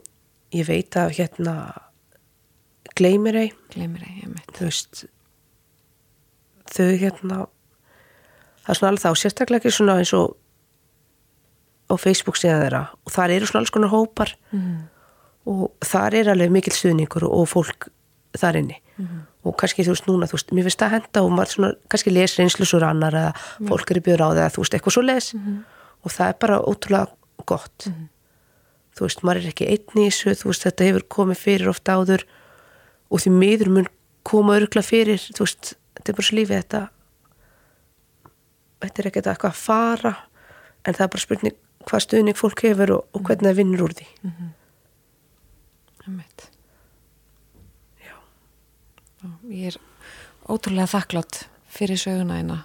ég 0.55 0.69
veit 0.69 1.01
að 1.01 1.17
hérna 1.19 1.57
gleymir 2.95 3.41
ei, 3.41 3.51
glemir 3.75 4.05
ég, 4.07 4.23
ég 4.23 4.31
mitt 4.31 4.55
þú 4.55 4.69
veist, 4.69 5.05
þau 6.75 6.89
hérna, 7.01 7.45
það 8.65 8.73
er 8.73 8.79
svona 8.79 8.93
alveg 8.93 9.05
þá, 9.05 9.21
sérstaklega 9.21 9.63
ekki 9.63 9.75
svona 9.75 9.99
eins 10.03 10.15
og 10.17 10.37
á 11.91 11.95
Facebook 12.01 12.39
síðan 12.41 12.63
þeirra. 12.65 12.83
Og 13.05 13.13
þar 13.13 13.35
eru 13.35 13.49
svona 13.49 13.65
alls 13.65 13.73
konar 13.75 13.93
hópar. 13.93 14.37
Mm. 14.55 14.91
og 15.45 15.75
þar 15.85 16.15
er 16.17 16.29
alveg 16.33 16.53
mikil 16.55 16.73
stuðningur 16.73 17.27
og, 17.29 17.43
fólk 17.51 17.91
þar 18.41 18.57
inni. 18.63 18.79
Og 19.45 19.53
kannski 19.61 19.85
þú 19.85 19.93
veist 19.93 20.07
núna, 20.09 20.29
þú 20.31 20.39
veist, 20.39 20.55
mér 20.57 20.65
finnst 20.65 20.81
það 20.81 20.95
henda 20.95 21.23
og 21.27 21.35
maður 21.35 21.51
svona, 21.53 21.71
kannski 21.93 22.13
les 22.15 22.37
reynslusur 22.39 22.87
annar 22.89 23.17
eða 23.21 23.35
fólk 23.69 23.93
er 23.93 24.01
í 24.01 24.03
bjöður 24.07 24.25
á 24.25 24.29
það, 24.39 24.55
þú 24.55 24.65
veist, 24.65 24.77
eitthvað 24.79 24.97
svo 24.97 25.05
les 25.05 25.29
og 25.35 26.15
það 26.15 26.31
er 26.31 26.39
bara 26.47 26.57
ótrúlega 26.65 27.45
gott 27.45 27.87
þú 28.95 29.07
veist, 29.07 29.23
maður 29.27 29.43
er 29.43 29.51
ekki 29.53 29.69
einn 29.73 30.01
í 30.01 30.09
þessu, 30.09 30.35
þú 30.41 30.51
veist, 30.51 30.67
þetta 30.69 30.89
hefur 30.89 31.07
komið 31.17 31.41
fyrir 31.43 31.71
ofta 31.73 31.99
áður 31.99 32.25
og 33.11 33.23
því 33.23 33.33
miður 33.35 33.73
mun 33.75 33.91
koma 34.27 34.57
örgla 34.59 34.85
fyrir, 34.85 35.21
þú 35.35 35.47
veist 35.47 35.75
þetta 35.99 36.13
er 36.13 36.19
bara 36.19 36.29
svo 36.29 36.39
lífið 36.39 36.61
þetta. 36.61 36.83
Þetta 38.85 39.01
er 39.01 39.09
ekkert 39.11 39.31
eitthvað 39.33 39.55
að 39.55 39.63
fara 39.63 40.15
en 40.85 40.97
það 40.97 41.07
er 41.07 41.13
bara 41.15 41.25
spurning 41.25 41.61
hvað 41.85 42.05
stuðning 42.05 42.39
fólk 42.39 42.65
hefur 42.65 42.95
og, 42.97 43.07
og 43.13 43.25
hvernig 43.27 43.51
það 43.51 43.59
vinnur 43.61 43.87
úr 43.87 43.97
því. 43.97 44.09
Ég 46.05 46.11
mitt 46.13 46.49
Já. 48.05 48.17
og 49.25 49.53
ég 49.53 49.73
er 49.73 49.79
ótrúlega 50.45 50.91
þakklátt 50.93 51.45
fyrir 51.73 52.01
söguna 52.01 52.41
eina 52.41 52.59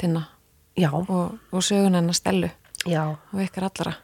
tinna. 0.00 0.26
Já, 0.76 0.90
og, 0.92 1.36
og 1.52 1.64
söguna 1.64 2.00
eina 2.02 2.16
stelu 2.16 2.50
já, 2.86 3.16
og 3.32 3.40
ykkar 3.42 3.68
allara 3.68 3.94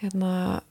hérna 0.00 0.30
he, 0.30 0.46
he, 0.50 0.69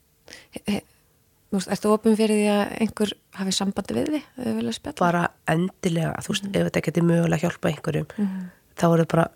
þú 1.50 1.58
veist, 1.58 1.72
ertu 1.74 1.92
opin 1.94 2.16
fyrir 2.20 2.38
því 2.38 2.50
að 2.54 2.76
einhver 2.84 3.14
hafi 3.40 3.52
sambandi 3.56 3.96
við 3.98 4.08
því 4.14 4.22
eða 4.44 4.56
vilja 4.60 4.76
spjalla? 4.78 5.00
Bara 5.00 5.24
endilega 5.48 6.14
þú 6.26 6.36
veist, 6.36 6.50
ef 6.54 6.68
þetta 6.70 6.86
geti 6.90 7.02
mögulega 7.02 7.42
hjálpa 7.48 7.72
einhverjum 7.72 8.08
Mhm. 8.18 8.46
þá 8.78 8.86
er 8.94 9.00
það 9.04 9.08
bara 9.16 9.28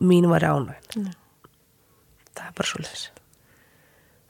mín 0.00 0.28
var 0.28 0.40
ánægn 0.40 0.76
Já. 0.96 1.12
það 2.34 2.46
er 2.48 2.52
bara 2.56 2.68
svo 2.68 2.80
leis 2.82 3.10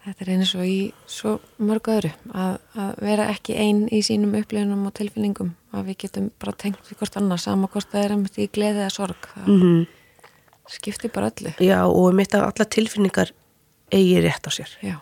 þetta 0.05 0.23
er 0.25 0.31
eins 0.35 0.55
og 0.59 0.63
í 0.67 0.93
svo 1.07 1.41
mörgu 1.63 1.93
öðru 1.95 2.13
að, 2.35 2.57
að 2.75 2.95
vera 3.07 3.27
ekki 3.31 3.55
einn 3.55 3.85
í 3.89 4.01
sínum 4.03 4.35
upplifunum 4.35 4.87
og 4.87 4.95
tilfinningum 4.95 5.53
að 5.73 5.85
við 5.87 5.97
getum 6.07 6.31
bara 6.43 6.53
tengt 6.59 6.83
við 6.89 6.99
hvort 6.99 7.17
annars 7.21 7.45
sama 7.47 7.69
hvort 7.71 7.87
það 7.93 8.05
er 8.05 8.13
um 8.17 8.25
þetta 8.27 8.43
í 8.43 8.49
gleði 8.53 8.83
eða 8.83 8.91
sorg 8.91 9.29
það 9.35 9.47
mm 9.47 9.61
-hmm. 9.63 9.87
skiptir 10.69 11.11
bara 11.13 11.31
öllu. 11.31 11.55
Já, 11.61 11.79
og 11.87 12.15
mitt 12.15 12.35
að 12.35 12.43
alla 12.49 12.65
tilfinningar 12.65 13.31
eigi 13.93 14.21
rétt 14.23 14.47
á 14.47 14.51
sér. 14.51 14.71
Já, 14.83 14.97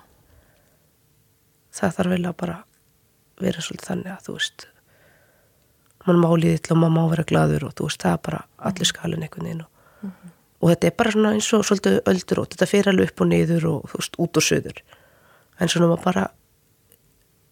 það 1.81 1.97
þarf 1.97 2.15
vel 2.15 2.25
að 2.25 2.37
bara 2.43 2.59
vera 3.41 3.65
svolítið 3.65 3.91
þannig 3.91 4.13
að 4.15 4.27
þú 4.27 4.37
veist 4.37 4.67
mann 6.07 6.21
má 6.21 6.29
líðill 6.33 6.75
og 6.75 6.81
mann 6.81 6.97
má 6.97 7.03
vera 7.13 7.27
gladur 7.29 7.67
og 7.69 7.77
þú 7.77 7.89
veist, 7.89 8.03
það 8.05 8.17
er 8.17 8.25
bara 8.29 8.43
allir 8.71 8.89
skalin 8.89 9.25
einhvern 9.25 9.49
veginn 9.49 9.65
og, 9.65 10.11
og 10.61 10.73
þetta 10.73 10.91
er 10.91 10.99
bara 11.03 11.15
svona 11.15 11.33
eins 11.37 11.53
og 11.57 11.65
svolítið 11.69 12.01
öldur 12.13 12.43
og 12.43 12.51
þetta 12.53 12.69
fer 12.71 12.91
alveg 12.93 13.13
upp 13.13 13.25
og 13.25 13.31
niður 13.33 13.71
og 13.71 13.89
þú 13.93 14.03
veist, 14.03 14.21
út 14.25 14.41
og 14.41 14.47
söður 14.47 14.85
en 15.61 15.73
svona 15.73 15.91
maður 15.91 16.07
bara 16.09 16.27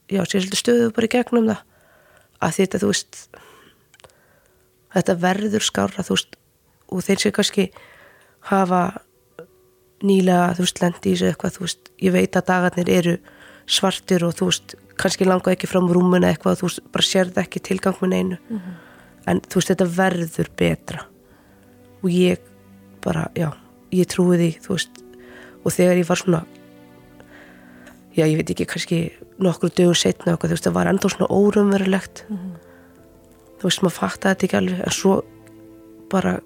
já, 0.09 0.22
sér 0.24 0.45
svolítið 0.45 0.62
stöðu 0.62 0.93
bara 0.97 1.09
í 1.09 1.12
gegnum 1.12 1.51
það. 1.51 1.64
Að 2.39 2.55
þetta, 2.59 2.81
þú 2.81 2.93
veist 2.93 3.20
þetta 4.95 5.16
verður 5.24 5.66
skára, 5.66 6.05
þú 6.07 6.16
veist 6.16 6.39
og 6.89 7.05
þeir 7.05 7.22
sem 7.22 7.35
kannski 7.37 7.66
hafa 8.49 8.83
nýlega, 10.07 10.55
þú 10.57 10.64
veist, 10.64 10.81
lendi 10.83 11.11
í 11.11 11.16
þessu 11.16 11.29
eitthvað, 11.33 11.57
þú 11.57 11.64
veist, 11.66 11.91
ég 12.01 12.14
veit 12.14 12.39
að 12.39 12.49
dagarnir 12.49 12.93
eru 12.95 13.16
svartir 13.69 14.25
og 14.27 14.37
þú 14.39 14.51
veist 14.51 14.77
kannski 14.99 15.27
langa 15.29 15.53
ekki 15.55 15.69
fram 15.71 15.89
rúmuna 15.93 16.33
eitthvað 16.33 16.62
þú 16.62 16.69
veist, 16.69 16.85
bara 16.95 17.07
sérð 17.07 17.41
ekki 17.43 17.62
tilgang 17.62 17.99
með 18.03 18.14
neinu. 18.14 18.39
En 19.29 19.43
þú 19.45 19.61
veist, 19.61 19.73
þetta 19.73 19.89
verður 19.99 20.51
betra. 20.59 21.05
Og 22.03 22.11
ég 22.12 22.43
bara, 23.05 23.29
já, 23.39 23.51
ég 23.95 24.09
trúi 24.11 24.39
því 24.41 24.51
þú 24.64 24.77
veist, 24.77 25.03
og 25.64 25.75
þegar 25.75 26.01
ég 26.01 26.09
var 26.09 26.21
svona 26.21 26.43
já, 28.16 28.25
ég 28.27 28.39
veit 28.41 28.53
ekki 28.55 28.66
kannski 28.69 29.01
nokkru 29.43 29.71
dögum 29.71 29.97
setna 29.99 30.35
eitthvað, 30.35 30.51
þú 30.51 30.57
veist, 30.57 30.66
það 30.66 30.79
var 30.79 30.91
enda 30.91 31.12
svona 31.12 31.31
órumverulegt 31.31 32.25
þú 32.29 33.69
veist, 33.69 33.83
maður 33.85 33.97
fattaði 33.99 34.35
þetta 34.35 34.49
ekki 34.49 34.59
alveg 34.61 34.83
en 34.83 34.97
svo 34.97 35.14
bara 36.12 36.39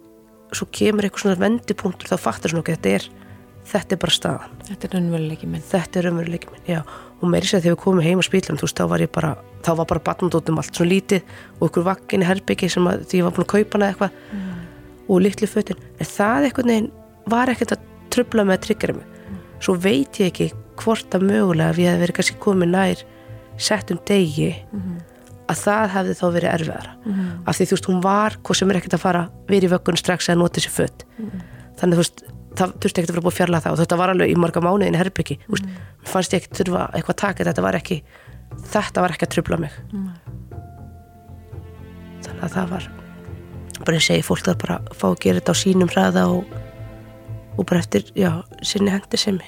svo 0.53 0.69
kemur 0.75 1.07
eitthvað 1.07 1.27
svona 1.27 1.41
vendipunktur 1.41 2.11
þá 2.13 2.19
fattar 2.21 2.53
svona 2.53 2.65
ekki, 2.65 2.77
þetta 2.77 2.95
er 2.99 3.09
þetta 3.73 3.95
er 3.95 4.01
bara 4.03 4.13
staðan. 4.17 4.55
Þetta 4.67 4.89
er 4.89 4.95
raunveruleiki 4.97 5.49
minn. 5.49 5.63
Þetta 5.65 6.01
er 6.01 6.07
raunveruleiki 6.09 6.51
minn, 6.51 6.65
já 6.67 6.81
og 7.23 7.31
meiri 7.31 7.49
sér 7.49 7.63
þegar 7.63 7.77
við 7.77 7.83
komum 7.85 8.05
heim 8.05 8.21
á 8.21 8.25
spílum 8.27 8.59
þú 8.59 8.67
veist, 8.67 8.81
þá 8.81 8.89
var 8.91 9.05
ég 9.05 9.13
bara, 9.15 9.31
þá 9.63 9.71
var 9.79 9.89
bara 9.93 10.03
batnandóttum 10.09 10.59
allt 10.59 10.75
svona 10.75 10.91
lítið 10.91 11.37
og 11.61 11.69
ykkur 11.69 11.87
vakkin 11.87 12.25
í 12.25 12.29
herbyggi 12.29 12.71
sem 12.73 12.89
að 12.91 13.05
því 13.11 13.21
ég 13.21 13.29
var 13.29 13.37
búin 13.37 13.47
að 13.47 13.53
kaupa 13.53 13.79
hana 13.79 13.91
eitthvað. 13.93 14.19
Og 15.09 15.23
litli 15.23 15.49
fötin, 15.51 15.81
en 15.99 16.09
það 16.09 16.49
eitthvað 16.49 16.69
neginn 16.71 16.91
var 17.31 17.53
ekkert 17.53 17.77
að 17.77 17.87
tröfla 18.15 18.45
með 18.47 18.59
að 18.59 18.67
tryggjara 18.67 18.99
mig. 18.99 19.07
Svo 19.63 19.77
veit 19.79 20.21
ég 20.21 20.33
ekki 20.33 20.51
hvort 20.83 21.15
að 21.15 21.27
mögulega 21.29 21.71
ef 21.71 21.79
ég 21.83 21.93
hef 21.93 22.03
verið 22.03 22.19
kannski 22.19 22.39
komið 22.43 22.73
nær 22.73 23.07
sett 23.59 23.91
um 23.93 24.01
degi 24.09 24.51
að 25.53 25.59
það 25.63 25.89
hefði 25.97 26.19
þá 26.19 26.27
verið 26.33 26.53
erfiðara. 26.57 26.93
Af 27.47 27.57
því 27.59 27.67
þú 27.69 27.77
veist, 27.77 27.89
hún 27.91 28.03
var, 28.03 28.39
hvað 28.43 28.59
sem 28.59 28.71
er 28.71 28.79
ekkert 28.81 28.97
að 28.99 29.05
fara 29.05 29.25
verið 29.51 29.69
í 29.69 29.73
vöggun 29.75 30.01
strax 30.01 30.31
að 30.33 30.41
nota 30.41 30.59
þessi 30.59 30.73
fött 30.73 31.07
þannig 31.83 31.99
þú 31.99 32.03
veist, 32.05 32.23
það 32.59 32.75
þurfti 32.83 33.01
ekkert 33.01 33.13
að 33.13 33.17
vera 33.17 33.25
búið 33.27 33.33
að 33.33 33.39
fjarlæga 33.41 33.65
það 33.67 33.75
og 33.75 33.81
þetta 33.83 33.99
var 34.01 34.13
alveg 34.13 34.33
í 34.33 34.39
marga 34.41 34.63
mánuðin 34.65 34.99
herbyggi 35.01 35.39
mm. 35.47 35.77
fannst 36.09 36.35
ég 36.35 36.43
ekkert 36.43 36.61
þurfa 36.61 36.89
eitthvað 36.93 37.15
að 37.15 37.21
taka 37.23 37.47
þetta 37.49 37.67
var 37.67 37.79
ekki, 37.79 38.01
þetta 38.75 39.05
var 39.05 39.15
ekki 39.15 39.29
að 39.29 39.35
trubla 39.37 39.61
mig. 39.63 39.79
Þannig 42.23 42.45
að 42.47 42.59
það 42.59 42.75
var 42.77 42.91
bara 43.83 43.99
ég 43.99 44.05
segi 44.05 44.27
fólk 44.27 44.45
þarf 44.47 44.61
bara 44.63 44.79
að 44.83 45.01
fá 45.01 45.09
að 45.09 45.19
gera 45.25 45.41
þetta 45.41 45.55
á 45.55 45.63
sínum 45.63 45.91
hraða 45.91 46.23
og, 46.37 46.55
og 47.57 47.67
bara 47.67 47.83
eftir, 47.83 48.07
já, 48.19 48.31
sinni 48.63 48.93
hendur 48.95 49.21
sem 49.21 49.41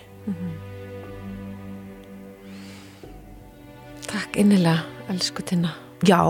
Takk 4.04 4.36
innilega, 4.38 4.84
elsku 5.10 5.42
Tina 5.46 5.74
já, 6.06 6.20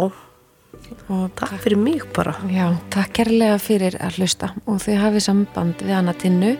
og 1.12 1.30
takk 1.38 1.58
fyrir 1.64 1.80
mig 1.80 2.04
bara 2.16 2.34
Já, 2.52 2.66
takk 2.94 3.12
kærlega 3.20 3.58
fyrir 3.62 3.98
að 4.02 4.20
hlusta 4.20 4.52
og 4.64 4.80
þið 4.84 5.00
hafið 5.02 5.26
samband 5.28 5.84
við 5.84 5.96
hana 5.98 6.14
tinnu 6.16 6.54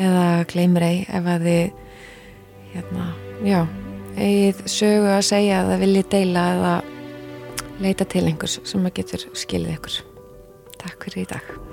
eða 0.00 0.26
gleymir 0.50 0.86
ei 0.86 0.98
ef 1.08 1.30
að 1.34 1.46
þið 1.48 1.88
hérna, 2.74 3.08
já, 3.44 3.60
eigið 4.16 4.62
sögu 4.70 5.10
að 5.16 5.26
segja 5.32 5.62
að 5.62 5.72
það 5.72 5.84
viljið 5.86 6.12
deila 6.14 6.46
eða 6.54 6.76
leita 7.80 8.06
til 8.12 8.26
einhvers 8.28 8.60
sem 8.68 8.86
að 8.86 8.96
getur 9.00 9.26
skilið 9.32 9.76
ykkur. 9.78 9.98
Takk 10.80 11.08
fyrir 11.08 11.24
í 11.24 11.28
dag. 11.34 11.69